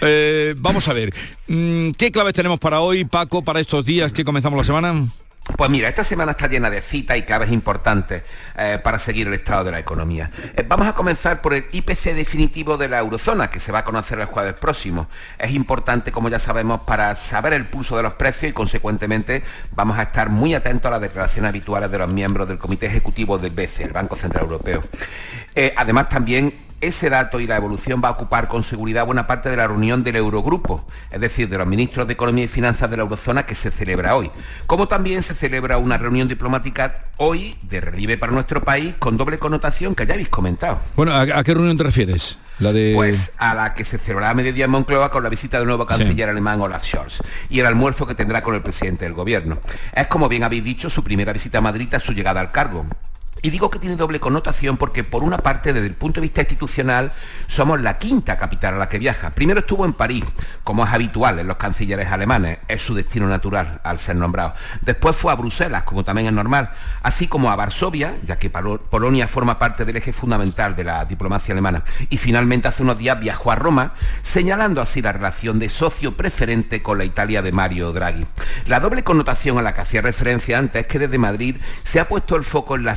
Eh, 0.01 0.53
vamos 0.57 0.87
a 0.89 0.93
ver. 0.93 1.13
Mm, 1.47 1.91
¿Qué 1.91 2.11
claves 2.11 2.33
tenemos 2.33 2.59
para 2.59 2.81
hoy, 2.81 3.05
Paco, 3.05 3.43
para 3.43 3.59
estos 3.59 3.85
días 3.85 4.11
que 4.11 4.25
comenzamos 4.25 4.57
la 4.57 4.65
semana? 4.65 5.07
Pues 5.55 5.69
mira, 5.69 5.87
esta 5.87 6.03
semana 6.03 6.31
está 6.31 6.47
llena 6.47 6.69
de 6.69 6.81
citas 6.81 7.17
y 7.17 7.23
claves 7.23 7.51
importantes 7.51 8.23
eh, 8.57 8.79
para 8.83 8.99
seguir 8.99 9.27
el 9.27 9.33
estado 9.33 9.63
de 9.63 9.71
la 9.71 9.79
economía. 9.79 10.29
Eh, 10.55 10.65
vamos 10.67 10.87
a 10.87 10.93
comenzar 10.93 11.41
por 11.41 11.53
el 11.53 11.65
IPC 11.71 12.15
definitivo 12.15 12.77
de 12.77 12.89
la 12.89 12.99
eurozona, 12.99 13.49
que 13.49 13.61
se 13.61 13.71
va 13.71 13.79
a 13.79 13.83
conocer 13.85 14.19
el 14.19 14.25
jueves 14.25 14.53
próximo. 14.55 15.07
Es 15.39 15.51
importante, 15.51 16.11
como 16.11 16.27
ya 16.27 16.39
sabemos, 16.39 16.81
para 16.81 17.15
saber 17.15 17.53
el 17.53 17.65
pulso 17.65 17.95
de 17.95 18.03
los 18.03 18.13
precios 18.13 18.49
y, 18.49 18.53
consecuentemente, 18.53 19.41
vamos 19.71 19.97
a 19.97 20.03
estar 20.03 20.29
muy 20.29 20.53
atentos 20.53 20.89
a 20.89 20.91
las 20.91 21.01
declaraciones 21.01 21.49
habituales 21.49 21.89
de 21.89 21.97
los 21.97 22.09
miembros 22.09 22.47
del 22.47 22.57
Comité 22.57 22.87
Ejecutivo 22.87 23.37
del 23.37 23.51
BCE, 23.51 23.85
el 23.85 23.93
Banco 23.93 24.17
Central 24.17 24.43
Europeo. 24.43 24.83
Eh, 25.55 25.73
además, 25.77 26.09
también 26.09 26.53
ese 26.81 27.09
dato 27.09 27.39
y 27.39 27.47
la 27.47 27.57
evolución 27.57 28.01
va 28.03 28.09
a 28.09 28.11
ocupar 28.11 28.47
con 28.47 28.63
seguridad 28.63 29.05
buena 29.05 29.27
parte 29.27 29.49
de 29.49 29.57
la 29.57 29.67
reunión 29.67 30.03
del 30.03 30.17
Eurogrupo, 30.17 30.85
es 31.11 31.19
decir, 31.19 31.49
de 31.49 31.57
los 31.57 31.67
ministros 31.67 32.07
de 32.07 32.13
Economía 32.13 32.45
y 32.45 32.47
Finanzas 32.47 32.89
de 32.89 32.97
la 32.97 33.03
Eurozona 33.03 33.45
que 33.45 33.55
se 33.55 33.71
celebra 33.71 34.15
hoy. 34.15 34.31
Como 34.65 34.87
también 34.87 35.23
se 35.23 35.33
celebra 35.33 35.77
una 35.77 35.97
reunión 35.97 36.27
diplomática 36.27 36.99
hoy 37.17 37.55
de 37.63 37.81
relieve 37.81 38.17
para 38.17 38.31
nuestro 38.31 38.61
país 38.63 38.95
con 38.99 39.17
doble 39.17 39.39
connotación 39.39 39.95
que 39.95 40.05
ya 40.05 40.13
habéis 40.13 40.29
comentado. 40.29 40.79
Bueno, 40.95 41.11
¿a, 41.13 41.21
a 41.21 41.43
qué 41.43 41.53
reunión 41.53 41.77
te 41.77 41.83
refieres? 41.83 42.39
La 42.59 42.73
de... 42.73 42.93
Pues 42.95 43.33
a 43.37 43.53
la 43.53 43.73
que 43.73 43.85
se 43.85 43.97
celebrará 43.97 44.31
a 44.31 44.33
mediodía 44.33 44.65
en 44.65 44.71
Moncloa 44.71 45.11
con 45.11 45.23
la 45.23 45.29
visita 45.29 45.57
del 45.57 45.67
nuevo 45.67 45.85
canciller 45.85 46.29
alemán 46.29 46.59
Olaf 46.59 46.83
Scholz 46.83 47.21
y 47.49 47.59
el 47.59 47.65
almuerzo 47.65 48.07
que 48.07 48.15
tendrá 48.15 48.41
con 48.41 48.55
el 48.55 48.61
presidente 48.61 49.05
del 49.05 49.13
gobierno. 49.13 49.59
Es, 49.93 50.07
como 50.07 50.27
bien 50.27 50.43
habéis 50.43 50.63
dicho, 50.63 50.89
su 50.89 51.03
primera 51.03 51.33
visita 51.33 51.59
a 51.59 51.61
Madrid 51.61 51.93
a 51.93 51.99
su 51.99 52.13
llegada 52.13 52.41
al 52.41 52.51
cargo. 52.51 52.85
Y 53.41 53.49
digo 53.49 53.69
que 53.69 53.79
tiene 53.79 53.95
doble 53.95 54.19
connotación 54.19 54.77
porque 54.77 55.03
por 55.03 55.23
una 55.23 55.37
parte 55.37 55.73
desde 55.73 55.87
el 55.87 55.93
punto 55.93 56.19
de 56.19 56.27
vista 56.27 56.41
institucional 56.41 57.11
somos 57.47 57.81
la 57.81 57.97
quinta 57.97 58.37
capital 58.37 58.75
a 58.75 58.77
la 58.77 58.89
que 58.89 58.99
viaja. 58.99 59.29
Primero 59.31 59.59
estuvo 59.59 59.85
en 59.85 59.93
París, 59.93 60.23
como 60.63 60.85
es 60.85 60.91
habitual 60.91 61.39
en 61.39 61.47
los 61.47 61.57
cancilleres 61.57 62.11
alemanes, 62.11 62.59
es 62.67 62.81
su 62.81 62.95
destino 62.95 63.27
natural 63.27 63.79
al 63.83 63.99
ser 63.99 64.15
nombrado. 64.15 64.53
Después 64.81 65.15
fue 65.15 65.31
a 65.31 65.35
Bruselas, 65.35 65.83
como 65.83 66.03
también 66.03 66.27
es 66.27 66.33
normal, 66.33 66.71
así 67.03 67.27
como 67.27 67.51
a 67.51 67.55
Varsovia, 67.55 68.15
ya 68.23 68.37
que 68.37 68.49
Polonia 68.49 69.27
forma 69.27 69.59
parte 69.59 69.85
del 69.85 69.97
eje 69.97 70.13
fundamental 70.13 70.75
de 70.75 70.83
la 70.83 71.05
diplomacia 71.05 71.53
alemana. 71.53 71.83
Y 72.09 72.17
finalmente 72.17 72.67
hace 72.67 72.83
unos 72.83 72.97
días 72.97 73.19
viajó 73.19 73.51
a 73.51 73.55
Roma, 73.55 73.93
señalando 74.21 74.81
así 74.81 75.01
la 75.01 75.13
relación 75.13 75.59
de 75.59 75.69
socio 75.69 76.17
preferente 76.17 76.81
con 76.81 76.97
la 76.97 77.05
Italia 77.05 77.41
de 77.41 77.51
Mario 77.51 77.93
Draghi. 77.93 78.25
La 78.65 78.79
doble 78.79 79.03
connotación 79.03 79.57
a 79.57 79.61
la 79.61 79.73
que 79.73 79.81
hacía 79.81 80.01
referencia 80.01 80.57
antes 80.57 80.81
es 80.81 80.87
que 80.87 80.99
desde 80.99 81.17
Madrid 81.17 81.55
se 81.83 81.99
ha 81.99 82.07
puesto 82.07 82.35
el 82.35 82.43
foco 82.43 82.75
en 82.75 82.85
la 82.85 82.95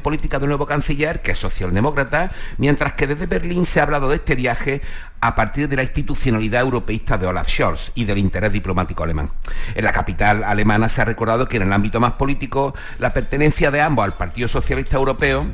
política 0.00 0.38
del 0.38 0.48
nuevo 0.48 0.66
canciller, 0.66 1.22
que 1.22 1.32
es 1.32 1.38
socialdemócrata, 1.38 2.30
mientras 2.58 2.92
que 2.94 3.06
desde 3.06 3.26
Berlín 3.26 3.64
se 3.64 3.80
ha 3.80 3.84
hablado 3.84 4.08
de 4.08 4.16
este 4.16 4.34
viaje 4.34 4.82
a 5.20 5.34
partir 5.34 5.68
de 5.68 5.76
la 5.76 5.82
institucionalidad 5.82 6.60
europeísta 6.60 7.16
de 7.16 7.26
Olaf 7.26 7.48
Scholz 7.48 7.90
y 7.94 8.04
del 8.04 8.18
interés 8.18 8.52
diplomático 8.52 9.02
alemán. 9.02 9.30
En 9.74 9.84
la 9.84 9.92
capital 9.92 10.44
alemana 10.44 10.88
se 10.88 11.00
ha 11.00 11.04
recordado 11.04 11.48
que 11.48 11.56
en 11.56 11.64
el 11.64 11.72
ámbito 11.72 12.00
más 12.00 12.12
político 12.12 12.74
la 12.98 13.10
pertenencia 13.10 13.70
de 13.70 13.80
ambos 13.80 14.04
al 14.04 14.12
Partido 14.12 14.48
Socialista 14.48 14.96
Europeo 14.96 15.44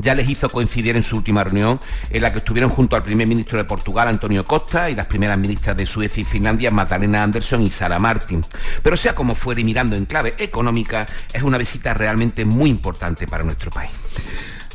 ya 0.00 0.14
les 0.14 0.28
hizo 0.28 0.48
coincidir 0.48 0.96
en 0.96 1.02
su 1.02 1.16
última 1.16 1.44
reunión, 1.44 1.80
en 2.10 2.22
la 2.22 2.32
que 2.32 2.38
estuvieron 2.38 2.70
junto 2.70 2.96
al 2.96 3.02
primer 3.02 3.26
ministro 3.26 3.58
de 3.58 3.64
Portugal, 3.64 4.08
Antonio 4.08 4.44
Costa, 4.44 4.90
y 4.90 4.94
las 4.94 5.06
primeras 5.06 5.38
ministras 5.38 5.76
de 5.76 5.86
Suecia 5.86 6.20
y 6.20 6.24
Finlandia, 6.24 6.70
Magdalena 6.70 7.22
Andersson 7.22 7.62
y 7.62 7.70
Sara 7.70 7.98
Martin. 7.98 8.44
Pero 8.82 8.96
sea 8.96 9.14
como 9.14 9.34
fuere, 9.34 9.60
y 9.60 9.64
mirando 9.64 9.96
en 9.96 10.06
clave 10.06 10.34
económica, 10.38 11.06
es 11.32 11.42
una 11.42 11.58
visita 11.58 11.94
realmente 11.94 12.44
muy 12.44 12.70
importante 12.70 13.26
para 13.26 13.44
nuestro 13.44 13.70
país. 13.70 13.90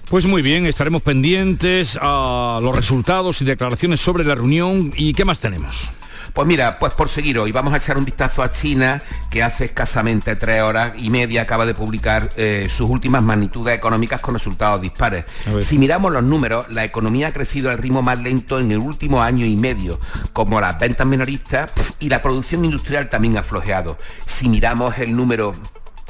Pues 0.09 0.25
muy 0.25 0.41
bien, 0.41 0.65
estaremos 0.65 1.01
pendientes 1.03 1.97
a 2.01 2.59
los 2.61 2.75
resultados 2.75 3.41
y 3.41 3.45
declaraciones 3.45 4.01
sobre 4.01 4.25
la 4.25 4.35
reunión 4.35 4.91
y 4.97 5.13
qué 5.13 5.23
más 5.23 5.39
tenemos. 5.39 5.93
Pues 6.33 6.47
mira, 6.47 6.79
pues 6.79 6.93
por 6.93 7.09
seguir 7.09 7.37
hoy 7.39 7.51
vamos 7.51 7.73
a 7.73 7.77
echar 7.77 7.97
un 7.97 8.05
vistazo 8.05 8.41
a 8.41 8.49
China, 8.49 9.01
que 9.29 9.43
hace 9.43 9.65
escasamente 9.65 10.37
tres 10.37 10.61
horas 10.61 10.93
y 10.97 11.09
media 11.09 11.41
acaba 11.41 11.65
de 11.65 11.73
publicar 11.73 12.29
eh, 12.37 12.67
sus 12.69 12.89
últimas 12.89 13.21
magnitudes 13.21 13.75
económicas 13.75 14.21
con 14.21 14.33
resultados 14.33 14.81
dispares. 14.81 15.25
Si 15.59 15.77
miramos 15.77 16.11
los 16.13 16.23
números, 16.23 16.67
la 16.69 16.85
economía 16.85 17.27
ha 17.27 17.33
crecido 17.33 17.69
al 17.69 17.77
ritmo 17.77 18.01
más 18.01 18.19
lento 18.19 18.59
en 18.59 18.71
el 18.71 18.77
último 18.77 19.21
año 19.21 19.45
y 19.45 19.57
medio, 19.57 19.99
como 20.31 20.61
las 20.61 20.79
ventas 20.79 21.05
minoristas 21.05 21.71
y 21.99 22.07
la 22.07 22.21
producción 22.21 22.63
industrial 22.63 23.09
también 23.09 23.37
ha 23.37 23.43
flojeado. 23.43 23.97
Si 24.25 24.47
miramos 24.47 24.97
el 24.99 25.15
número 25.15 25.53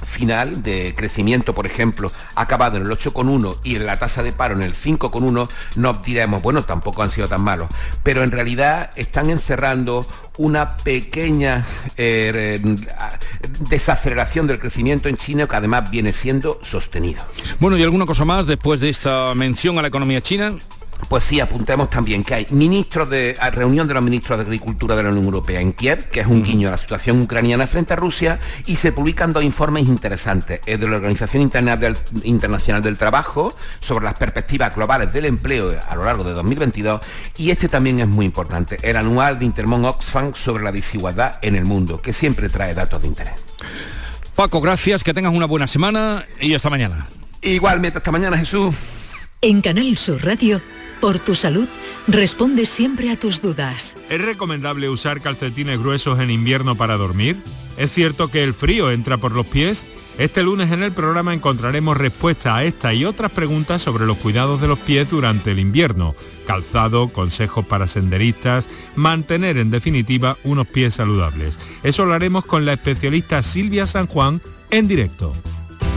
final 0.06 0.64
de 0.64 0.94
crecimiento, 0.96 1.54
por 1.54 1.66
ejemplo, 1.66 2.12
ha 2.36 2.42
acabado 2.42 2.78
en 2.78 2.84
el 2.84 2.90
8,1 2.90 3.58
y 3.64 3.76
en 3.76 3.86
la 3.86 3.98
tasa 3.98 4.24
de 4.24 4.32
paro 4.32 4.56
en 4.56 4.62
el 4.62 4.74
5,1, 4.74 5.50
nos 5.76 6.02
diremos, 6.02 6.42
bueno, 6.42 6.64
tampoco 6.64 7.04
han 7.04 7.10
sido 7.10 7.28
tan 7.28 7.42
malos. 7.42 7.70
Pero 8.04 8.24
en 8.24 8.32
realidad 8.32 8.92
están 8.96 9.30
encerrando 9.30 10.08
una 10.38 10.78
pequeña 10.78 11.64
eh, 11.98 12.62
desaceleración 13.70 14.48
del 14.48 14.60
crecimiento 14.60 15.10
en 15.10 15.18
China 15.18 15.48
que 15.48 15.56
además 15.56 15.92
viene 15.92 16.14
siendo 16.14 16.60
sostenido. 16.62 17.24
Bueno, 17.60 17.78
¿y 17.78 17.84
alguna 17.84 18.06
cosa 18.06 18.26
más 18.26 18.48
después 18.48 18.80
de 18.80 18.90
esta 18.90 19.36
mención 19.36 19.78
a 19.78 19.82
la 19.82 19.88
economía 19.90 20.22
china? 20.22 20.56
Pues 21.10 21.26
sí, 21.26 21.42
apuntemos 21.42 21.90
también 21.90 22.24
que 22.24 22.34
hay 22.36 22.48
ministros 22.52 23.10
de 23.10 23.36
a 23.40 23.50
reunión 23.50 23.86
de 23.88 23.94
los 23.94 24.02
ministros 24.04 24.38
de 24.38 24.44
Agricultura 24.46 24.96
de 24.96 25.04
la 25.04 25.10
Unión 25.10 25.26
Europea 25.26 25.60
en 25.60 25.74
Kiev, 25.74 26.10
que 26.10 26.22
es 26.22 26.28
un 26.28 26.42
guiño 26.42 26.70
a 26.70 26.72
la 26.72 26.78
situación 26.78 27.22
ucraniana 27.22 27.68
frente 27.68 27.92
a 27.94 27.96
Rusia, 27.98 28.40
y 28.66 28.78
se 28.78 28.94
publican 28.94 29.34
dos 29.34 29.44
informes 29.44 29.88
interesantes, 29.88 30.62
el 30.66 30.80
de 30.80 30.88
la 30.88 30.96
Organización 30.96 31.44
Interna- 31.44 31.76
del- 31.76 31.98
Internacional 32.24 32.82
del 32.82 32.98
Trabajo 32.98 33.54
sobre 33.82 34.06
las 34.06 34.14
perspectivas 34.14 34.74
globales 34.74 35.12
del 35.12 35.26
empleo 35.26 35.78
a 35.86 35.96
lo 35.96 36.06
largo 36.06 36.24
de 36.24 36.32
2022, 36.32 37.02
y 37.38 37.52
este 37.52 37.68
también 37.68 38.00
es 38.00 38.08
muy 38.08 38.26
importante, 38.26 38.78
el 38.82 38.96
anual 38.96 39.38
de 39.38 39.46
Intermon 39.46 39.84
Oxfam 39.84 40.34
sobre 40.34 40.64
la 40.64 40.72
desigualdad 40.72 41.40
en 41.42 41.58
el 41.58 41.66
mundo, 41.66 42.02
que 42.02 42.14
siempre 42.14 42.48
trae 42.48 42.74
datos 42.74 43.02
de 43.02 43.08
interés. 43.10 43.34
Paco, 44.36 44.62
gracias, 44.62 45.04
que 45.04 45.14
tengas 45.14 45.34
una 45.34 45.46
buena 45.46 45.68
semana 45.68 46.24
y 46.40 46.54
hasta 46.54 46.70
mañana. 46.70 47.08
Igualmente, 47.42 47.98
hasta 47.98 48.12
mañana, 48.12 48.38
Jesús. 48.38 48.76
En 49.42 49.62
Canal 49.62 49.98
Sur 49.98 50.24
Radio, 50.24 50.62
por 51.02 51.20
tu 51.20 51.36
salud, 51.36 51.68
responde 52.08 52.66
siempre 52.66 53.12
a 53.12 53.20
tus 53.20 53.42
dudas. 53.42 53.98
¿Es 54.10 54.22
recomendable 54.22 54.88
usar 54.88 55.20
calcetines 55.20 55.80
gruesos 55.80 56.20
en 56.22 56.32
invierno 56.32 56.76
para 56.76 56.96
dormir? 56.96 57.44
¿Es 57.78 57.92
cierto 57.92 58.30
que 58.30 58.44
el 58.44 58.54
frío 58.54 58.92
entra 58.92 59.18
por 59.18 59.34
los 59.34 59.48
pies? 59.48 59.88
Este 60.18 60.44
lunes 60.44 60.72
en 60.72 60.84
el 60.84 60.92
programa 60.92 61.34
encontraremos 61.34 61.98
respuesta 61.98 62.56
a 62.56 62.64
esta 62.64 62.94
y 62.94 63.06
otras 63.06 63.32
preguntas 63.32 63.82
sobre 63.82 64.06
los 64.06 64.18
cuidados 64.18 64.62
de 64.62 64.68
los 64.68 64.78
pies 64.78 65.10
durante 65.10 65.52
el 65.52 65.60
invierno, 65.60 66.16
calzado, 66.46 67.08
consejos 67.08 67.66
para 67.66 67.88
senderistas, 67.88 68.70
mantener 68.96 69.58
en 69.58 69.72
definitiva 69.72 70.38
unos 70.44 70.68
pies 70.68 70.96
saludables. 70.96 71.58
Eso 71.82 72.06
lo 72.06 72.14
haremos 72.14 72.46
con 72.46 72.66
la 72.66 72.74
especialista 72.74 73.42
Silvia 73.42 73.88
San 73.88 74.06
Juan 74.06 74.42
en 74.70 74.88
directo. 74.88 75.34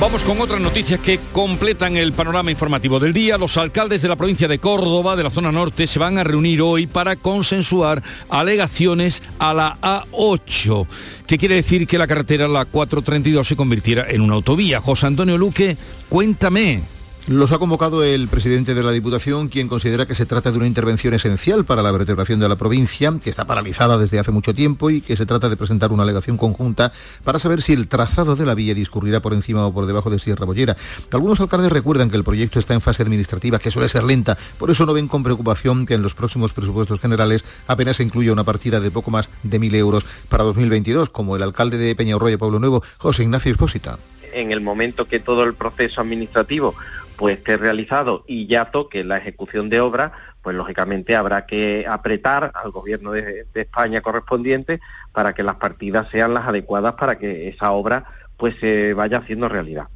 Vamos 0.00 0.22
con 0.22 0.40
otras 0.40 0.60
noticias 0.60 1.00
que 1.00 1.18
completan 1.32 1.96
el 1.96 2.12
panorama 2.12 2.52
informativo 2.52 3.00
del 3.00 3.12
día. 3.12 3.36
Los 3.36 3.56
alcaldes 3.56 4.00
de 4.00 4.08
la 4.08 4.14
provincia 4.14 4.46
de 4.46 4.60
Córdoba, 4.60 5.16
de 5.16 5.24
la 5.24 5.30
zona 5.30 5.50
norte, 5.50 5.88
se 5.88 5.98
van 5.98 6.18
a 6.18 6.24
reunir 6.24 6.62
hoy 6.62 6.86
para 6.86 7.16
consensuar 7.16 8.00
alegaciones 8.28 9.24
a 9.40 9.52
la 9.54 9.76
A8, 9.80 10.86
que 11.26 11.36
quiere 11.36 11.56
decir 11.56 11.88
que 11.88 11.98
la 11.98 12.06
carretera 12.06 12.46
la 12.46 12.64
432 12.64 13.48
se 13.48 13.56
convirtiera 13.56 14.06
en 14.08 14.20
una 14.20 14.34
autovía. 14.34 14.80
José 14.80 15.08
Antonio 15.08 15.36
Luque, 15.36 15.76
cuéntame. 16.08 16.97
Los 17.28 17.52
ha 17.52 17.58
convocado 17.58 18.02
el 18.02 18.26
presidente 18.28 18.74
de 18.74 18.82
la 18.82 18.90
Diputación, 18.90 19.48
quien 19.48 19.68
considera 19.68 20.06
que 20.06 20.14
se 20.14 20.24
trata 20.24 20.50
de 20.50 20.56
una 20.56 20.66
intervención 20.66 21.12
esencial 21.12 21.66
para 21.66 21.82
la 21.82 21.92
vertebración 21.92 22.40
de 22.40 22.48
la 22.48 22.56
provincia, 22.56 23.12
que 23.22 23.28
está 23.28 23.46
paralizada 23.46 23.98
desde 23.98 24.18
hace 24.18 24.30
mucho 24.30 24.54
tiempo 24.54 24.88
y 24.88 25.02
que 25.02 25.14
se 25.14 25.26
trata 25.26 25.50
de 25.50 25.58
presentar 25.58 25.92
una 25.92 26.04
alegación 26.04 26.38
conjunta 26.38 26.90
para 27.24 27.38
saber 27.38 27.60
si 27.60 27.74
el 27.74 27.86
trazado 27.86 28.34
de 28.34 28.46
la 28.46 28.54
vía 28.54 28.72
discurrirá 28.72 29.20
por 29.20 29.34
encima 29.34 29.66
o 29.66 29.74
por 29.74 29.84
debajo 29.84 30.08
de 30.08 30.18
Sierra 30.18 30.46
Bollera. 30.46 30.74
Algunos 31.12 31.38
alcaldes 31.42 31.70
recuerdan 31.70 32.08
que 32.08 32.16
el 32.16 32.24
proyecto 32.24 32.58
está 32.58 32.72
en 32.72 32.80
fase 32.80 33.02
administrativa, 33.02 33.58
que 33.58 33.70
suele 33.70 33.90
ser 33.90 34.04
lenta, 34.04 34.38
por 34.58 34.70
eso 34.70 34.86
no 34.86 34.94
ven 34.94 35.06
con 35.06 35.22
preocupación 35.22 35.84
que 35.84 35.92
en 35.92 36.02
los 36.02 36.14
próximos 36.14 36.54
presupuestos 36.54 36.98
generales 36.98 37.44
apenas 37.66 37.98
se 37.98 38.04
incluya 38.04 38.32
una 38.32 38.44
partida 38.44 38.80
de 38.80 38.90
poco 38.90 39.10
más 39.10 39.28
de 39.42 39.58
mil 39.58 39.74
euros 39.74 40.06
para 40.30 40.44
2022, 40.44 41.10
como 41.10 41.36
el 41.36 41.42
alcalde 41.42 41.76
de 41.76 41.94
Peñarroya, 41.94 42.38
Pueblo 42.38 42.58
Nuevo, 42.58 42.82
José 42.96 43.24
Ignacio 43.24 43.52
Espósita. 43.52 43.98
En 44.40 44.52
el 44.52 44.60
momento 44.60 45.08
que 45.08 45.18
todo 45.18 45.42
el 45.42 45.54
proceso 45.54 46.00
administrativo 46.00 46.74
pues 47.16 47.38
esté 47.38 47.56
realizado 47.56 48.24
y 48.28 48.46
ya 48.46 48.66
toque 48.66 49.02
la 49.02 49.16
ejecución 49.18 49.68
de 49.68 49.80
obra, 49.80 50.12
pues 50.40 50.54
lógicamente 50.54 51.16
habrá 51.16 51.46
que 51.46 51.84
apretar 51.88 52.52
al 52.54 52.70
gobierno 52.70 53.10
de, 53.10 53.46
España 53.54 54.00
correspondiente 54.00 54.80
para 55.12 55.34
que 55.34 55.42
las 55.42 55.56
partidas 55.56 56.06
sean 56.12 56.32
las 56.32 56.46
adecuadas 56.46 56.94
para 56.94 57.18
que 57.18 57.48
esa 57.48 57.72
obra 57.72 58.04
pues 58.36 58.54
se 58.60 58.94
vaya 58.94 59.18
haciendo 59.18 59.48
realidad. 59.48 59.88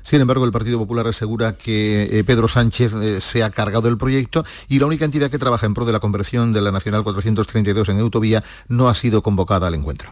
Sin 0.00 0.22
embargo, 0.22 0.46
el 0.46 0.52
Partido 0.52 0.78
Popular 0.78 1.06
asegura 1.06 1.58
que 1.58 2.04
eh, 2.04 2.24
Pedro 2.24 2.48
Sánchez 2.48 2.94
eh, 2.94 3.20
se 3.20 3.44
ha 3.44 3.50
cargado 3.50 3.86
el 3.88 3.98
proyecto 3.98 4.44
y 4.66 4.78
la 4.78 4.86
única 4.86 5.04
entidad 5.04 5.30
que 5.30 5.38
trabaja 5.38 5.66
en 5.66 5.74
pro 5.74 5.84
de 5.84 5.92
la 5.92 6.00
conversión 6.00 6.54
de 6.54 6.62
la 6.62 6.72
Nacional 6.72 7.04
432 7.04 7.90
en 7.90 8.00
autovía 8.00 8.42
no 8.68 8.88
ha 8.88 8.94
sido 8.94 9.20
convocada 9.20 9.66
al 9.66 9.74
encuentro. 9.74 10.10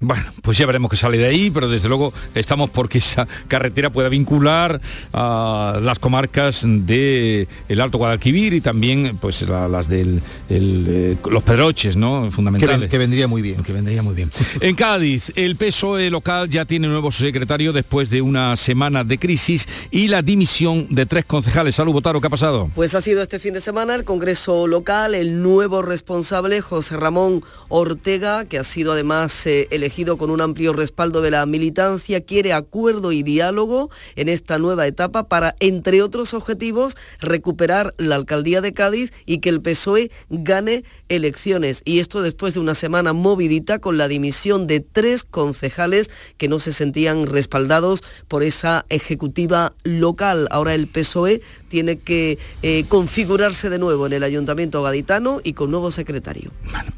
Bueno, 0.00 0.26
pues 0.42 0.56
ya 0.56 0.64
veremos 0.64 0.92
qué 0.92 0.96
sale 0.96 1.18
de 1.18 1.26
ahí, 1.26 1.50
pero 1.50 1.68
desde 1.68 1.88
luego 1.88 2.12
estamos 2.36 2.70
porque 2.70 2.98
esa 2.98 3.26
carretera 3.48 3.90
pueda 3.90 4.08
vincular 4.08 4.80
a 5.12 5.80
las 5.82 5.98
comarcas 5.98 6.62
de 6.64 7.48
el 7.68 7.80
Alto 7.80 7.98
Guadalquivir 7.98 8.54
y 8.54 8.60
también 8.60 9.18
pues 9.20 9.42
la- 9.42 9.66
las 9.66 9.88
del 9.88 10.22
el, 10.48 10.86
eh, 10.88 11.16
los 11.28 11.42
Pedroches, 11.42 11.96
¿no? 11.96 12.26
Que, 12.26 12.30
Fundamentales. 12.30 12.78
ven- 12.78 12.88
que 12.88 12.96
vendría 12.98 13.26
muy 13.26 13.42
bien. 13.42 13.64
Que 13.64 13.72
vendría 13.72 14.00
muy 14.04 14.14
bien. 14.14 14.30
En 14.60 14.76
Cádiz, 14.76 15.32
el 15.34 15.56
PSOE 15.56 16.10
local 16.10 16.48
ya 16.48 16.64
tiene 16.64 16.86
nuevo 16.86 17.10
secretario 17.10 17.72
después 17.72 18.08
de 18.08 18.22
una 18.22 18.56
semana 18.56 19.02
de 19.02 19.18
crisis 19.18 19.66
y 19.90 20.06
la 20.06 20.22
dimisión 20.22 20.86
de 20.90 21.06
tres 21.06 21.24
concejales. 21.24 21.74
Salud, 21.74 21.92
Botaro, 21.92 22.20
¿qué 22.20 22.28
ha 22.28 22.30
pasado? 22.30 22.70
Pues 22.76 22.94
ha 22.94 23.00
sido 23.00 23.20
este 23.20 23.40
fin 23.40 23.52
de 23.52 23.60
semana 23.60 23.96
el 23.96 24.04
Congreso 24.04 24.68
local, 24.68 25.16
el 25.16 25.42
nuevo 25.42 25.82
responsable, 25.82 26.60
José 26.60 26.96
Ramón 26.96 27.42
Ortega, 27.68 28.44
que 28.44 28.60
ha 28.60 28.64
sido 28.64 28.92
además 28.92 29.44
eh, 29.48 29.66
elegido 29.72 29.87
con 30.16 30.30
un 30.30 30.40
amplio 30.40 30.72
respaldo 30.72 31.22
de 31.22 31.30
la 31.30 31.44
militancia, 31.46 32.20
quiere 32.20 32.52
acuerdo 32.52 33.10
y 33.10 33.22
diálogo 33.22 33.90
en 34.16 34.28
esta 34.28 34.58
nueva 34.58 34.86
etapa 34.86 35.28
para, 35.28 35.56
entre 35.60 36.02
otros 36.02 36.34
objetivos, 36.34 36.96
recuperar 37.20 37.94
la 37.98 38.14
alcaldía 38.14 38.60
de 38.60 38.72
Cádiz 38.72 39.12
y 39.26 39.38
que 39.38 39.48
el 39.48 39.60
PSOE 39.60 40.10
gane 40.28 40.84
elecciones. 41.08 41.82
Y 41.84 41.98
esto 41.98 42.22
después 42.22 42.54
de 42.54 42.60
una 42.60 42.74
semana 42.74 43.12
movidita 43.12 43.78
con 43.78 43.98
la 43.98 44.08
dimisión 44.08 44.66
de 44.66 44.80
tres 44.80 45.24
concejales 45.24 46.10
que 46.36 46.48
no 46.48 46.60
se 46.60 46.72
sentían 46.72 47.26
respaldados 47.26 48.02
por 48.28 48.42
esa 48.42 48.84
ejecutiva 48.88 49.72
local. 49.82 50.48
Ahora 50.50 50.74
el 50.74 50.86
PSOE 50.86 51.40
tiene 51.68 51.98
que 51.98 52.38
eh, 52.62 52.84
configurarse 52.88 53.68
de 53.68 53.78
nuevo 53.78 54.06
en 54.06 54.12
el 54.12 54.22
ayuntamiento 54.22 54.82
gaditano 54.82 55.40
y 55.42 55.54
con 55.54 55.70
nuevo 55.70 55.90
secretario. 55.90 56.50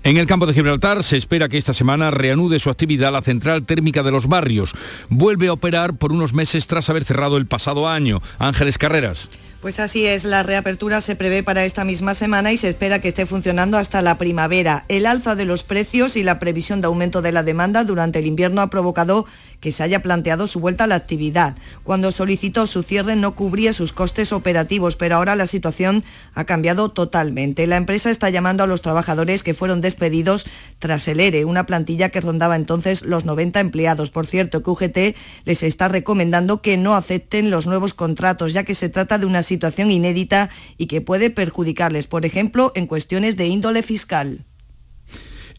En 0.03 0.17
el 0.17 0.27
campo 0.27 0.47
de 0.47 0.55
Gibraltar 0.55 1.03
se 1.03 1.17
espera 1.17 1.49
que 1.49 1.59
esta 1.59 1.75
semana 1.75 2.11
reanude 2.11 2.59
su 2.59 2.69
actividad 2.69 2.80
la 2.87 3.23
central 3.23 3.65
térmica 3.65 4.03
de 4.03 4.11
los 4.11 4.27
barrios. 4.27 4.75
Vuelve 5.09 5.49
a 5.49 5.53
operar 5.53 5.95
por 5.95 6.13
unos 6.13 6.33
meses 6.33 6.67
tras 6.67 6.89
haber 6.91 7.05
cerrado 7.05 7.37
el 7.37 7.47
pasado 7.47 7.89
año. 7.89 8.23
Ángeles 8.39 8.79
Carreras. 8.79 9.29
Pues 9.61 9.79
así 9.79 10.07
es, 10.07 10.25
la 10.25 10.43
reapertura 10.43 11.03
se 11.03 11.17
prevé 11.17 11.43
para 11.43 11.67
esta 11.67 11.85
misma 11.85 12.15
semana 12.15 12.51
y 12.51 12.57
se 12.57 12.71
espera 12.71 13.01
que 13.01 13.09
esté 13.09 13.27
funcionando 13.27 13.77
hasta 13.77 14.01
la 14.01 14.17
primavera. 14.17 14.87
El 14.89 15.05
alza 15.05 15.35
de 15.35 15.45
los 15.45 15.65
precios 15.65 16.17
y 16.17 16.23
la 16.23 16.39
previsión 16.39 16.81
de 16.81 16.87
aumento 16.87 17.21
de 17.21 17.31
la 17.31 17.43
demanda 17.43 17.85
durante 17.85 18.21
el 18.21 18.27
invierno 18.27 18.63
ha 18.63 18.71
provocado 18.71 19.27
que 19.61 19.73
se 19.73 19.83
haya 19.83 20.03
planteado 20.03 20.47
su 20.47 20.61
vuelta 20.61 20.85
a 20.85 20.87
la 20.87 20.95
actividad. 20.95 21.57
Cuando 21.85 22.13
solicitó 22.13 22.67
su 22.67 22.83
cierre 22.83 23.17
no 23.17 23.35
cubría 23.35 23.73
sus 23.73 23.93
costes 23.93 24.33
operativos, 24.33 24.97
pero 24.97 25.17
ahora 25.17 25.37
la 25.37 25.47
situación 25.47 26.05
ha 26.35 26.45
cambiado 26.45 26.91
totalmente. 26.91 27.67
La 27.67 27.77
empresa 27.77 28.11
está 28.11 28.31
llamando 28.31 28.65
a 28.65 28.67
los 28.67 28.83
trabajadores 28.83 29.43
que 29.43 29.55
fueron 29.55 29.81
despedidos 29.81 30.47
tras 30.79 31.07
el 31.09 31.21
ERE, 31.21 31.45
una 31.45 31.67
plantilla 31.67 32.09
que 32.09 32.21
rondaba 32.21 32.57
entonces 32.57 33.03
los 33.03 33.25
90 33.25 33.61
empleados. 33.61 34.11
Por 34.11 34.27
cierto, 34.27 34.63
que 34.63 34.71
UGT 34.71 35.17
les 35.45 35.63
está 35.63 35.89
recomendando 35.89 36.63
que 36.63 36.77
no 36.77 36.95
acepten 36.95 37.51
los 37.51 37.67
nuevos 37.67 37.95
contratos, 37.95 38.53
ya 38.53 38.65
que 38.65 38.75
se 38.75 38.89
trata 38.89 39.19
de 39.19 39.27
una 39.27 39.43
situación 39.43 39.91
inédita 39.91 40.51
y 40.79 40.87
que 40.87 41.01
puede 41.01 41.31
perjudicarles, 41.31 42.07
por 42.07 42.25
ejemplo, 42.25 42.73
en 42.75 42.87
cuestiones 42.87 43.37
de 43.37 43.47
índole 43.47 43.83
fiscal. 43.83 44.45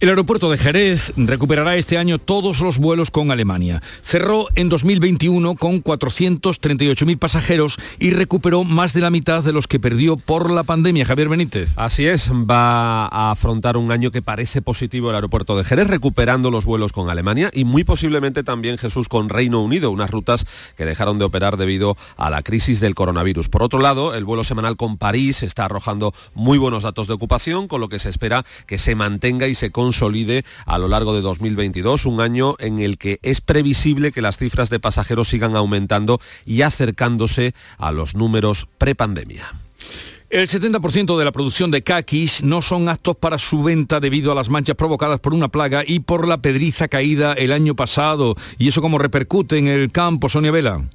El 0.01 0.09
aeropuerto 0.09 0.49
de 0.49 0.57
Jerez 0.57 1.13
recuperará 1.15 1.75
este 1.75 1.99
año 1.99 2.17
todos 2.17 2.61
los 2.61 2.79
vuelos 2.79 3.11
con 3.11 3.29
Alemania. 3.29 3.83
Cerró 4.01 4.47
en 4.55 4.67
2021 4.67 5.53
con 5.53 5.83
438.000 5.83 7.19
pasajeros 7.19 7.77
y 7.99 8.09
recuperó 8.09 8.63
más 8.63 8.93
de 8.93 9.01
la 9.01 9.11
mitad 9.11 9.43
de 9.43 9.53
los 9.53 9.67
que 9.67 9.79
perdió 9.79 10.17
por 10.17 10.49
la 10.49 10.63
pandemia. 10.63 11.05
Javier 11.05 11.29
Benítez. 11.29 11.73
Así 11.75 12.07
es, 12.07 12.31
va 12.31 13.05
a 13.05 13.29
afrontar 13.29 13.77
un 13.77 13.91
año 13.91 14.09
que 14.09 14.23
parece 14.23 14.63
positivo 14.63 15.11
el 15.11 15.15
aeropuerto 15.17 15.55
de 15.55 15.65
Jerez, 15.65 15.85
recuperando 15.85 16.49
los 16.49 16.65
vuelos 16.65 16.93
con 16.93 17.11
Alemania 17.11 17.51
y 17.53 17.63
muy 17.63 17.83
posiblemente 17.83 18.43
también 18.43 18.79
Jesús 18.79 19.07
con 19.07 19.29
Reino 19.29 19.61
Unido, 19.61 19.91
unas 19.91 20.09
rutas 20.09 20.47
que 20.75 20.85
dejaron 20.85 21.19
de 21.19 21.25
operar 21.25 21.57
debido 21.57 21.95
a 22.17 22.31
la 22.31 22.41
crisis 22.41 22.79
del 22.79 22.95
coronavirus. 22.95 23.49
Por 23.49 23.61
otro 23.61 23.77
lado, 23.77 24.15
el 24.15 24.25
vuelo 24.25 24.43
semanal 24.43 24.77
con 24.77 24.97
París 24.97 25.43
está 25.43 25.65
arrojando 25.65 26.11
muy 26.33 26.57
buenos 26.57 26.81
datos 26.81 27.07
de 27.07 27.13
ocupación, 27.13 27.67
con 27.67 27.81
lo 27.81 27.87
que 27.87 27.99
se 27.99 28.09
espera 28.09 28.43
que 28.65 28.79
se 28.79 28.95
mantenga 28.95 29.47
y 29.47 29.53
se 29.53 29.69
consolide 29.91 30.45
a 30.65 30.77
lo 30.77 30.87
largo 30.87 31.13
de 31.13 31.19
2022, 31.19 32.05
un 32.05 32.21
año 32.21 32.55
en 32.59 32.79
el 32.79 32.97
que 32.97 33.19
es 33.23 33.41
previsible 33.41 34.13
que 34.13 34.21
las 34.21 34.37
cifras 34.37 34.69
de 34.69 34.79
pasajeros 34.79 35.27
sigan 35.27 35.57
aumentando 35.57 36.21
y 36.45 36.61
acercándose 36.61 37.53
a 37.77 37.91
los 37.91 38.15
números 38.15 38.69
prepandemia. 38.77 39.51
El 40.29 40.47
70% 40.47 41.19
de 41.19 41.25
la 41.25 41.33
producción 41.33 41.71
de 41.71 41.81
caquis 41.81 42.41
no 42.41 42.61
son 42.61 42.87
aptos 42.87 43.17
para 43.17 43.37
su 43.37 43.63
venta 43.63 43.99
debido 43.99 44.31
a 44.31 44.35
las 44.35 44.47
manchas 44.47 44.77
provocadas 44.77 45.19
por 45.19 45.33
una 45.33 45.49
plaga 45.49 45.83
y 45.85 45.99
por 45.99 46.25
la 46.25 46.37
pedriza 46.37 46.87
caída 46.87 47.33
el 47.33 47.51
año 47.51 47.75
pasado. 47.75 48.35
¿Y 48.57 48.69
eso 48.69 48.81
cómo 48.81 48.97
repercute 48.97 49.57
en 49.57 49.67
el 49.67 49.91
campo, 49.91 50.29
Sonia 50.29 50.51
Vela? 50.51 50.85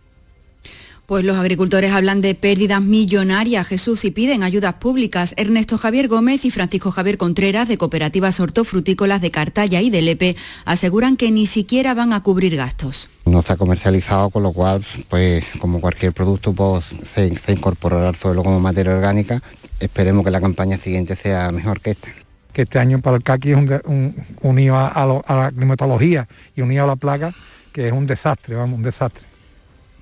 Pues 1.07 1.25
los 1.25 1.37
agricultores 1.37 1.93
hablan 1.93 2.21
de 2.21 2.35
pérdidas 2.35 2.83
millonarias, 2.83 3.69
Jesús, 3.69 4.05
y 4.05 4.11
piden 4.11 4.43
ayudas 4.43 4.75
públicas. 4.75 5.35
Ernesto 5.37 5.79
Javier 5.79 6.09
Gómez 6.09 6.45
y 6.45 6.51
Francisco 6.51 6.91
Javier 6.91 7.17
Contreras, 7.17 7.69
de 7.69 7.79
cooperativas 7.79 8.41
hortofrutícolas 8.41 9.21
de 9.21 9.31
Cartaya 9.31 9.81
y 9.83 9.91
de 9.91 10.03
Lepe, 10.03 10.35
aseguran 10.65 11.17
que 11.17 11.31
ni 11.31 11.47
siquiera 11.47 11.95
van 11.95 12.13
a 12.13 12.25
cubrir 12.25 12.57
gastos. 12.57 13.09
No 13.25 13.39
está 13.39 13.57
comercializado, 13.57 14.31
con 14.31 14.43
lo 14.43 14.53
cual, 14.53 14.85
pues 15.09 15.45
como 15.61 15.81
cualquier 15.81 16.13
producto, 16.13 16.53
pues, 16.53 16.87
se, 17.15 17.39
se 17.39 17.53
incorporará 17.53 18.09
al 18.09 18.17
suelo 18.17 18.43
como 18.43 18.59
materia 18.59 18.93
orgánica. 18.97 19.41
Esperemos 19.79 20.25
que 20.25 20.33
la 20.33 20.41
campaña 20.41 20.77
siguiente 20.77 21.15
sea 21.15 21.53
mejor 21.53 21.81
que 21.81 21.91
esta. 21.93 22.09
que 22.53 22.63
este 22.63 22.81
año 22.81 23.01
para 23.01 23.19
el 23.19 23.23
caqui 23.23 23.53
es 23.53 23.57
un 23.85 24.17
unido 24.41 24.75
a, 24.75 24.89
a 24.89 25.07
lo- 25.07 25.23
a 25.29 25.37
la 25.37 25.53
climatología 25.53 26.27
y 26.57 26.63
unido 26.63 26.83
a 26.83 26.87
la 26.89 26.97
plaga, 26.97 27.33
que 27.73 27.87
es 27.87 27.93
un 27.93 28.07
desastre, 28.09 28.57
vamos, 28.57 28.77
un 28.79 28.83
desastre. 28.83 29.25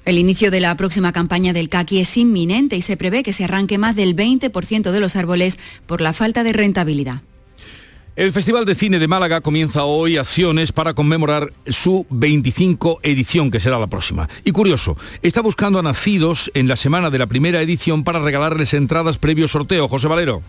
El 0.04 0.18
inicio 0.18 0.50
de 0.50 0.60
la 0.60 0.76
próxima 0.76 1.12
campaña 1.12 1.54
del 1.54 1.70
caqui 1.70 2.00
es 2.00 2.16
inminente 2.16 2.76
y 2.76 2.82
se 2.82 2.96
prevé 2.96 3.22
que 3.22 3.32
se 3.32 3.44
arranque 3.44 3.78
más 3.78 3.96
del 3.96 4.14
20% 4.14 4.90
de 4.90 5.00
los 5.00 5.16
árboles 5.16 5.58
por 5.86 6.02
la 6.02 6.12
falta 6.12 6.44
de 6.44 6.52
rentabilidad. 6.52 7.22
El 8.16 8.30
Festival 8.30 8.64
de 8.64 8.76
Cine 8.76 9.00
de 9.00 9.08
Málaga 9.08 9.40
comienza 9.40 9.84
hoy 9.84 10.18
acciones 10.18 10.70
para 10.70 10.94
conmemorar 10.94 11.52
su 11.66 12.06
25 12.10 13.00
edición, 13.02 13.50
que 13.50 13.58
será 13.58 13.78
la 13.78 13.88
próxima. 13.88 14.28
Y 14.44 14.52
curioso, 14.52 14.96
está 15.22 15.40
buscando 15.40 15.80
a 15.80 15.82
nacidos 15.82 16.48
en 16.54 16.68
la 16.68 16.76
semana 16.76 17.10
de 17.10 17.18
la 17.18 17.26
primera 17.26 17.60
edición 17.60 18.04
para 18.04 18.20
regalarles 18.20 18.72
entradas 18.74 19.18
previo 19.18 19.48
sorteo. 19.48 19.88
José 19.88 20.06
Valero. 20.06 20.42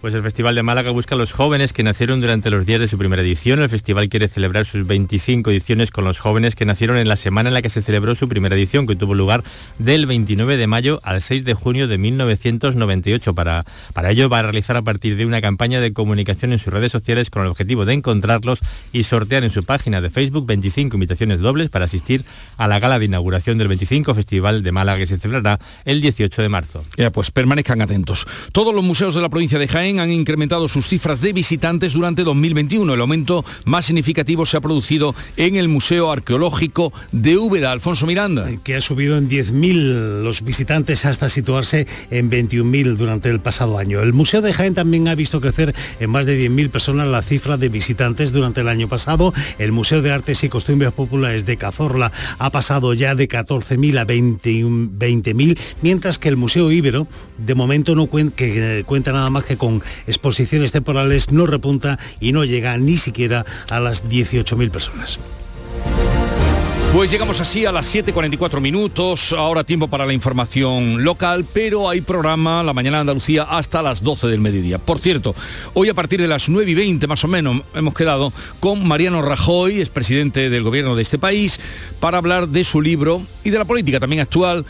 Pues 0.00 0.14
el 0.14 0.22
Festival 0.22 0.54
de 0.54 0.62
Málaga 0.62 0.90
busca 0.90 1.14
a 1.14 1.18
los 1.18 1.32
jóvenes 1.32 1.72
que 1.72 1.82
nacieron 1.82 2.20
durante 2.20 2.50
los 2.50 2.66
días 2.66 2.80
de 2.80 2.88
su 2.88 2.98
primera 2.98 3.22
edición. 3.22 3.60
El 3.60 3.68
festival 3.68 4.08
quiere 4.08 4.28
celebrar 4.28 4.64
sus 4.64 4.86
25 4.86 5.50
ediciones 5.50 5.90
con 5.90 6.04
los 6.04 6.20
jóvenes 6.20 6.54
que 6.54 6.64
nacieron 6.64 6.96
en 6.96 7.08
la 7.08 7.16
semana 7.16 7.48
en 7.48 7.54
la 7.54 7.62
que 7.62 7.70
se 7.70 7.82
celebró 7.82 8.14
su 8.14 8.28
primera 8.28 8.54
edición, 8.54 8.86
que 8.86 8.96
tuvo 8.96 9.14
lugar 9.14 9.42
del 9.78 10.06
29 10.06 10.56
de 10.56 10.66
mayo 10.66 11.00
al 11.02 11.22
6 11.22 11.44
de 11.44 11.54
junio 11.54 11.88
de 11.88 11.98
1998. 11.98 13.34
Para, 13.34 13.64
para 13.92 14.10
ello 14.10 14.28
va 14.28 14.40
a 14.40 14.42
realizar 14.42 14.76
a 14.76 14.82
partir 14.82 15.16
de 15.16 15.26
una 15.26 15.40
campaña 15.40 15.80
de 15.80 15.92
comunicación 15.92 16.52
en 16.52 16.58
sus 16.58 16.72
redes 16.72 16.92
sociales 16.92 17.30
con 17.30 17.42
el 17.42 17.48
objetivo 17.48 17.84
de 17.84 17.94
encontrarlos 17.94 18.60
y 18.92 19.02
sortear 19.02 19.44
en 19.44 19.50
su 19.50 19.64
página 19.64 20.00
de 20.00 20.10
Facebook 20.10 20.46
25 20.46 20.96
invitaciones 20.96 21.40
dobles 21.40 21.70
para 21.70 21.86
asistir 21.86 22.24
a 22.56 22.68
la 22.68 22.78
gala 22.78 22.98
de 22.98 23.06
inauguración 23.06 23.58
del 23.58 23.68
25 23.68 24.14
Festival 24.14 24.62
de 24.62 24.72
Málaga 24.72 24.98
que 24.98 25.06
se 25.06 25.18
celebrará 25.18 25.58
el 25.84 26.00
18 26.00 26.42
de 26.42 26.48
marzo. 26.48 26.84
Ya, 26.96 27.10
pues 27.10 27.30
permanezcan 27.30 27.82
atentos. 27.82 28.26
Todos 28.52 28.74
los 28.74 28.84
museos 28.84 29.14
de 29.14 29.20
la 29.20 29.28
provincia 29.28 29.58
de 29.58 29.65
Jaén 29.68 30.00
han 30.00 30.10
incrementado 30.10 30.68
sus 30.68 30.88
cifras 30.88 31.20
de 31.20 31.32
visitantes 31.32 31.92
durante 31.92 32.24
2021. 32.24 32.94
El 32.94 33.00
aumento 33.00 33.44
más 33.64 33.86
significativo 33.86 34.46
se 34.46 34.56
ha 34.56 34.60
producido 34.60 35.14
en 35.36 35.56
el 35.56 35.68
Museo 35.68 36.10
Arqueológico 36.10 36.92
de 37.12 37.36
Úbeda. 37.36 37.72
Alfonso 37.72 38.06
Miranda. 38.06 38.48
Que 38.64 38.76
ha 38.76 38.80
subido 38.80 39.16
en 39.18 39.28
10.000 39.28 40.22
los 40.22 40.42
visitantes 40.42 41.04
hasta 41.04 41.28
situarse 41.28 41.86
en 42.10 42.30
21.000 42.30 42.96
durante 42.96 43.28
el 43.30 43.40
pasado 43.40 43.78
año. 43.78 44.00
El 44.00 44.12
Museo 44.12 44.42
de 44.42 44.52
Jaén 44.52 44.74
también 44.74 45.08
ha 45.08 45.14
visto 45.14 45.40
crecer 45.40 45.74
en 46.00 46.10
más 46.10 46.26
de 46.26 46.48
10.000 46.48 46.70
personas 46.70 47.08
la 47.08 47.22
cifra 47.22 47.56
de 47.56 47.68
visitantes 47.68 48.32
durante 48.32 48.60
el 48.60 48.68
año 48.68 48.88
pasado. 48.88 49.32
El 49.58 49.72
Museo 49.72 50.02
de 50.02 50.12
Artes 50.12 50.44
y 50.44 50.48
Costumbres 50.48 50.92
Populares 50.92 51.46
de 51.46 51.56
Cazorla 51.56 52.12
ha 52.38 52.50
pasado 52.50 52.94
ya 52.94 53.14
de 53.14 53.28
14.000 53.28 53.98
a 53.98 54.06
20.000, 54.06 55.58
mientras 55.82 56.18
que 56.18 56.28
el 56.28 56.36
Museo 56.36 56.70
Ibero 56.70 57.06
de 57.38 57.54
momento 57.54 57.94
no 57.94 58.08
eh, 58.12 58.82
cuenta 58.86 59.12
nada 59.12 59.30
más 59.30 59.44
que 59.44 59.55
con 59.56 59.82
exposiciones 60.06 60.72
temporales, 60.72 61.32
no 61.32 61.46
repunta 61.46 61.98
y 62.20 62.32
no 62.32 62.44
llega 62.44 62.76
ni 62.78 62.96
siquiera 62.96 63.44
a 63.70 63.80
las 63.80 64.08
18.000 64.08 64.70
personas. 64.70 65.18
Pues 66.96 67.10
llegamos 67.10 67.42
así 67.42 67.66
a 67.66 67.72
las 67.72 67.94
7.44 67.94 68.58
minutos, 68.58 69.34
ahora 69.34 69.64
tiempo 69.64 69.86
para 69.86 70.06
la 70.06 70.14
información 70.14 71.04
local, 71.04 71.44
pero 71.52 71.90
hay 71.90 72.00
programa 72.00 72.62
La 72.62 72.72
Mañana 72.72 72.96
de 72.96 73.00
Andalucía 73.02 73.42
hasta 73.42 73.82
las 73.82 74.02
12 74.02 74.28
del 74.28 74.40
mediodía. 74.40 74.78
Por 74.78 74.98
cierto, 74.98 75.34
hoy 75.74 75.90
a 75.90 75.94
partir 75.94 76.22
de 76.22 76.26
las 76.26 76.48
9 76.48 76.70
y 76.70 76.74
20 76.74 77.06
más 77.06 77.22
o 77.22 77.28
menos 77.28 77.60
hemos 77.74 77.92
quedado 77.92 78.32
con 78.60 78.88
Mariano 78.88 79.20
Rajoy, 79.20 79.82
es 79.82 79.90
presidente 79.90 80.48
del 80.48 80.62
gobierno 80.62 80.96
de 80.96 81.02
este 81.02 81.18
país, 81.18 81.60
para 82.00 82.16
hablar 82.16 82.48
de 82.48 82.64
su 82.64 82.80
libro 82.80 83.20
y 83.44 83.50
de 83.50 83.58
la 83.58 83.66
política 83.66 84.00
también 84.00 84.22
actual, 84.22 84.64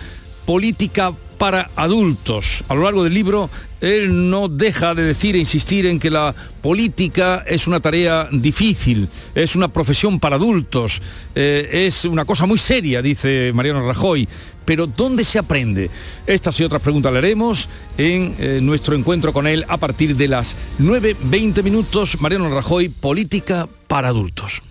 Política 0.46 1.12
para 1.38 1.70
adultos. 1.76 2.64
A 2.68 2.74
lo 2.74 2.82
largo 2.82 3.04
del 3.04 3.14
libro, 3.14 3.50
él 3.80 4.30
no 4.30 4.48
deja 4.48 4.94
de 4.94 5.02
decir 5.02 5.36
e 5.36 5.38
insistir 5.38 5.86
en 5.86 5.98
que 5.98 6.10
la 6.10 6.34
política 6.62 7.44
es 7.46 7.66
una 7.66 7.80
tarea 7.80 8.28
difícil, 8.32 9.08
es 9.34 9.54
una 9.54 9.68
profesión 9.68 10.18
para 10.18 10.36
adultos, 10.36 11.00
eh, 11.34 11.86
es 11.86 12.04
una 12.04 12.24
cosa 12.24 12.46
muy 12.46 12.58
seria, 12.58 13.02
dice 13.02 13.52
Mariano 13.54 13.86
Rajoy. 13.86 14.28
Pero 14.64 14.88
¿dónde 14.88 15.22
se 15.22 15.38
aprende? 15.38 15.90
Estas 16.26 16.58
y 16.58 16.64
otras 16.64 16.82
preguntas 16.82 17.12
le 17.12 17.18
haremos 17.18 17.68
en 17.96 18.34
eh, 18.38 18.58
nuestro 18.60 18.96
encuentro 18.96 19.32
con 19.32 19.46
él 19.46 19.64
a 19.68 19.76
partir 19.76 20.16
de 20.16 20.26
las 20.26 20.56
9.20 20.80 21.62
minutos. 21.62 22.20
Mariano 22.20 22.52
Rajoy, 22.52 22.88
Política 22.88 23.68
para 23.86 24.08
adultos. 24.08 24.62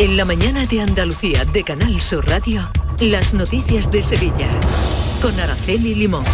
En 0.00 0.16
la 0.16 0.24
mañana 0.24 0.64
de 0.64 0.80
Andalucía 0.80 1.44
de 1.44 1.62
Canal 1.62 2.00
Sur 2.00 2.26
Radio, 2.26 2.66
las 3.00 3.34
noticias 3.34 3.90
de 3.90 4.02
Sevilla. 4.02 4.48
Con 5.20 5.38
Araceli 5.38 5.94
Limón. 5.94 6.24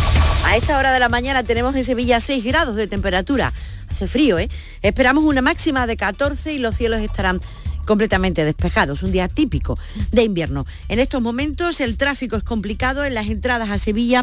A 0.45 0.57
esta 0.57 0.79
hora 0.79 0.93
de 0.93 1.01
la 1.01 1.09
mañana 1.09 1.43
tenemos 1.43 1.75
en 1.75 1.85
Sevilla 1.85 2.21
6 2.21 2.45
grados 2.45 2.77
de 2.77 2.87
temperatura. 2.87 3.53
Hace 3.91 4.07
frío, 4.07 4.39
¿eh? 4.39 4.49
Esperamos 4.83 5.25
una 5.25 5.43
máxima 5.43 5.89
de 5.89 5.97
14 5.97 6.53
y 6.53 6.61
los 6.61 6.77
cielos 6.77 7.01
estarán 7.01 7.41
completamente 7.87 8.45
despejados, 8.45 9.03
un 9.03 9.11
día 9.11 9.27
típico 9.27 9.77
de 10.13 10.23
invierno. 10.23 10.65
En 10.89 11.01
estos 11.01 11.21
momentos 11.21 11.81
el 11.81 11.97
tráfico 11.97 12.37
es 12.37 12.45
complicado 12.45 13.05
en 13.05 13.15
las 13.15 13.27
entradas 13.27 13.71
a 13.71 13.79
Sevilla 13.79 14.23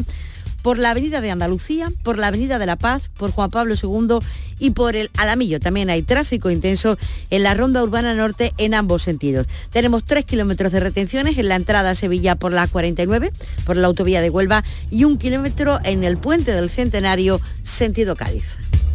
por 0.64 0.78
la 0.78 0.92
Avenida 0.92 1.20
de 1.20 1.30
Andalucía, 1.30 1.92
por 2.02 2.16
la 2.16 2.28
Avenida 2.28 2.58
de 2.58 2.64
la 2.64 2.76
Paz, 2.76 3.10
por 3.18 3.30
Juan 3.30 3.50
Pablo 3.50 3.74
II 3.74 4.16
y 4.58 4.70
por 4.70 4.96
el 4.96 5.10
Alamillo. 5.18 5.60
También 5.60 5.90
hay 5.90 6.00
tráfico 6.02 6.50
intenso 6.50 6.96
en 7.28 7.42
la 7.42 7.52
Ronda 7.52 7.82
Urbana 7.82 8.14
Norte 8.14 8.54
en 8.56 8.72
ambos 8.72 9.02
sentidos. 9.02 9.46
Tenemos 9.70 10.04
tres 10.04 10.24
kilómetros 10.24 10.72
de 10.72 10.80
retenciones 10.80 11.36
en 11.36 11.48
la 11.48 11.56
entrada 11.56 11.90
a 11.90 11.94
Sevilla 11.94 12.36
por 12.36 12.52
la 12.52 12.66
49, 12.66 13.30
por 13.66 13.76
la 13.76 13.88
autovía 13.88 14.22
de 14.22 14.30
Huelva 14.30 14.64
y 14.90 15.04
un 15.04 15.18
kilómetro 15.18 15.80
en 15.84 16.02
el 16.02 16.16
puente 16.16 16.52
del 16.52 16.70
Centenario, 16.70 17.42
sentido 17.62 18.16
Cádiz. 18.16 18.63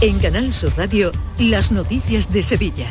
En 0.00 0.20
Canal 0.20 0.54
Sur 0.54 0.72
Radio, 0.76 1.10
las 1.40 1.72
noticias 1.72 2.32
de 2.32 2.44
Sevilla. 2.44 2.86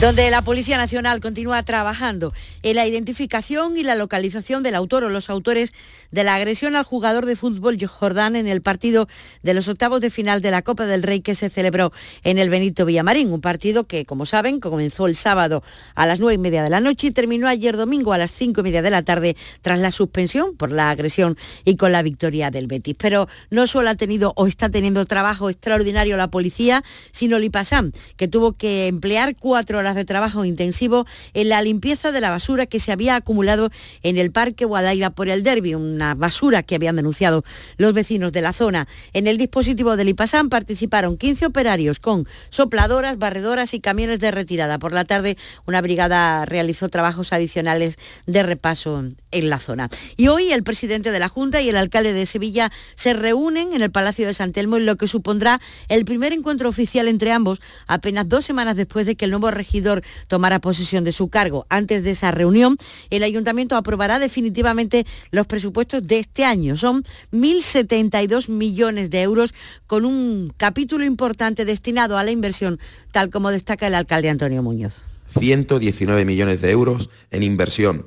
donde 0.00 0.30
la 0.30 0.42
Policía 0.42 0.76
Nacional 0.76 1.20
continúa 1.20 1.62
trabajando 1.62 2.30
en 2.62 2.76
la 2.76 2.86
identificación 2.86 3.78
y 3.78 3.82
la 3.82 3.94
localización 3.94 4.62
del 4.62 4.74
autor 4.74 5.04
o 5.04 5.08
los 5.08 5.30
autores 5.30 5.72
de 6.10 6.22
la 6.22 6.34
agresión 6.34 6.76
al 6.76 6.84
jugador 6.84 7.24
de 7.24 7.34
fútbol 7.34 7.78
Jordán 7.86 8.36
en 8.36 8.46
el 8.46 8.60
partido 8.60 9.08
de 9.42 9.54
los 9.54 9.68
octavos 9.68 10.02
de 10.02 10.10
final 10.10 10.42
de 10.42 10.50
la 10.50 10.60
Copa 10.60 10.84
del 10.84 11.02
Rey 11.02 11.20
que 11.20 11.34
se 11.34 11.48
celebró 11.48 11.92
en 12.24 12.36
el 12.36 12.50
Benito 12.50 12.84
Villamarín, 12.84 13.32
un 13.32 13.40
partido 13.40 13.86
que, 13.86 14.04
como 14.04 14.26
saben, 14.26 14.60
comenzó 14.60 15.06
el 15.06 15.16
sábado 15.16 15.62
a 15.94 16.06
las 16.06 16.20
nueve 16.20 16.34
y 16.34 16.38
media 16.38 16.62
de 16.62 16.70
la 16.70 16.80
noche 16.80 17.06
y 17.06 17.10
terminó 17.10 17.48
ayer 17.48 17.74
domingo 17.78 18.12
a 18.12 18.18
las 18.18 18.32
cinco 18.32 18.60
y 18.60 18.64
media 18.64 18.82
de 18.82 18.90
la 18.90 19.02
tarde 19.02 19.34
tras 19.62 19.78
la 19.78 19.92
suspensión 19.92 20.56
por 20.56 20.72
la 20.72 20.90
agresión 20.90 21.38
y 21.64 21.76
con 21.76 21.92
la 21.92 22.02
victoria 22.02 22.50
del 22.50 22.66
Betis. 22.66 22.96
Pero 22.98 23.28
no 23.48 23.66
solo 23.66 23.88
ha 23.88 23.94
tenido 23.94 24.34
o 24.36 24.46
está 24.46 24.68
teniendo 24.68 25.06
trabajo 25.06 25.48
extraordinario 25.48 26.18
la 26.18 26.28
policía, 26.36 26.84
sino 27.12 27.38
Lipasam, 27.38 27.92
que 28.18 28.28
tuvo 28.28 28.52
que 28.52 28.88
emplear 28.88 29.36
cuatro 29.36 29.78
horas 29.78 29.94
de 29.94 30.04
trabajo 30.04 30.44
intensivo 30.44 31.06
en 31.32 31.48
la 31.48 31.62
limpieza 31.62 32.12
de 32.12 32.20
la 32.20 32.28
basura 32.28 32.66
que 32.66 32.78
se 32.78 32.92
había 32.92 33.16
acumulado 33.16 33.70
en 34.02 34.18
el 34.18 34.30
Parque 34.32 34.66
Guadaira 34.66 35.08
por 35.08 35.30
el 35.30 35.42
Derby, 35.42 35.74
una 35.74 36.14
basura 36.14 36.62
que 36.62 36.74
habían 36.74 36.96
denunciado 36.96 37.42
los 37.78 37.94
vecinos 37.94 38.32
de 38.32 38.42
la 38.42 38.52
zona. 38.52 38.86
En 39.14 39.28
el 39.28 39.38
dispositivo 39.38 39.96
del 39.96 40.10
IPASAM 40.10 40.50
participaron 40.50 41.16
15 41.16 41.46
operarios 41.46 42.00
con 42.00 42.28
sopladoras, 42.50 43.16
barredoras 43.16 43.72
y 43.72 43.80
camiones 43.80 44.20
de 44.20 44.30
retirada. 44.30 44.78
Por 44.78 44.92
la 44.92 45.06
tarde, 45.06 45.38
una 45.64 45.80
brigada 45.80 46.44
realizó 46.44 46.90
trabajos 46.90 47.32
adicionales 47.32 47.96
de 48.26 48.42
repaso 48.42 49.04
en 49.30 49.48
la 49.48 49.58
zona. 49.58 49.88
Y 50.18 50.28
hoy 50.28 50.52
el 50.52 50.64
presidente 50.64 51.12
de 51.12 51.18
la 51.18 51.30
Junta 51.30 51.62
y 51.62 51.70
el 51.70 51.78
alcalde 51.78 52.12
de 52.12 52.26
Sevilla 52.26 52.70
se 52.94 53.14
reúnen 53.14 53.72
en 53.72 53.80
el 53.80 53.90
Palacio 53.90 54.26
de 54.26 54.34
San 54.34 54.52
Telmo 54.52 54.76
en 54.76 54.84
lo 54.84 54.96
que 54.96 55.08
supondrá 55.08 55.60
el 55.88 56.04
primer 56.04 56.25
encuentro 56.32 56.68
oficial 56.68 57.08
entre 57.08 57.32
ambos 57.32 57.60
apenas 57.86 58.28
dos 58.28 58.44
semanas 58.44 58.76
después 58.76 59.06
de 59.06 59.16
que 59.16 59.24
el 59.24 59.30
nuevo 59.30 59.50
regidor 59.50 60.02
tomara 60.28 60.60
posesión 60.60 61.04
de 61.04 61.12
su 61.12 61.28
cargo. 61.28 61.66
Antes 61.68 62.04
de 62.04 62.12
esa 62.12 62.30
reunión, 62.30 62.76
el 63.10 63.22
ayuntamiento 63.22 63.76
aprobará 63.76 64.18
definitivamente 64.18 65.06
los 65.30 65.46
presupuestos 65.46 66.06
de 66.06 66.18
este 66.18 66.44
año. 66.44 66.76
Son 66.76 67.04
1.072 67.32 68.48
millones 68.48 69.10
de 69.10 69.22
euros 69.22 69.54
con 69.86 70.04
un 70.04 70.52
capítulo 70.56 71.04
importante 71.04 71.64
destinado 71.64 72.18
a 72.18 72.24
la 72.24 72.30
inversión, 72.30 72.78
tal 73.12 73.30
como 73.30 73.50
destaca 73.50 73.86
el 73.86 73.94
alcalde 73.94 74.30
Antonio 74.30 74.62
Muñoz. 74.62 75.02
119 75.38 76.24
millones 76.24 76.60
de 76.60 76.70
euros 76.70 77.10
en 77.30 77.42
inversión 77.42 78.06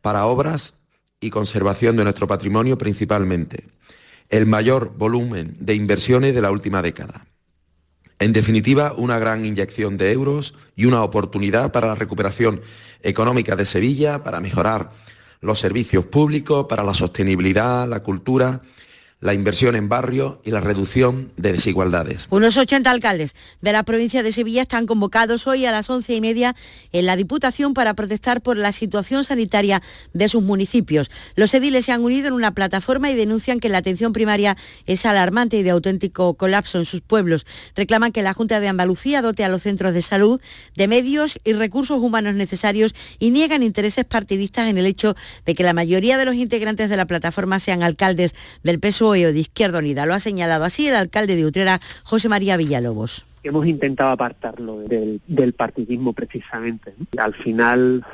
para 0.00 0.26
obras 0.26 0.74
y 1.20 1.30
conservación 1.30 1.96
de 1.96 2.04
nuestro 2.04 2.26
patrimonio 2.26 2.78
principalmente. 2.78 3.64
El 4.28 4.46
mayor 4.46 4.92
volumen 4.96 5.56
de 5.58 5.74
inversiones 5.74 6.34
de 6.34 6.40
la 6.40 6.50
última 6.50 6.82
década. 6.82 7.26
En 8.20 8.34
definitiva, 8.34 8.92
una 8.98 9.18
gran 9.18 9.46
inyección 9.46 9.96
de 9.96 10.12
euros 10.12 10.54
y 10.76 10.84
una 10.84 11.02
oportunidad 11.02 11.72
para 11.72 11.86
la 11.86 11.94
recuperación 11.94 12.60
económica 13.02 13.56
de 13.56 13.64
Sevilla, 13.64 14.22
para 14.22 14.40
mejorar 14.40 14.90
los 15.40 15.58
servicios 15.58 16.04
públicos, 16.04 16.66
para 16.68 16.84
la 16.84 16.92
sostenibilidad, 16.92 17.88
la 17.88 18.02
cultura, 18.02 18.60
la 19.20 19.34
inversión 19.34 19.76
en 19.76 19.88
barrios 19.88 20.36
y 20.44 20.50
la 20.50 20.60
reducción 20.60 21.30
de 21.36 21.52
desigualdades. 21.52 22.26
Unos 22.30 22.56
80 22.56 22.90
alcaldes 22.90 23.34
de 23.60 23.72
la 23.72 23.82
provincia 23.82 24.22
de 24.22 24.32
Sevilla 24.32 24.62
están 24.62 24.86
convocados 24.86 25.46
hoy 25.46 25.66
a 25.66 25.72
las 25.72 25.90
once 25.90 26.14
y 26.14 26.20
media 26.22 26.56
en 26.92 27.04
la 27.04 27.16
Diputación 27.16 27.74
para 27.74 27.92
protestar 27.92 28.40
por 28.40 28.56
la 28.56 28.72
situación 28.72 29.24
sanitaria 29.24 29.82
de 30.14 30.28
sus 30.30 30.42
municipios. 30.42 31.10
Los 31.34 31.52
ediles 31.52 31.84
se 31.84 31.92
han 31.92 32.02
unido 32.02 32.28
en 32.28 32.34
una 32.34 32.54
plataforma 32.54 33.10
y 33.10 33.14
denuncian 33.14 33.60
que 33.60 33.68
la 33.68 33.78
atención 33.78 34.14
primaria 34.14 34.56
es 34.86 35.04
alarmante 35.04 35.58
y 35.58 35.62
de 35.62 35.70
auténtico 35.70 36.34
colapso 36.34 36.78
en 36.78 36.86
sus 36.86 37.02
pueblos. 37.02 37.46
Reclaman 37.76 38.12
que 38.12 38.22
la 38.22 38.32
Junta 38.32 38.58
de 38.58 38.68
Andalucía 38.68 39.20
dote 39.20 39.44
a 39.44 39.50
los 39.50 39.62
centros 39.62 39.92
de 39.92 40.00
salud 40.00 40.40
de 40.76 40.88
medios 40.88 41.38
y 41.44 41.52
recursos 41.52 41.98
humanos 41.98 42.34
necesarios 42.34 42.94
y 43.18 43.30
niegan 43.30 43.62
intereses 43.62 44.06
partidistas 44.06 44.68
en 44.68 44.78
el 44.78 44.86
hecho 44.86 45.14
de 45.44 45.54
que 45.54 45.62
la 45.62 45.74
mayoría 45.74 46.16
de 46.16 46.24
los 46.24 46.36
integrantes 46.36 46.88
de 46.88 46.96
la 46.96 47.06
plataforma 47.06 47.58
sean 47.58 47.82
alcaldes 47.82 48.34
del 48.62 48.80
PSOE 48.80 49.09
o 49.10 49.32
de 49.32 49.38
Izquierda 49.40 49.78
Unida. 49.78 50.06
Lo 50.06 50.14
ha 50.14 50.20
señalado 50.20 50.64
así 50.64 50.88
el 50.88 50.94
alcalde 50.96 51.36
de 51.36 51.44
Utrera, 51.46 51.80
José 52.04 52.28
María 52.28 52.56
Villalobos. 52.56 53.24
Hemos 53.42 53.66
intentado 53.66 54.10
apartarlo 54.10 54.80
del, 54.80 55.20
del 55.26 55.52
partidismo 55.54 56.12
precisamente. 56.12 56.94
Al 57.16 57.34
final 57.34 58.04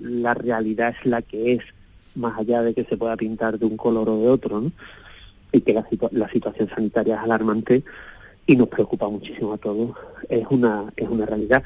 la 0.00 0.34
realidad 0.34 0.94
es 0.98 1.06
la 1.06 1.22
que 1.22 1.52
es, 1.54 1.64
más 2.14 2.38
allá 2.38 2.62
de 2.62 2.74
que 2.74 2.84
se 2.84 2.96
pueda 2.96 3.16
pintar 3.16 3.58
de 3.58 3.66
un 3.66 3.76
color 3.76 4.08
o 4.08 4.18
de 4.20 4.28
otro, 4.28 4.60
¿no? 4.60 4.72
y 5.52 5.60
que 5.62 5.72
la, 5.74 5.84
situa- 5.88 6.10
la 6.12 6.30
situación 6.30 6.68
sanitaria 6.74 7.16
es 7.16 7.20
alarmante 7.22 7.82
y 8.46 8.56
nos 8.56 8.68
preocupa 8.68 9.08
muchísimo 9.08 9.52
a 9.52 9.58
todos. 9.58 9.96
Es 10.28 10.44
una, 10.50 10.84
es 10.96 11.08
una 11.08 11.26
realidad. 11.26 11.62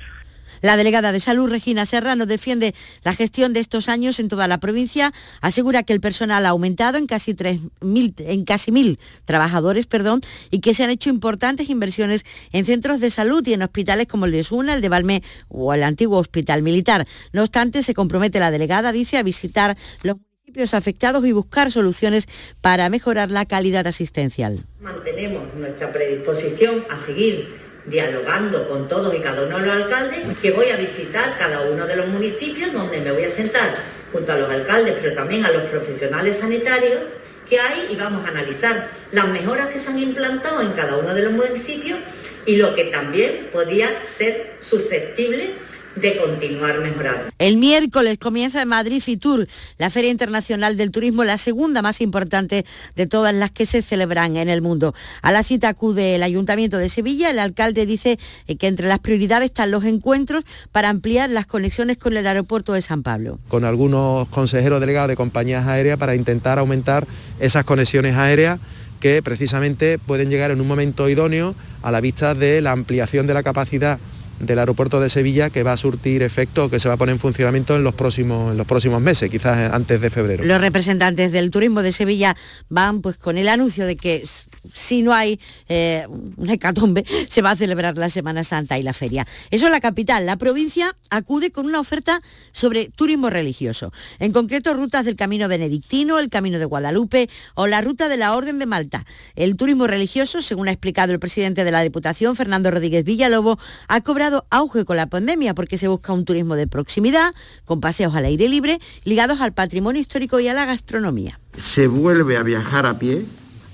La 0.65 0.79
delegada 0.79 1.12
de 1.12 1.21
Salud, 1.21 1.51
Regina 1.51 1.85
Serrano, 1.85 2.25
defiende 2.25 2.75
la 3.03 3.12
gestión 3.12 3.53
de 3.53 3.61
estos 3.61 3.91
años 3.91 4.19
en 4.19 4.29
toda 4.29 4.49
la 4.49 4.61
provincia, 4.61 5.12
asegura 5.43 5.83
que 5.83 5.93
el 5.93 6.01
personal 6.01 6.47
ha 6.47 6.49
aumentado 6.49 6.97
en 6.97 7.07
casi 7.07 7.35
3.000 7.35 8.15
en 8.21 8.45
casi 8.47 8.73
mil 8.73 8.99
trabajadores, 9.27 9.87
perdón, 9.87 10.23
y 10.51 10.61
que 10.61 10.73
se 10.73 10.83
han 10.83 10.89
hecho 10.89 11.11
importantes 11.11 11.69
inversiones 11.69 12.25
en 12.51 12.65
centros 12.65 13.01
de 13.01 13.11
salud 13.11 13.47
y 13.47 13.53
en 13.53 13.61
hospitales 13.61 14.07
como 14.07 14.25
el 14.25 14.33
de 14.33 14.41
Osuna, 14.41 14.73
el 14.73 14.81
de 14.81 14.89
Valme 14.89 15.23
o 15.49 15.75
el 15.75 15.83
antiguo 15.83 16.19
Hospital 16.19 16.62
Militar. 16.62 17.07
No 17.35 17.43
obstante, 17.43 17.83
se 17.83 17.93
compromete 17.93 18.41
la 18.41 18.51
delegada, 18.51 18.91
dice, 18.91 19.19
a 19.19 19.23
visitar 19.23 19.77
los 20.03 20.17
municipios 20.17 20.73
afectados 20.73 21.27
y 21.27 21.33
buscar 21.33 21.73
soluciones 21.73 22.27
para 22.62 22.89
mejorar 22.89 23.31
la 23.31 23.45
calidad 23.45 23.87
asistencial. 23.87 24.65
Mantenemos 24.81 25.53
nuestra 25.57 25.93
predisposición 25.93 26.87
a 26.89 26.97
seguir 26.97 27.64
dialogando 27.87 28.68
con 28.68 28.89
todos 28.89 29.14
y 29.14 29.20
cada 29.20 29.43
uno 29.43 29.59
de 29.59 29.66
los 29.66 29.76
alcaldes, 29.76 30.39
que 30.41 30.51
voy 30.51 30.70
a 30.70 30.76
visitar 30.76 31.37
cada 31.39 31.62
uno 31.62 31.87
de 31.87 31.97
los 31.97 32.09
municipios 32.09 32.72
donde 32.72 33.01
me 33.01 33.12
voy 33.12 33.24
a 33.24 33.30
sentar 33.30 33.74
junto 34.12 34.32
a 34.32 34.37
los 34.37 34.51
alcaldes, 34.51 34.97
pero 35.01 35.14
también 35.14 35.45
a 35.45 35.51
los 35.51 35.62
profesionales 35.64 36.39
sanitarios 36.39 37.01
que 37.49 37.61
hay 37.61 37.89
y 37.91 37.97
vamos 37.97 38.24
a 38.24 38.28
analizar 38.28 38.89
las 39.12 39.28
mejoras 39.28 39.68
que 39.68 39.78
se 39.78 39.91
han 39.91 39.99
implantado 39.99 40.62
en 40.62 40.72
cada 40.72 40.97
uno 40.97 41.14
de 41.14 41.22
los 41.22 41.32
municipios 41.32 41.99
y 42.47 42.57
lo 42.57 42.74
que 42.74 42.85
también 42.85 43.49
podía 43.53 43.91
ser 44.07 44.55
susceptible 44.61 45.55
de 45.97 46.17
continuar 46.17 46.81
mejorando. 46.81 47.25
El 47.39 47.57
miércoles 47.57 48.19
comienza 48.19 48.63
en 48.63 48.69
Madrid 48.69 49.01
Fitur, 49.01 49.47
la 49.79 49.91
Feria 49.91 50.11
Internacional 50.11 50.77
del 50.77 50.91
Turismo, 50.91 51.25
la 51.25 51.39
segunda 51.39 51.83
más 51.83 52.01
importante 52.01 52.65
de 52.97 53.07
todas 53.07 53.35
las 53.35 53.51
que 53.51 53.67
se 53.67 53.83
celebran 53.83 54.37
en 54.37 54.49
el 54.49 54.63
mundo. 54.63 54.95
A 55.23 55.33
la 55.33 55.43
cita 55.43 55.69
acude 55.69 56.15
el 56.17 56.23
Ayuntamiento 56.23 56.79
de 56.79 56.89
Sevilla. 56.89 57.31
El 57.31 57.39
alcalde 57.39 57.87
dice 57.87 58.19
eh, 58.47 58.57
que 58.57 58.67
entre 58.67 58.89
las 58.89 58.99
prioridades 58.99 59.47
están 59.47 59.71
los 59.71 59.85
encuentros 59.85 60.45
para 60.73 60.89
ampliar 60.89 61.31
las 61.31 61.47
conexiones 61.47 61.97
con 61.97 62.17
el 62.17 62.27
aeropuerto 62.27 62.73
de 62.73 62.83
San 62.83 63.03
Pablo. 63.03 63.39
con 63.49 63.65
algunos 63.65 64.29
consejeros 64.29 64.81
delegados 64.81 65.09
de 65.09 65.17
compañías 65.17 65.67
aéreas 65.67 65.99
para 65.99 66.15
intentar 66.15 66.59
aumentar 66.59 67.07
esas 67.41 67.65
conexiones 67.65 68.17
aéreas 68.17 68.59
que 69.01 69.23
precisamente 69.23 69.99
pueden 69.99 70.31
llegar 70.31 70.51
en 70.51 70.61
un 70.61 70.67
momento 70.67 71.09
idóneo 71.09 71.55
a 71.83 71.91
la 71.91 72.01
vista 72.01 72.35
de 72.35 72.61
la 72.61 72.73
ampliación 72.73 73.27
de 73.27 73.35
la 73.35 73.43
capacidad 73.43 73.99
del 74.39 74.59
aeropuerto 74.59 75.01
de 75.01 75.09
Sevilla 75.09 75.51
que 75.51 75.62
va 75.62 75.72
a 75.72 75.76
surtir 75.76 76.22
efecto 76.22 76.70
que 76.70 76.80
se 76.80 76.89
va 76.89 76.95
a 76.95 76.97
poner 76.97 77.14
en 77.14 77.18
funcionamiento 77.18 77.76
en 77.76 77.85
los 77.85 77.95
próximos, 77.95 78.53
en 78.53 78.59
los 78.59 78.66
próximos 78.66 79.01
meses, 79.01 79.30
quizás 79.30 79.72
antes 79.72 80.01
de 80.01 80.11
febrero. 80.11 80.45
Los 80.45 80.61
representantes 80.61 81.32
del 81.32 81.51
turismo 81.51 81.82
de 81.82 81.93
Sevilla 81.93 82.37
van 82.68 83.01
pues 83.01 83.16
con 83.16 83.39
el 83.39 83.49
anuncio 83.49 83.87
de 83.87 83.97
que 83.97 84.24
si 84.73 85.03
no 85.03 85.12
hay 85.12 85.41
eh, 85.69 86.07
hecatombe, 86.49 87.05
se 87.29 87.43
va 87.43 87.51
a 87.51 87.57
celebrar 87.57 87.97
la 87.97 88.09
Semana 88.09 88.45
Santa 88.45 88.79
y 88.79 88.83
la 88.83 88.93
feria. 88.93 89.27
Eso 89.51 89.67
es 89.67 89.71
la 89.71 89.81
capital. 89.81 90.27
La 90.27 90.37
provincia 90.37 90.97
acude 91.11 91.51
con 91.51 91.67
una 91.67 91.81
oferta 91.81 92.21
sobre 92.53 92.89
turismo 92.89 93.31
religioso. 93.31 93.93
En 94.19 94.33
concreto, 94.33 94.75
rutas 94.75 95.05
del 95.05 95.17
Camino 95.17 95.49
Benedictino, 95.49 96.19
el 96.19 96.31
Camino 96.31 96.59
de 96.59 96.65
Guadalupe 96.65 97.29
o 97.55 97.67
la 97.67 97.81
ruta 97.81 98.09
de 98.09 98.17
la 98.17 98.35
Orden 98.35 98.59
de 98.59 98.67
Malta. 98.67 99.05
El 99.35 99.57
turismo 99.57 99.87
religioso, 99.87 100.43
según 100.43 100.69
ha 100.69 100.73
explicado 100.73 101.12
el 101.12 101.19
presidente 101.19 101.65
de 101.65 101.71
la 101.71 101.83
Diputación, 101.83 102.37
Fernando 102.37 102.71
Rodríguez 102.71 103.05
Villalobo, 103.05 103.59
ha 103.89 104.01
cobrado 104.01 104.47
auge 104.51 104.85
con 104.85 104.97
la 104.97 105.07
pandemia 105.07 105.55
porque 105.55 105.79
se 105.79 105.89
busca 105.89 106.12
un 106.12 106.25
turismo 106.25 106.55
de 106.55 106.67
proximidad, 106.67 107.33
con 107.65 107.81
paseos 107.81 108.15
al 108.15 108.25
aire 108.25 108.49
libre, 108.49 108.81
ligados 109.05 109.41
al 109.41 109.53
patrimonio 109.53 110.01
histórico 110.01 110.41
y 110.41 110.49
a 110.49 110.55
la 110.55 110.65
gastronomía. 110.65 111.41
se 111.57 111.87
vuelve 111.87 112.37
a 112.37 112.43
viajar 112.43 112.87
a 112.87 112.99
pie, 112.99 113.25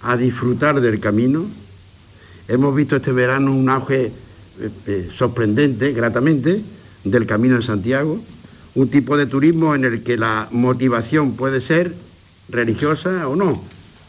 a 0.02 0.16
disfrutar 0.16 0.80
del 0.80 1.00
camino. 1.00 1.46
Hemos 2.48 2.74
visto 2.74 2.96
este 2.96 3.12
verano 3.12 3.52
un 3.52 3.68
auge 3.68 4.06
eh, 4.06 4.70
eh, 4.86 5.10
sorprendente, 5.16 5.92
gratamente, 5.92 6.62
del 7.04 7.26
Camino 7.26 7.56
de 7.56 7.62
Santiago, 7.62 8.20
un 8.74 8.88
tipo 8.88 9.16
de 9.16 9.26
turismo 9.26 9.74
en 9.74 9.84
el 9.84 10.02
que 10.02 10.16
la 10.16 10.48
motivación 10.50 11.32
puede 11.32 11.60
ser 11.60 11.94
religiosa 12.48 13.26
o 13.28 13.36
no, 13.36 13.62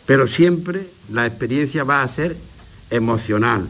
pero 0.05 0.27
siempre 0.27 0.87
la 1.11 1.25
experiencia 1.25 1.83
va 1.83 2.03
a 2.03 2.07
ser 2.07 2.35
emocional. 2.89 3.67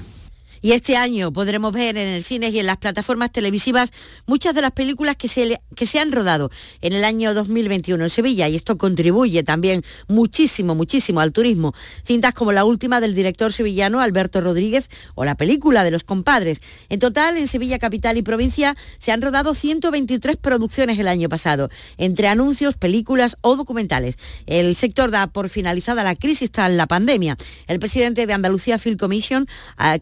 Y 0.61 0.73
este 0.73 0.95
año 0.95 1.33
podremos 1.33 1.73
ver 1.73 1.97
en 1.97 2.07
el 2.07 2.23
cine 2.23 2.49
y 2.49 2.59
en 2.59 2.67
las 2.67 2.77
plataformas 2.77 3.31
televisivas 3.31 3.91
muchas 4.27 4.53
de 4.53 4.61
las 4.61 4.71
películas 4.71 5.15
que 5.15 5.27
se, 5.27 5.59
que 5.75 5.85
se 5.87 5.99
han 5.99 6.11
rodado 6.11 6.51
en 6.81 6.93
el 6.93 7.03
año 7.03 7.33
2021 7.33 8.03
en 8.03 8.09
Sevilla 8.11 8.47
y 8.47 8.55
esto 8.55 8.77
contribuye 8.77 9.41
también 9.41 9.83
muchísimo, 10.07 10.75
muchísimo 10.75 11.19
al 11.19 11.31
turismo. 11.31 11.73
Cintas 12.05 12.35
como 12.35 12.51
la 12.51 12.63
última 12.63 13.01
del 13.01 13.15
director 13.15 13.51
sevillano 13.53 14.01
Alberto 14.01 14.39
Rodríguez 14.39 14.89
o 15.15 15.25
la 15.25 15.35
película 15.35 15.83
de 15.83 15.89
los 15.89 16.03
compadres. 16.03 16.61
En 16.89 16.99
total, 16.99 17.37
en 17.37 17.47
Sevilla 17.47 17.79
capital 17.79 18.17
y 18.17 18.21
provincia 18.21 18.77
se 18.99 19.11
han 19.11 19.21
rodado 19.21 19.55
123 19.55 20.37
producciones 20.37 20.99
el 20.99 21.07
año 21.07 21.27
pasado, 21.27 21.69
entre 21.97 22.27
anuncios, 22.27 22.75
películas 22.75 23.35
o 23.41 23.55
documentales. 23.55 24.15
El 24.45 24.75
sector 24.75 25.09
da 25.09 25.25
por 25.25 25.49
finalizada 25.49 26.03
la 26.03 26.15
crisis 26.15 26.51
tras 26.51 26.71
la 26.71 26.85
pandemia. 26.85 27.35
El 27.65 27.79
presidente 27.79 28.27
de 28.27 28.33
Andalucía 28.33 28.77
Film 28.77 28.97
Commission, 28.97 29.47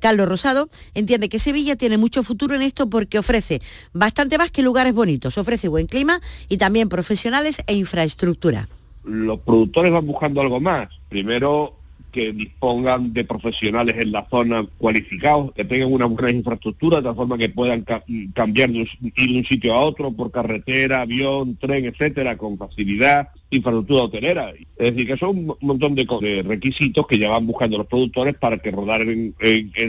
Carlos 0.02 0.28
Rosado, 0.28 0.49
entiende 0.94 1.30
que 1.30 1.40
Sevilla 1.40 1.76
tiene 1.76 1.98
mucho 1.98 2.24
futuro 2.24 2.56
en 2.56 2.62
esto 2.62 2.90
porque 2.90 3.20
ofrece 3.20 3.62
bastante 3.94 4.38
más 4.38 4.52
que 4.52 4.62
lugares 4.62 4.94
bonitos, 4.94 5.38
ofrece 5.38 5.68
buen 5.68 5.88
clima 5.88 6.22
y 6.48 6.58
también 6.58 6.90
profesionales 6.90 7.62
e 7.68 7.74
infraestructura. 7.76 8.68
los 9.04 9.40
productores 9.40 9.92
van 9.92 10.06
buscando 10.06 10.42
algo 10.42 10.60
más. 10.60 10.90
Primero, 11.10 11.76
que 12.12 12.34
dispongan 12.34 13.14
de 13.14 13.24
profesionales 13.24 13.96
en 14.00 14.12
la 14.12 14.28
zona 14.30 14.66
cualificados, 14.80 15.52
que 15.54 15.64
tengan 15.64 15.92
una 15.94 16.06
buena 16.06 16.32
infraestructura, 16.32 16.98
de 16.98 17.04
tal 17.04 17.16
forma 17.16 17.38
que 17.38 17.50
puedan 17.50 17.82
ca- 17.84 18.04
cambiar 18.34 18.72
de 18.72 18.82
un, 18.82 18.88
ir 19.16 19.32
de 19.32 19.38
un 19.38 19.46
sitio 19.46 19.74
a 19.76 19.80
otro 19.82 20.12
por 20.12 20.32
carretera, 20.32 21.02
avión, 21.02 21.56
tren, 21.58 21.86
etcétera, 21.86 22.36
con 22.38 22.58
facilidad, 22.58 23.30
infraestructura 23.52 24.04
hotelera. 24.04 24.52
Es 24.52 24.94
decir, 24.94 25.08
que 25.08 25.18
son 25.18 25.30
un 25.38 25.58
montón 25.62 25.96
de, 25.96 26.06
de 26.22 26.44
requisitos 26.44 27.06
que 27.08 27.18
ya 27.18 27.30
van 27.30 27.48
buscando 27.48 27.78
los 27.78 27.88
productores 27.88 28.36
para 28.36 28.58
que 28.58 28.72
rodar 28.72 29.02
en, 29.02 29.34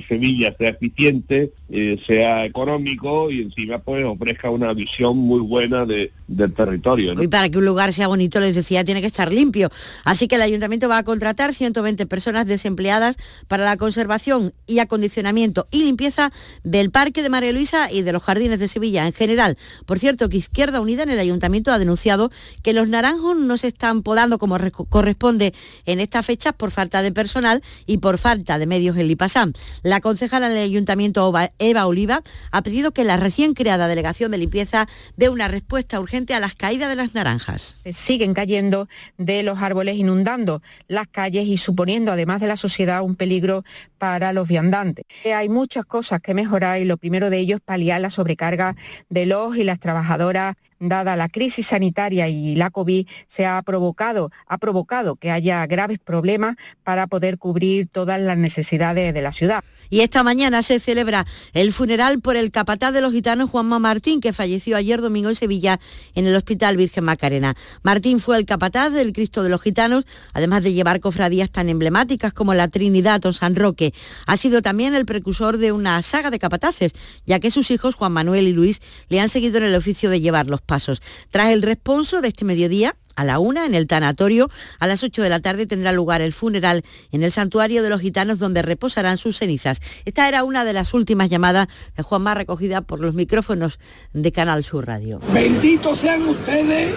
Sevilla 0.09 0.55
sea 0.59 0.71
eficiente, 0.71 1.53
eh, 1.69 1.99
sea 2.07 2.45
económico 2.45 3.31
y 3.31 3.43
encima 3.43 3.79
pues 3.79 4.05
ofrezca 4.05 4.51
una 4.51 4.73
visión 4.73 5.17
muy 5.17 5.41
buena 5.41 5.85
de, 5.85 6.11
del 6.27 6.53
territorio. 6.55 7.21
Y 7.23 7.29
para 7.29 7.49
que 7.49 7.59
un 7.59 7.65
lugar 7.65 7.93
sea 7.93 8.09
bonito, 8.09 8.41
les 8.41 8.55
decía, 8.55 8.85
tiene 8.85 9.01
que 9.01 9.07
estar 9.07 9.33
limpio. 9.33 9.71
Así 10.05 10.27
que 10.27 10.37
el 10.37 10.43
ayuntamiento 10.43 10.89
va 10.89 10.99
a 10.99 11.05
contratar 11.05 11.55
120 11.55 12.07
personas 12.07 12.47
desempleadas 12.47 13.17
para 13.49 13.65
la 13.65 13.77
conservación 13.77 14.53
y 14.67 14.79
acondicionamiento 14.79 15.67
y 15.71 15.85
limpieza 15.85 16.33
del 16.65 16.91
Parque 16.91 17.23
de 17.23 17.31
María 17.31 17.53
Luisa 17.53 17.93
y 17.93 18.03
de 18.03 18.13
los 18.13 18.23
jardines 18.23 18.59
de 18.59 18.69
Sevilla 18.69 19.07
en 19.07 19.13
general. 19.13 19.59
Por 19.87 19.99
cierto, 19.99 20.29
que 20.29 20.39
Izquierda 20.39 20.81
Unida 20.81 21.03
en 21.03 21.11
el 21.11 21.19
ayuntamiento 21.19 21.73
ha 21.73 21.79
denunciado 21.79 22.31
que 22.63 22.73
los 22.73 22.89
naranjos 22.89 23.37
se 23.57 23.69
están 23.69 24.03
podando 24.03 24.39
como 24.39 24.59
re- 24.59 24.71
corresponde 24.71 25.55
en 25.87 26.01
estas 26.01 26.27
fechas 26.27 26.53
por 26.55 26.71
falta 26.71 27.03
de 27.03 27.13
personal 27.13 27.63
y 27.87 27.99
por 27.99 28.19
falta 28.19 28.59
de 28.59 28.67
medios 28.67 28.97
en 28.97 29.09
Lipasán. 29.09 29.53
La 29.83 30.01
concejala 30.01 30.49
del 30.49 30.65
ayuntamiento 30.65 31.33
Eva 31.59 31.87
Oliva 31.87 32.23
ha 32.51 32.63
pedido 32.63 32.93
que 32.93 33.05
la 33.05 33.17
recién 33.17 33.55
creada 33.55 33.89
delegación 33.89 34.31
de 34.31 34.39
limpieza 34.39 34.89
dé 35.17 35.29
una 35.29 35.49
respuesta 35.49 36.01
urgente 36.01 36.35
a 36.35 36.41
las 36.41 36.55
caídas 36.55 36.89
de 36.89 36.97
las 36.97 37.15
naranjas. 37.15 37.77
siguen 37.93 38.35
cayendo 38.35 38.89
de 39.19 39.43
los 39.43 39.59
árboles 39.61 39.97
inundando 39.97 40.63
las 40.89 41.07
calles 41.09 41.47
y 41.47 41.59
suponiendo 41.59 42.13
además 42.13 42.41
de 42.41 42.47
la 42.49 42.57
sociedad 42.57 43.03
un 43.03 43.17
peligro 43.17 43.65
para 43.99 44.33
los 44.33 44.49
viandantes. 44.49 45.05
Eh, 45.25 45.35
Hay 45.35 45.49
muchas 45.49 45.85
cosas 45.85 46.21
que 46.21 46.35
mejorar 46.35 46.81
y 46.81 46.85
lo 46.85 46.97
primero 46.97 47.31
de 47.31 47.39
ello 47.39 47.57
es 47.57 47.63
paliar 47.63 48.01
la 48.01 48.11
sobrecarga 48.11 48.77
de 49.09 49.27
los 49.27 49.57
y 49.57 49.65
las 49.65 49.79
trabajadoras 49.79 50.57
dada 50.81 51.15
la 51.15 51.29
crisis 51.29 51.69
sanitaria 51.69 52.29
y 52.29 52.57
la 52.57 52.71
COVID, 52.71 53.07
se 53.29 53.47
ha 53.47 53.61
provocado, 53.63 54.31
ha 54.47 54.59
provocado 54.59 55.17
que 55.17 55.31
haya 55.31 55.67
graves 55.67 55.99
problemas 55.99 56.57
para 56.83 57.07
poder 57.07 57.39
cubrir 57.39 57.89
todas 57.89 58.21
las 58.21 58.39
necesidades 58.39 59.15
de 59.15 59.23
la 59.23 59.33
ciudad. 59.33 59.63
Y 59.91 60.01
esta 60.01 60.23
mañana 60.23 60.63
se 60.63 60.81
celebra 60.81 61.27
el 61.53 61.73
funeral 61.73 62.21
por 62.21 62.37
el 62.37 62.51
capataz 62.51 62.93
de 62.93 63.01
los 63.01 63.13
gitanos 63.13 63.51
Juanma 63.51 63.79
Martín, 63.79 64.21
que 64.21 64.33
falleció 64.33 64.77
ayer 64.77 65.01
domingo 65.01 65.29
en 65.29 65.35
Sevilla 65.35 65.81
en 66.15 66.27
el 66.27 66.35
Hospital 66.35 66.77
Virgen 66.77 67.05
Macarena. 67.05 67.57
Martín 67.83 68.21
fue 68.21 68.39
el 68.39 68.47
capataz 68.47 68.93
del 68.93 69.13
Cristo 69.13 69.43
de 69.43 69.49
los 69.49 69.61
Gitanos, 69.61 70.07
además 70.33 70.63
de 70.63 70.73
llevar 70.73 71.01
cofradías 71.01 71.51
tan 71.51 71.69
emblemáticas 71.69 72.33
como 72.33 72.55
la 72.55 72.69
Trinidad 72.69 73.25
o 73.27 73.33
San 73.33 73.57
Roque. 73.57 73.93
Ha 74.27 74.37
sido 74.37 74.63
también 74.63 74.95
el 74.95 75.07
precursor 75.07 75.59
de 75.59 75.73
una 75.73 76.01
saga 76.03 76.31
de 76.31 76.39
capataces, 76.39 76.93
ya 77.27 77.41
que 77.41 77.51
sus 77.51 77.71
hijos 77.71 77.97
Juan 77.97 78.13
Manuel 78.13 78.47
y 78.47 78.53
Luis 78.53 78.81
le 79.09 79.21
han 79.21 79.29
seguido 79.29 79.59
en 79.59 79.65
el 79.65 79.75
oficio 79.75 80.09
de 80.09 80.21
llevar 80.21 80.47
los 80.47 80.63
pasos. 80.71 81.03
Tras 81.31 81.49
el 81.49 81.63
responso 81.63 82.21
de 82.21 82.29
este 82.29 82.45
mediodía, 82.45 82.95
a 83.17 83.25
la 83.25 83.41
una 83.41 83.67
en 83.67 83.75
el 83.75 83.89
tanatorio. 83.89 84.49
A 84.79 84.87
las 84.87 85.03
8 85.03 85.23
de 85.23 85.29
la 85.29 85.41
tarde 85.41 85.67
tendrá 85.67 85.93
lugar 85.93 86.21
el 86.21 86.33
funeral 86.33 86.85
en 87.11 87.25
el 87.25 87.33
santuario 87.33 87.83
de 87.83 87.91
los 87.91 88.01
gitanos 88.01 88.39
donde 88.39 88.63
reposarán 88.63 89.19
sus 89.19 89.37
cenizas. 89.37 89.81
Esta 90.05 90.29
era 90.29 90.45
una 90.45 90.65
de 90.65 90.73
las 90.73 90.95
últimas 90.95 91.29
llamadas 91.29 91.67
de 91.97 92.03
Juanma 92.05 92.35
recogida 92.35 92.83
por 92.83 93.01
los 93.01 93.15
micrófonos 93.15 93.81
de 94.13 94.31
Canal 94.31 94.63
Sur 94.65 94.87
Radio. 94.87 95.21
Benditos 95.33 95.99
sean 95.99 96.23
ustedes, 96.29 96.95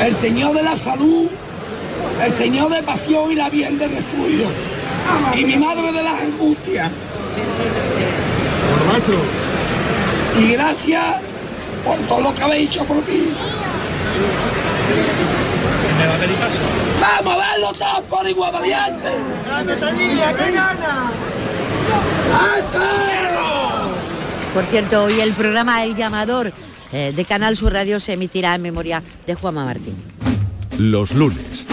el 0.00 0.16
Señor 0.16 0.54
de 0.54 0.62
la 0.62 0.76
salud, 0.76 1.28
el 2.24 2.32
Señor 2.32 2.70
de 2.70 2.82
pasión 2.84 3.32
y 3.32 3.34
la 3.34 3.50
bien 3.50 3.78
de 3.78 3.88
refugio, 3.88 4.46
y 5.36 5.44
mi 5.44 5.56
madre 5.56 5.92
de 5.92 6.02
las 6.02 6.22
angustias. 6.22 6.92
Y 10.38 10.52
gracias 10.52 11.31
por 11.84 11.96
todo 12.06 12.20
lo 12.20 12.34
que 12.34 12.42
habéis 12.42 12.68
hecho 12.70 12.84
por 12.84 13.02
ti. 13.02 13.32
¿Me 15.98 16.06
va 16.06 16.14
a 16.14 16.18
pedir 16.18 16.36
paso? 16.36 16.58
¡Vamos 17.00 17.34
a 17.34 17.50
verlo 17.50 17.72
todos 17.72 18.00
por 18.02 18.28
igual 18.28 18.52
valiente! 18.52 19.08
¡Gana, 19.46 19.76
Tanilla, 19.76 20.34
que 20.34 20.52
gana! 20.52 21.12
Por 24.54 24.64
cierto, 24.66 25.04
hoy 25.04 25.20
el 25.20 25.32
programa 25.32 25.82
El 25.82 25.96
Llamador 25.96 26.52
eh, 26.92 27.12
de 27.14 27.24
Canal 27.24 27.56
Sur 27.56 27.72
Radio 27.72 28.00
se 28.00 28.12
emitirá 28.12 28.54
en 28.54 28.62
memoria 28.62 29.02
de 29.26 29.34
Juanma 29.34 29.64
Martín. 29.64 29.96
Los 30.78 31.14
lunes, 31.14 31.66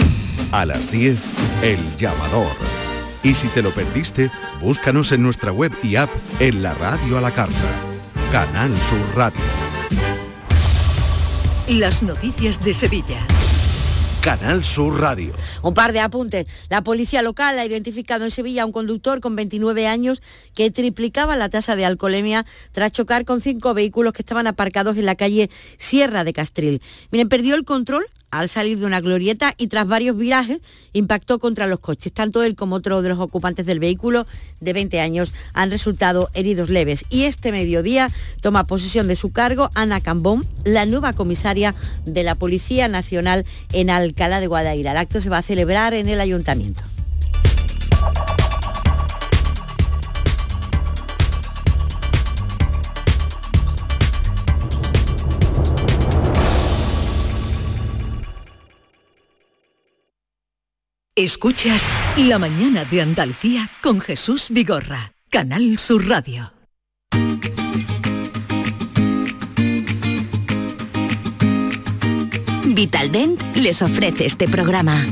a 0.51 0.65
las 0.65 0.89
10, 0.91 1.17
El 1.61 1.97
Llamador. 1.97 2.55
Y 3.21 3.33
si 3.33 3.47
te 3.49 3.61
lo 3.61 3.71
perdiste, 3.71 4.31
búscanos 4.61 5.11
en 5.11 5.23
nuestra 5.23 5.51
web 5.51 5.73
y 5.83 5.97
app 5.97 6.09
en 6.39 6.63
la 6.63 6.73
radio 6.73 7.17
a 7.17 7.21
la 7.21 7.31
carta. 7.31 7.88
Canal 8.31 8.77
Sur 8.81 8.99
Radio. 9.15 9.41
Las 11.67 12.03
noticias 12.03 12.63
de 12.63 12.75
Sevilla. 12.75 13.17
Canal 14.21 14.63
Sur 14.63 15.01
Radio. 15.01 15.33
Un 15.63 15.73
par 15.73 15.93
de 15.93 15.99
apuntes. 15.99 16.45
La 16.69 16.83
policía 16.83 17.23
local 17.23 17.57
ha 17.57 17.65
identificado 17.65 18.25
en 18.25 18.29
Sevilla 18.29 18.61
a 18.61 18.65
un 18.67 18.71
conductor 18.71 19.19
con 19.19 19.35
29 19.35 19.87
años 19.87 20.21
que 20.53 20.69
triplicaba 20.69 21.37
la 21.37 21.49
tasa 21.49 21.75
de 21.75 21.85
alcoholemia 21.85 22.45
tras 22.71 22.91
chocar 22.91 23.25
con 23.25 23.41
cinco 23.41 23.73
vehículos 23.73 24.13
que 24.13 24.21
estaban 24.21 24.45
aparcados 24.45 24.95
en 24.97 25.07
la 25.07 25.15
calle 25.15 25.49
Sierra 25.79 26.23
de 26.23 26.33
Castril. 26.33 26.83
Miren, 27.09 27.29
perdió 27.29 27.55
el 27.55 27.65
control 27.65 28.05
al 28.31 28.49
salir 28.49 28.79
de 28.79 28.85
una 28.85 29.01
glorieta 29.01 29.53
y 29.57 29.67
tras 29.67 29.87
varios 29.87 30.17
virajes 30.17 30.59
impactó 30.93 31.39
contra 31.39 31.67
los 31.67 31.79
coches. 31.79 32.11
Tanto 32.11 32.43
él 32.43 32.55
como 32.55 32.75
otro 32.75 33.01
de 33.01 33.09
los 33.09 33.19
ocupantes 33.19 33.65
del 33.65 33.79
vehículo 33.79 34.25
de 34.59 34.73
20 34.73 34.99
años 34.99 35.33
han 35.53 35.71
resultado 35.71 36.29
heridos 36.33 36.69
leves. 36.69 37.05
Y 37.09 37.23
este 37.23 37.51
mediodía 37.51 38.11
toma 38.41 38.65
posesión 38.65 39.07
de 39.07 39.15
su 39.15 39.31
cargo 39.31 39.69
Ana 39.75 40.01
Cambón, 40.01 40.45
la 40.63 40.85
nueva 40.85 41.13
comisaria 41.13 41.75
de 42.05 42.23
la 42.23 42.35
Policía 42.35 42.87
Nacional 42.87 43.45
en 43.73 43.89
Alcalá 43.89 44.39
de 44.39 44.47
Guadaira. 44.47 44.91
El 44.91 44.97
acto 44.97 45.21
se 45.21 45.29
va 45.29 45.39
a 45.39 45.43
celebrar 45.43 45.93
en 45.93 46.07
el 46.07 46.21
ayuntamiento. 46.21 46.88
Escuchas 61.19 61.81
La 62.15 62.39
mañana 62.39 62.85
de 62.85 63.01
Andalucía 63.01 63.69
con 63.83 63.99
Jesús 63.99 64.47
Vigorra, 64.51 65.11
Canal 65.29 65.77
Sur 65.77 66.07
Radio. 66.07 66.53
Vitaldent 72.63 73.37
les 73.57 73.81
ofrece 73.81 74.27
este 74.27 74.47
programa. 74.47 75.05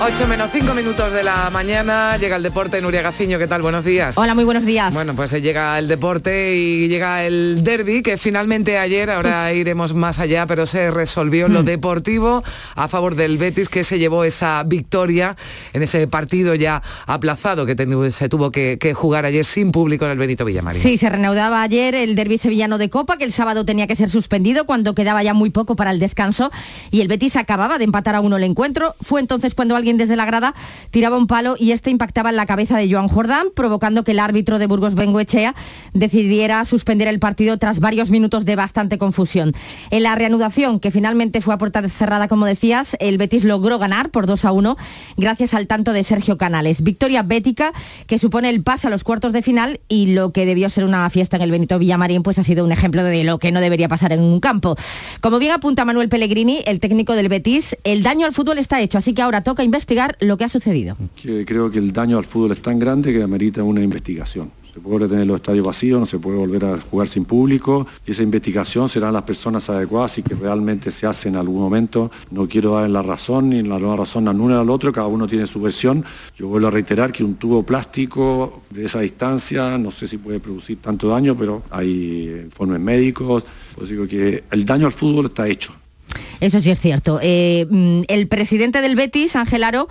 8 0.00 0.28
menos 0.28 0.52
5 0.52 0.74
minutos 0.74 1.12
de 1.12 1.24
la 1.24 1.50
mañana, 1.50 2.16
llega 2.18 2.36
el 2.36 2.42
deporte, 2.44 2.80
Nuria 2.80 3.02
Gaciño, 3.02 3.36
¿qué 3.36 3.48
tal? 3.48 3.62
Buenos 3.62 3.84
días. 3.84 4.16
Hola, 4.16 4.32
muy 4.32 4.44
buenos 4.44 4.64
días. 4.64 4.94
Bueno, 4.94 5.12
pues 5.16 5.32
eh, 5.32 5.42
llega 5.42 5.76
el 5.76 5.88
deporte 5.88 6.54
y 6.54 6.86
llega 6.86 7.24
el 7.24 7.64
derby, 7.64 8.02
que 8.02 8.16
finalmente 8.16 8.78
ayer, 8.78 9.10
ahora 9.10 9.52
iremos 9.52 9.94
más 9.94 10.20
allá, 10.20 10.46
pero 10.46 10.66
se 10.66 10.92
resolvió 10.92 11.46
en 11.46 11.52
lo 11.54 11.62
Mm. 11.62 11.66
deportivo 11.66 12.44
a 12.76 12.86
favor 12.86 13.16
del 13.16 13.38
Betis, 13.38 13.68
que 13.68 13.82
se 13.82 13.98
llevó 13.98 14.22
esa 14.22 14.62
victoria 14.62 15.34
en 15.72 15.82
ese 15.82 16.06
partido 16.06 16.54
ya 16.54 16.80
aplazado 17.06 17.66
que 17.66 17.74
se 18.12 18.28
tuvo 18.28 18.52
que, 18.52 18.78
que 18.80 18.94
jugar 18.94 19.24
ayer 19.24 19.44
sin 19.44 19.72
público 19.72 20.04
en 20.04 20.12
el 20.12 20.18
Benito 20.18 20.44
Villamarín. 20.44 20.80
Sí, 20.80 20.96
se 20.96 21.10
reanudaba 21.10 21.60
ayer 21.60 21.96
el 21.96 22.14
derby 22.14 22.38
sevillano 22.38 22.78
de 22.78 22.88
Copa, 22.88 23.16
que 23.18 23.24
el 23.24 23.32
sábado 23.32 23.64
tenía 23.64 23.88
que 23.88 23.96
ser 23.96 24.10
suspendido 24.10 24.64
cuando 24.64 24.94
quedaba 24.94 25.24
ya 25.24 25.34
muy 25.34 25.50
poco 25.50 25.74
para 25.74 25.90
el 25.90 25.98
descanso 25.98 26.52
y 26.92 27.00
el 27.00 27.08
Betis 27.08 27.34
acababa 27.34 27.78
de 27.78 27.84
empatar 27.84 28.14
a 28.14 28.20
uno 28.20 28.36
el 28.36 28.44
encuentro. 28.44 28.94
Fue 29.02 29.20
entonces 29.20 29.56
cuando 29.56 29.74
alguien 29.74 29.87
desde 29.96 30.16
la 30.16 30.26
grada 30.26 30.54
tiraba 30.90 31.16
un 31.16 31.26
palo 31.26 31.56
y 31.58 31.72
este 31.72 31.90
impactaba 31.90 32.30
en 32.30 32.36
la 32.36 32.46
cabeza 32.46 32.76
de 32.76 32.90
Joan 32.90 33.08
Jordán, 33.08 33.48
provocando 33.54 34.04
que 34.04 34.12
el 34.12 34.18
árbitro 34.18 34.58
de 34.58 34.66
Burgos 34.66 34.94
Bengoechea 34.94 35.54
decidiera 35.94 36.64
suspender 36.64 37.08
el 37.08 37.18
partido 37.18 37.56
tras 37.58 37.80
varios 37.80 38.10
minutos 38.10 38.44
de 38.44 38.56
bastante 38.56 38.98
confusión. 38.98 39.54
En 39.90 40.02
la 40.02 40.14
reanudación, 40.14 40.80
que 40.80 40.90
finalmente 40.90 41.40
fue 41.40 41.54
a 41.54 41.58
puerta 41.58 41.86
cerrada, 41.88 42.28
como 42.28 42.46
decías, 42.46 42.96
el 43.00 43.18
Betis 43.18 43.44
logró 43.44 43.78
ganar 43.78 44.10
por 44.10 44.26
2 44.26 44.44
a 44.44 44.52
1 44.52 44.76
gracias 45.16 45.54
al 45.54 45.66
tanto 45.66 45.92
de 45.92 46.04
Sergio 46.04 46.36
Canales. 46.36 46.82
Victoria 46.82 47.22
bética 47.22 47.72
que 48.06 48.18
supone 48.18 48.50
el 48.50 48.62
pase 48.62 48.86
a 48.88 48.90
los 48.90 49.04
cuartos 49.04 49.32
de 49.32 49.42
final 49.42 49.80
y 49.88 50.12
lo 50.12 50.32
que 50.32 50.46
debió 50.46 50.70
ser 50.70 50.84
una 50.84 51.08
fiesta 51.10 51.36
en 51.36 51.42
el 51.42 51.50
Benito 51.50 51.78
Villamarín 51.78 52.22
pues 52.22 52.38
ha 52.38 52.42
sido 52.42 52.64
un 52.64 52.72
ejemplo 52.72 53.02
de 53.04 53.24
lo 53.24 53.38
que 53.38 53.52
no 53.52 53.60
debería 53.60 53.88
pasar 53.88 54.12
en 54.12 54.20
un 54.20 54.40
campo. 54.40 54.76
Como 55.20 55.38
bien 55.38 55.52
apunta 55.52 55.84
Manuel 55.84 56.08
Pellegrini, 56.08 56.60
el 56.66 56.80
técnico 56.80 57.14
del 57.14 57.28
Betis, 57.28 57.76
el 57.84 58.02
daño 58.02 58.26
al 58.26 58.34
fútbol 58.34 58.58
está 58.58 58.80
hecho, 58.80 58.98
así 58.98 59.14
que 59.14 59.22
ahora 59.22 59.42
toca 59.42 59.62
investigar 59.62 59.77
lo 60.20 60.36
que 60.36 60.44
ha 60.44 60.48
sucedido. 60.48 60.96
creo 61.22 61.70
que 61.70 61.78
el 61.78 61.92
daño 61.92 62.18
al 62.18 62.24
fútbol 62.24 62.52
es 62.52 62.62
tan 62.62 62.78
grande 62.78 63.12
que 63.12 63.22
amerita 63.22 63.62
una 63.62 63.82
investigación. 63.82 64.50
Se 64.72 64.80
puede 64.80 65.08
tener 65.08 65.26
los 65.26 65.36
estadios 65.36 65.66
vacíos, 65.66 65.98
no 65.98 66.06
se 66.06 66.18
puede 66.18 66.36
volver 66.36 66.64
a 66.64 66.78
jugar 66.78 67.08
sin 67.08 67.24
público 67.24 67.86
y 68.06 68.12
esa 68.12 68.22
investigación 68.22 68.88
serán 68.88 69.12
las 69.12 69.22
personas 69.22 69.68
adecuadas 69.70 70.18
y 70.18 70.22
que 70.22 70.34
realmente 70.34 70.92
se 70.92 71.06
hace 71.06 71.28
en 71.28 71.36
algún 71.36 71.60
momento. 71.60 72.10
No 72.30 72.46
quiero 72.46 72.74
dar 72.74 72.88
la 72.88 73.02
razón 73.02 73.50
ni 73.50 73.62
la 73.62 73.78
nueva 73.78 73.96
razón 73.96 74.28
a 74.28 74.30
uno 74.30 74.60
al 74.60 74.70
otro, 74.70 74.92
cada 74.92 75.08
uno 75.08 75.26
tiene 75.26 75.46
su 75.46 75.60
versión. 75.60 76.04
Yo 76.36 76.48
vuelvo 76.48 76.68
a 76.68 76.70
reiterar 76.70 77.10
que 77.10 77.24
un 77.24 77.34
tubo 77.34 77.64
plástico 77.64 78.62
de 78.70 78.84
esa 78.84 79.00
distancia, 79.00 79.78
no 79.78 79.90
sé 79.90 80.06
si 80.06 80.18
puede 80.18 80.38
producir 80.38 80.78
tanto 80.80 81.08
daño, 81.08 81.36
pero 81.36 81.62
hay 81.70 82.42
informes 82.44 82.80
médicos. 82.80 83.44
Pues 83.74 83.88
digo 83.88 84.06
que 84.06 84.44
el 84.50 84.64
daño 84.64 84.86
al 84.86 84.92
fútbol 84.92 85.26
está 85.26 85.48
hecho. 85.48 85.72
Eso 86.40 86.60
sí 86.60 86.70
es 86.70 86.80
cierto. 86.80 87.18
Eh, 87.22 87.66
mm, 87.70 88.02
el 88.08 88.28
presidente 88.28 88.80
del 88.80 88.96
Betis, 88.96 89.36
Ángel 89.36 89.64
Aro, 89.64 89.88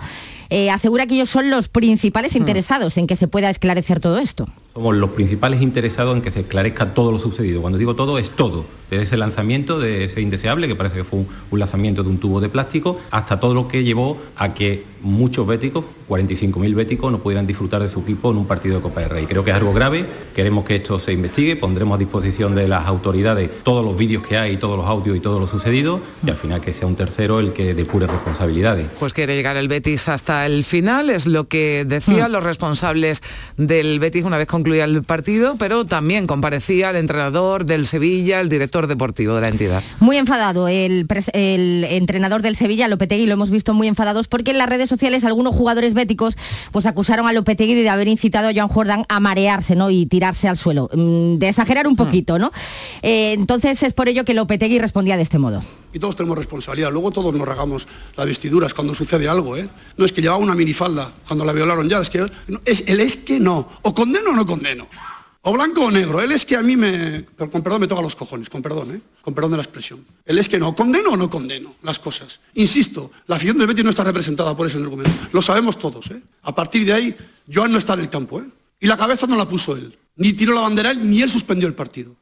eh, 0.50 0.70
asegura 0.70 1.06
que 1.06 1.14
ellos 1.14 1.28
son 1.30 1.50
los 1.50 1.68
principales 1.68 2.34
interesados 2.34 2.96
en 2.96 3.06
que 3.06 3.16
se 3.16 3.28
pueda 3.28 3.50
esclarecer 3.50 4.00
todo 4.00 4.18
esto. 4.18 4.46
Somos 4.78 4.94
los 4.96 5.10
principales 5.10 5.60
interesados 5.60 6.14
en 6.14 6.22
que 6.22 6.30
se 6.30 6.38
esclarezca 6.38 6.94
todo 6.94 7.10
lo 7.10 7.18
sucedido. 7.18 7.60
Cuando 7.60 7.78
digo 7.78 7.96
todo, 7.96 8.16
es 8.16 8.30
todo. 8.30 8.64
Desde 8.88 9.02
ese 9.02 9.16
lanzamiento 9.16 9.80
de 9.80 10.04
ese 10.04 10.20
indeseable, 10.20 10.68
que 10.68 10.76
parece 10.76 10.98
que 10.98 11.04
fue 11.04 11.18
un, 11.18 11.28
un 11.50 11.58
lanzamiento 11.58 12.04
de 12.04 12.10
un 12.10 12.18
tubo 12.18 12.40
de 12.40 12.48
plástico, 12.48 13.00
hasta 13.10 13.40
todo 13.40 13.54
lo 13.54 13.66
que 13.66 13.82
llevó 13.82 14.18
a 14.36 14.54
que 14.54 14.84
muchos 15.02 15.46
béticos, 15.46 15.84
45.000 16.08 16.74
béticos, 16.74 17.12
no 17.12 17.18
pudieran 17.18 17.46
disfrutar 17.46 17.82
de 17.82 17.88
su 17.88 18.00
equipo 18.00 18.30
en 18.30 18.38
un 18.38 18.46
partido 18.46 18.76
de 18.76 18.82
Copa 18.82 19.00
del 19.00 19.10
Rey. 19.10 19.26
Creo 19.26 19.44
que 19.44 19.50
es 19.50 19.56
algo 19.56 19.74
grave, 19.74 20.06
queremos 20.34 20.64
que 20.64 20.76
esto 20.76 20.98
se 20.98 21.12
investigue, 21.12 21.54
pondremos 21.56 21.96
a 21.96 21.98
disposición 21.98 22.54
de 22.54 22.66
las 22.66 22.86
autoridades 22.86 23.50
todos 23.62 23.84
los 23.84 23.96
vídeos 23.96 24.26
que 24.26 24.38
hay, 24.38 24.56
todos 24.56 24.78
los 24.78 24.86
audios 24.86 25.16
y 25.16 25.20
todo 25.20 25.38
lo 25.38 25.46
sucedido, 25.46 26.00
y 26.26 26.30
al 26.30 26.36
final 26.36 26.60
que 26.62 26.72
sea 26.72 26.86
un 26.86 26.96
tercero 26.96 27.40
el 27.40 27.52
que 27.52 27.74
depure 27.74 28.06
responsabilidades. 28.06 28.86
Pues 28.98 29.12
quiere 29.12 29.36
llegar 29.36 29.56
el 29.58 29.68
Betis 29.68 30.08
hasta 30.08 30.46
el 30.46 30.64
final, 30.64 31.10
es 31.10 31.26
lo 31.26 31.46
que 31.46 31.84
decían 31.86 32.30
Mm. 32.30 32.32
los 32.32 32.44
responsables 32.44 33.22
del 33.58 34.00
Betis 34.00 34.24
una 34.24 34.38
vez 34.38 34.46
concluía 34.68 34.84
el 34.84 35.02
partido, 35.02 35.56
pero 35.58 35.86
también 35.86 36.26
comparecía 36.26 36.90
el 36.90 36.96
entrenador 36.96 37.64
del 37.64 37.86
Sevilla, 37.86 38.38
el 38.40 38.50
director 38.50 38.86
deportivo 38.86 39.34
de 39.34 39.40
la 39.40 39.48
entidad. 39.48 39.82
Muy 39.98 40.18
enfadado 40.18 40.68
el, 40.68 41.06
entrenador 41.32 42.42
del 42.42 42.54
Sevilla, 42.54 42.86
Lopetegui, 42.86 43.24
lo 43.24 43.32
hemos 43.32 43.48
visto 43.48 43.72
muy 43.72 43.88
enfadados 43.88 44.28
porque 44.28 44.50
en 44.50 44.58
las 44.58 44.68
redes 44.68 44.90
sociales 44.90 45.24
algunos 45.24 45.56
jugadores 45.56 45.94
béticos 45.94 46.36
pues 46.70 46.84
acusaron 46.84 47.26
a 47.26 47.32
Lopetegui 47.32 47.76
de 47.76 47.88
haber 47.88 48.08
incitado 48.08 48.48
a 48.48 48.52
Joan 48.52 48.68
Jordan 48.68 49.04
a 49.08 49.20
marearse 49.20 49.74
¿no? 49.74 49.88
y 49.90 50.04
tirarse 50.04 50.48
al 50.48 50.58
suelo. 50.58 50.90
Mm, 50.92 51.38
De 51.38 51.48
exagerar 51.48 51.86
un 51.86 51.96
poquito, 51.96 52.38
¿no? 52.38 52.52
Eh, 53.00 53.32
entonces 53.32 53.82
es 53.82 53.94
por 53.94 54.10
ello 54.10 54.26
que 54.26 54.34
Lopetegui 54.34 54.78
respondía 54.78 55.16
de 55.16 55.22
este 55.22 55.38
modo. 55.38 55.62
Y 55.92 55.98
todos 55.98 56.16
tenemos 56.16 56.36
responsabilidad. 56.36 56.92
Luego 56.92 57.10
todos 57.10 57.34
nos 57.34 57.46
regamos 57.46 57.86
las 58.16 58.26
vestiduras 58.26 58.74
cuando 58.74 58.94
sucede 58.94 59.28
algo, 59.28 59.56
¿eh? 59.56 59.68
No 59.96 60.04
es 60.04 60.12
que 60.12 60.20
llevaba 60.20 60.42
una 60.42 60.54
minifalda 60.54 61.12
cuando 61.26 61.44
la 61.44 61.52
violaron 61.52 61.88
ya, 61.88 62.00
es 62.00 62.10
que 62.10 62.26
no, 62.48 62.60
es, 62.64 62.84
el 62.86 63.00
es 63.00 63.16
que 63.16 63.40
no. 63.40 63.68
O 63.82 63.94
condeno 63.94 64.30
o 64.30 64.34
no 64.34 64.46
condeno. 64.46 64.86
O 65.42 65.52
blanco 65.52 65.86
o 65.86 65.90
negro. 65.90 66.20
Él 66.20 66.32
es 66.32 66.44
que 66.44 66.56
a 66.56 66.62
mí 66.62 66.76
me. 66.76 67.24
con 67.36 67.62
perdón 67.62 67.80
me 67.80 67.86
toca 67.88 68.02
los 68.02 68.16
cojones, 68.16 68.50
con 68.50 68.60
perdón, 68.60 68.96
¿eh? 68.96 69.00
Con 69.22 69.34
perdón 69.34 69.52
de 69.52 69.56
la 69.56 69.62
expresión. 69.62 70.04
Él 70.24 70.38
es 70.38 70.48
que 70.48 70.58
no. 70.58 70.74
¿Condeno 70.74 71.10
o 71.10 71.16
no 71.16 71.30
condeno 71.30 71.76
las 71.82 71.98
cosas? 71.98 72.40
Insisto, 72.54 73.10
la 73.26 73.36
afición 73.36 73.56
del 73.56 73.66
Betis 73.66 73.84
no 73.84 73.90
está 73.90 74.04
representada 74.04 74.56
por 74.56 74.66
ese 74.66 74.78
argumento. 74.78 75.10
Lo 75.32 75.40
sabemos 75.40 75.78
todos, 75.78 76.10
¿eh? 76.10 76.22
A 76.42 76.54
partir 76.54 76.84
de 76.84 76.92
ahí, 76.92 77.16
Joan 77.52 77.72
no 77.72 77.78
está 77.78 77.94
en 77.94 78.00
el 78.00 78.10
campo, 78.10 78.40
¿eh? 78.40 78.46
Y 78.80 78.86
la 78.86 78.96
cabeza 78.96 79.26
no 79.26 79.36
la 79.36 79.48
puso 79.48 79.76
él. 79.76 79.96
Ni 80.16 80.32
tiró 80.32 80.52
la 80.52 80.62
bandera 80.62 80.90
él, 80.90 81.08
ni 81.08 81.22
él 81.22 81.30
suspendió 81.30 81.68
el 81.68 81.74
partido. 81.74 82.14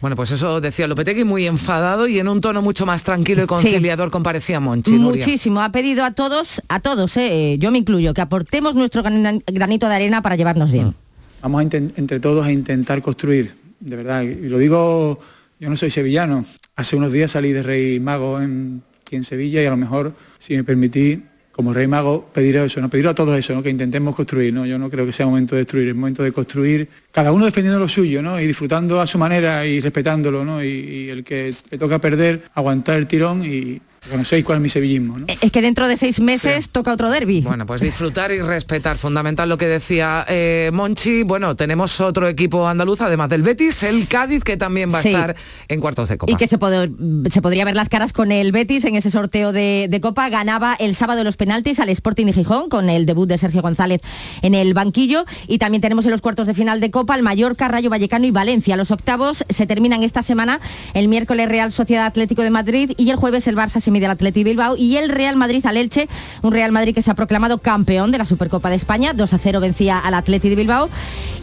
Bueno, 0.00 0.14
pues 0.14 0.30
eso 0.30 0.60
decía 0.60 0.86
Lopetegui 0.86 1.24
muy 1.24 1.46
enfadado 1.46 2.06
y 2.06 2.18
en 2.18 2.28
un 2.28 2.40
tono 2.40 2.60
mucho 2.60 2.84
más 2.84 3.02
tranquilo 3.02 3.42
y 3.44 3.46
conciliador 3.46 4.10
comparecía 4.10 4.60
Monchi. 4.60 4.92
Nuria. 4.98 5.24
Muchísimo. 5.24 5.62
Ha 5.62 5.72
pedido 5.72 6.04
a 6.04 6.10
todos, 6.10 6.60
a 6.68 6.80
todos, 6.80 7.16
eh, 7.16 7.56
yo 7.58 7.70
me 7.70 7.78
incluyo, 7.78 8.12
que 8.12 8.20
aportemos 8.20 8.74
nuestro 8.74 9.02
gran- 9.02 9.42
granito 9.46 9.88
de 9.88 9.94
arena 9.94 10.20
para 10.22 10.36
llevarnos 10.36 10.70
bien. 10.70 10.94
Vamos 11.42 11.60
a 11.60 11.76
entre 11.76 12.20
todos 12.20 12.44
a 12.46 12.52
intentar 12.52 13.00
construir, 13.00 13.52
de 13.80 13.96
verdad. 13.96 14.22
Y 14.22 14.48
lo 14.48 14.58
digo, 14.58 15.18
yo 15.60 15.70
no 15.70 15.76
soy 15.76 15.90
sevillano. 15.90 16.44
Hace 16.76 16.96
unos 16.96 17.10
días 17.12 17.30
salí 17.30 17.52
de 17.52 17.62
Rey 17.62 17.98
Mago 17.98 18.40
en, 18.40 18.82
aquí 19.00 19.16
en 19.16 19.24
Sevilla 19.24 19.62
y 19.62 19.66
a 19.66 19.70
lo 19.70 19.76
mejor, 19.78 20.12
si 20.38 20.56
me 20.56 20.64
permitís, 20.64 21.20
como 21.56 21.72
Rey 21.72 21.86
Mago, 21.86 22.28
pedir 22.34 22.56
eso, 22.56 22.82
¿no? 22.82 22.90
Pedir 22.90 23.08
a 23.08 23.14
todos 23.14 23.38
eso, 23.38 23.54
¿no? 23.54 23.62
Que 23.62 23.70
intentemos 23.70 24.14
construir, 24.14 24.52
¿no? 24.52 24.66
Yo 24.66 24.78
no 24.78 24.90
creo 24.90 25.06
que 25.06 25.12
sea 25.14 25.24
momento 25.24 25.54
de 25.54 25.62
destruir, 25.62 25.88
es 25.88 25.94
momento 25.96 26.22
de 26.22 26.30
construir, 26.30 26.86
cada 27.10 27.32
uno 27.32 27.46
defendiendo 27.46 27.80
lo 27.80 27.88
suyo, 27.88 28.20
¿no? 28.20 28.38
Y 28.38 28.46
disfrutando 28.46 29.00
a 29.00 29.06
su 29.06 29.16
manera 29.16 29.64
y 29.64 29.80
respetándolo, 29.80 30.44
¿no? 30.44 30.62
Y, 30.62 30.68
y 30.68 31.08
el 31.08 31.24
que 31.24 31.54
le 31.70 31.78
toca 31.78 31.98
perder, 31.98 32.42
aguantar 32.54 32.98
el 32.98 33.06
tirón 33.06 33.42
y 33.42 33.80
conocéis 34.10 34.44
cuál 34.44 34.58
es 34.58 34.62
mi 34.62 34.68
sevillismo, 34.68 35.18
¿no? 35.18 35.26
Es 35.40 35.50
que 35.52 35.62
dentro 35.62 35.88
de 35.88 35.96
seis 35.96 36.20
meses 36.20 36.68
toca 36.70 36.92
otro 36.92 37.10
derby. 37.10 37.40
Bueno, 37.42 37.66
pues 37.66 37.80
disfrutar 37.80 38.30
y 38.32 38.40
respetar, 38.40 38.96
fundamental 38.98 39.48
lo 39.48 39.58
que 39.58 39.66
decía 39.66 40.24
eh, 40.28 40.70
Monchi. 40.72 41.22
Bueno, 41.22 41.56
tenemos 41.56 42.00
otro 42.00 42.28
equipo 42.28 42.66
andaluz, 42.68 43.00
además 43.00 43.28
del 43.28 43.42
Betis, 43.42 43.82
el 43.82 44.08
Cádiz, 44.08 44.42
que 44.44 44.56
también 44.56 44.92
va 44.92 44.98
a 44.98 45.02
Sí. 45.02 45.08
estar 45.10 45.36
en 45.68 45.80
cuartos 45.80 46.08
de 46.08 46.18
copa. 46.18 46.32
Y 46.32 46.36
que 46.36 46.46
se 46.48 46.58
podría 46.58 47.64
ver 47.64 47.76
las 47.76 47.88
caras 47.88 48.12
con 48.12 48.32
el 48.32 48.52
Betis 48.52 48.84
en 48.84 48.96
ese 48.96 49.10
sorteo 49.10 49.52
de, 49.52 49.86
de 49.90 50.00
Copa. 50.00 50.28
Ganaba 50.28 50.74
el 50.78 50.94
sábado 50.94 51.24
los 51.24 51.36
penaltis 51.36 51.78
al 51.78 51.88
Sporting 51.90 52.26
de 52.26 52.32
Gijón 52.32 52.68
con 52.68 52.88
el 52.90 53.06
debut 53.06 53.28
de 53.28 53.38
Sergio 53.38 53.62
González 53.62 54.00
en 54.42 54.54
el 54.54 54.74
banquillo. 54.74 55.24
Y 55.46 55.58
también 55.58 55.80
tenemos 55.82 56.04
en 56.06 56.10
los 56.12 56.20
cuartos 56.20 56.46
de 56.46 56.54
final 56.54 56.80
de 56.80 56.90
Copa 56.90 57.14
el 57.14 57.22
Mallorca, 57.22 57.68
Rayo 57.68 57.90
Vallecano 57.90 58.26
y 58.26 58.30
Valencia. 58.30 58.76
Los 58.76 58.90
octavos 58.90 59.44
se 59.48 59.66
terminan 59.66 60.02
esta 60.02 60.22
semana. 60.22 60.60
El 60.94 61.08
miércoles 61.08 61.48
Real 61.48 61.72
Sociedad 61.72 62.06
Atlético 62.06 62.42
de 62.42 62.50
Madrid 62.50 62.92
y 62.96 63.10
el 63.10 63.16
jueves 63.16 63.46
el 63.46 63.56
Barça 63.56 63.80
se 63.80 63.90
mide 63.96 64.06
al 64.06 64.12
Atleti 64.12 64.44
Bilbao 64.44 64.76
y 64.76 64.96
el 64.96 65.08
Real 65.08 65.36
Madrid 65.36 65.64
al 65.64 65.76
Elche. 65.76 66.08
Un 66.42 66.52
Real 66.52 66.70
Madrid 66.70 66.94
que 66.94 67.02
se 67.02 67.10
ha 67.10 67.14
proclamado 67.14 67.58
campeón 67.58 68.10
de 68.12 68.18
la 68.18 68.26
Supercopa 68.26 68.68
de 68.68 68.76
España. 68.76 69.14
2 69.14 69.32
a 69.32 69.38
0 69.38 69.60
vencía 69.60 69.98
al 69.98 70.14
Atleti 70.14 70.50
de 70.50 70.56
Bilbao. 70.56 70.90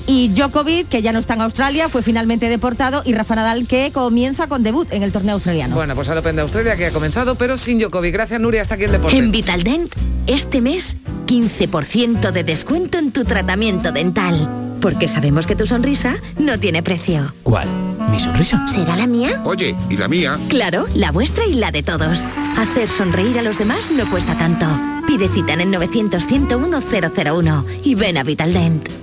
Y 0.05 0.29
Djokovic, 0.29 0.89
que 0.89 1.01
ya 1.01 1.13
no 1.13 1.19
está 1.19 1.35
en 1.35 1.41
Australia, 1.41 1.87
fue 1.89 2.03
finalmente 2.03 2.49
deportado. 2.49 3.01
Y 3.05 3.13
Rafa 3.13 3.35
Nadal, 3.35 3.67
que 3.67 3.91
comienza 3.91 4.47
con 4.47 4.63
debut 4.63 4.87
en 4.91 5.03
el 5.03 5.11
torneo 5.11 5.35
australiano. 5.35 5.75
Bueno, 5.75 5.95
pues 5.95 6.09
al 6.09 6.17
Open 6.17 6.35
de 6.35 6.41
Australia 6.41 6.75
que 6.75 6.87
ha 6.87 6.91
comenzado, 6.91 7.35
pero 7.35 7.57
sin 7.57 7.79
Djokovic. 7.79 8.13
Gracias, 8.13 8.39
Nuria. 8.39 8.61
Hasta 8.61 8.75
aquí 8.75 8.83
el 8.83 8.91
deporte. 8.91 9.17
En 9.17 9.31
Vitaldent, 9.31 9.93
este 10.27 10.61
mes, 10.61 10.97
15% 11.27 12.31
de 12.31 12.43
descuento 12.43 12.97
en 12.97 13.11
tu 13.11 13.23
tratamiento 13.23 13.91
dental. 13.91 14.49
Porque 14.81 15.07
sabemos 15.07 15.47
que 15.47 15.55
tu 15.55 15.65
sonrisa 15.65 16.17
no 16.37 16.59
tiene 16.59 16.83
precio. 16.83 17.33
¿Cuál? 17.43 17.69
¿Mi 18.11 18.19
sonrisa? 18.19 18.67
¿Será 18.67 18.97
la 18.97 19.07
mía? 19.07 19.41
Oye, 19.45 19.75
¿y 19.89 19.95
la 19.95 20.09
mía? 20.09 20.37
Claro, 20.49 20.85
la 20.93 21.11
vuestra 21.11 21.45
y 21.45 21.53
la 21.53 21.71
de 21.71 21.83
todos. 21.83 22.27
Hacer 22.57 22.89
sonreír 22.89 23.39
a 23.39 23.41
los 23.41 23.57
demás 23.57 23.89
no 23.89 24.09
cuesta 24.09 24.37
tanto. 24.37 24.67
Pide 25.07 25.29
cita 25.29 25.53
en 25.53 25.61
el 25.61 25.71
900 25.71 26.27
101 26.27 26.81
001 26.81 27.65
y 27.83 27.95
ven 27.95 28.17
a 28.17 28.23
Vitaldent. 28.23 29.02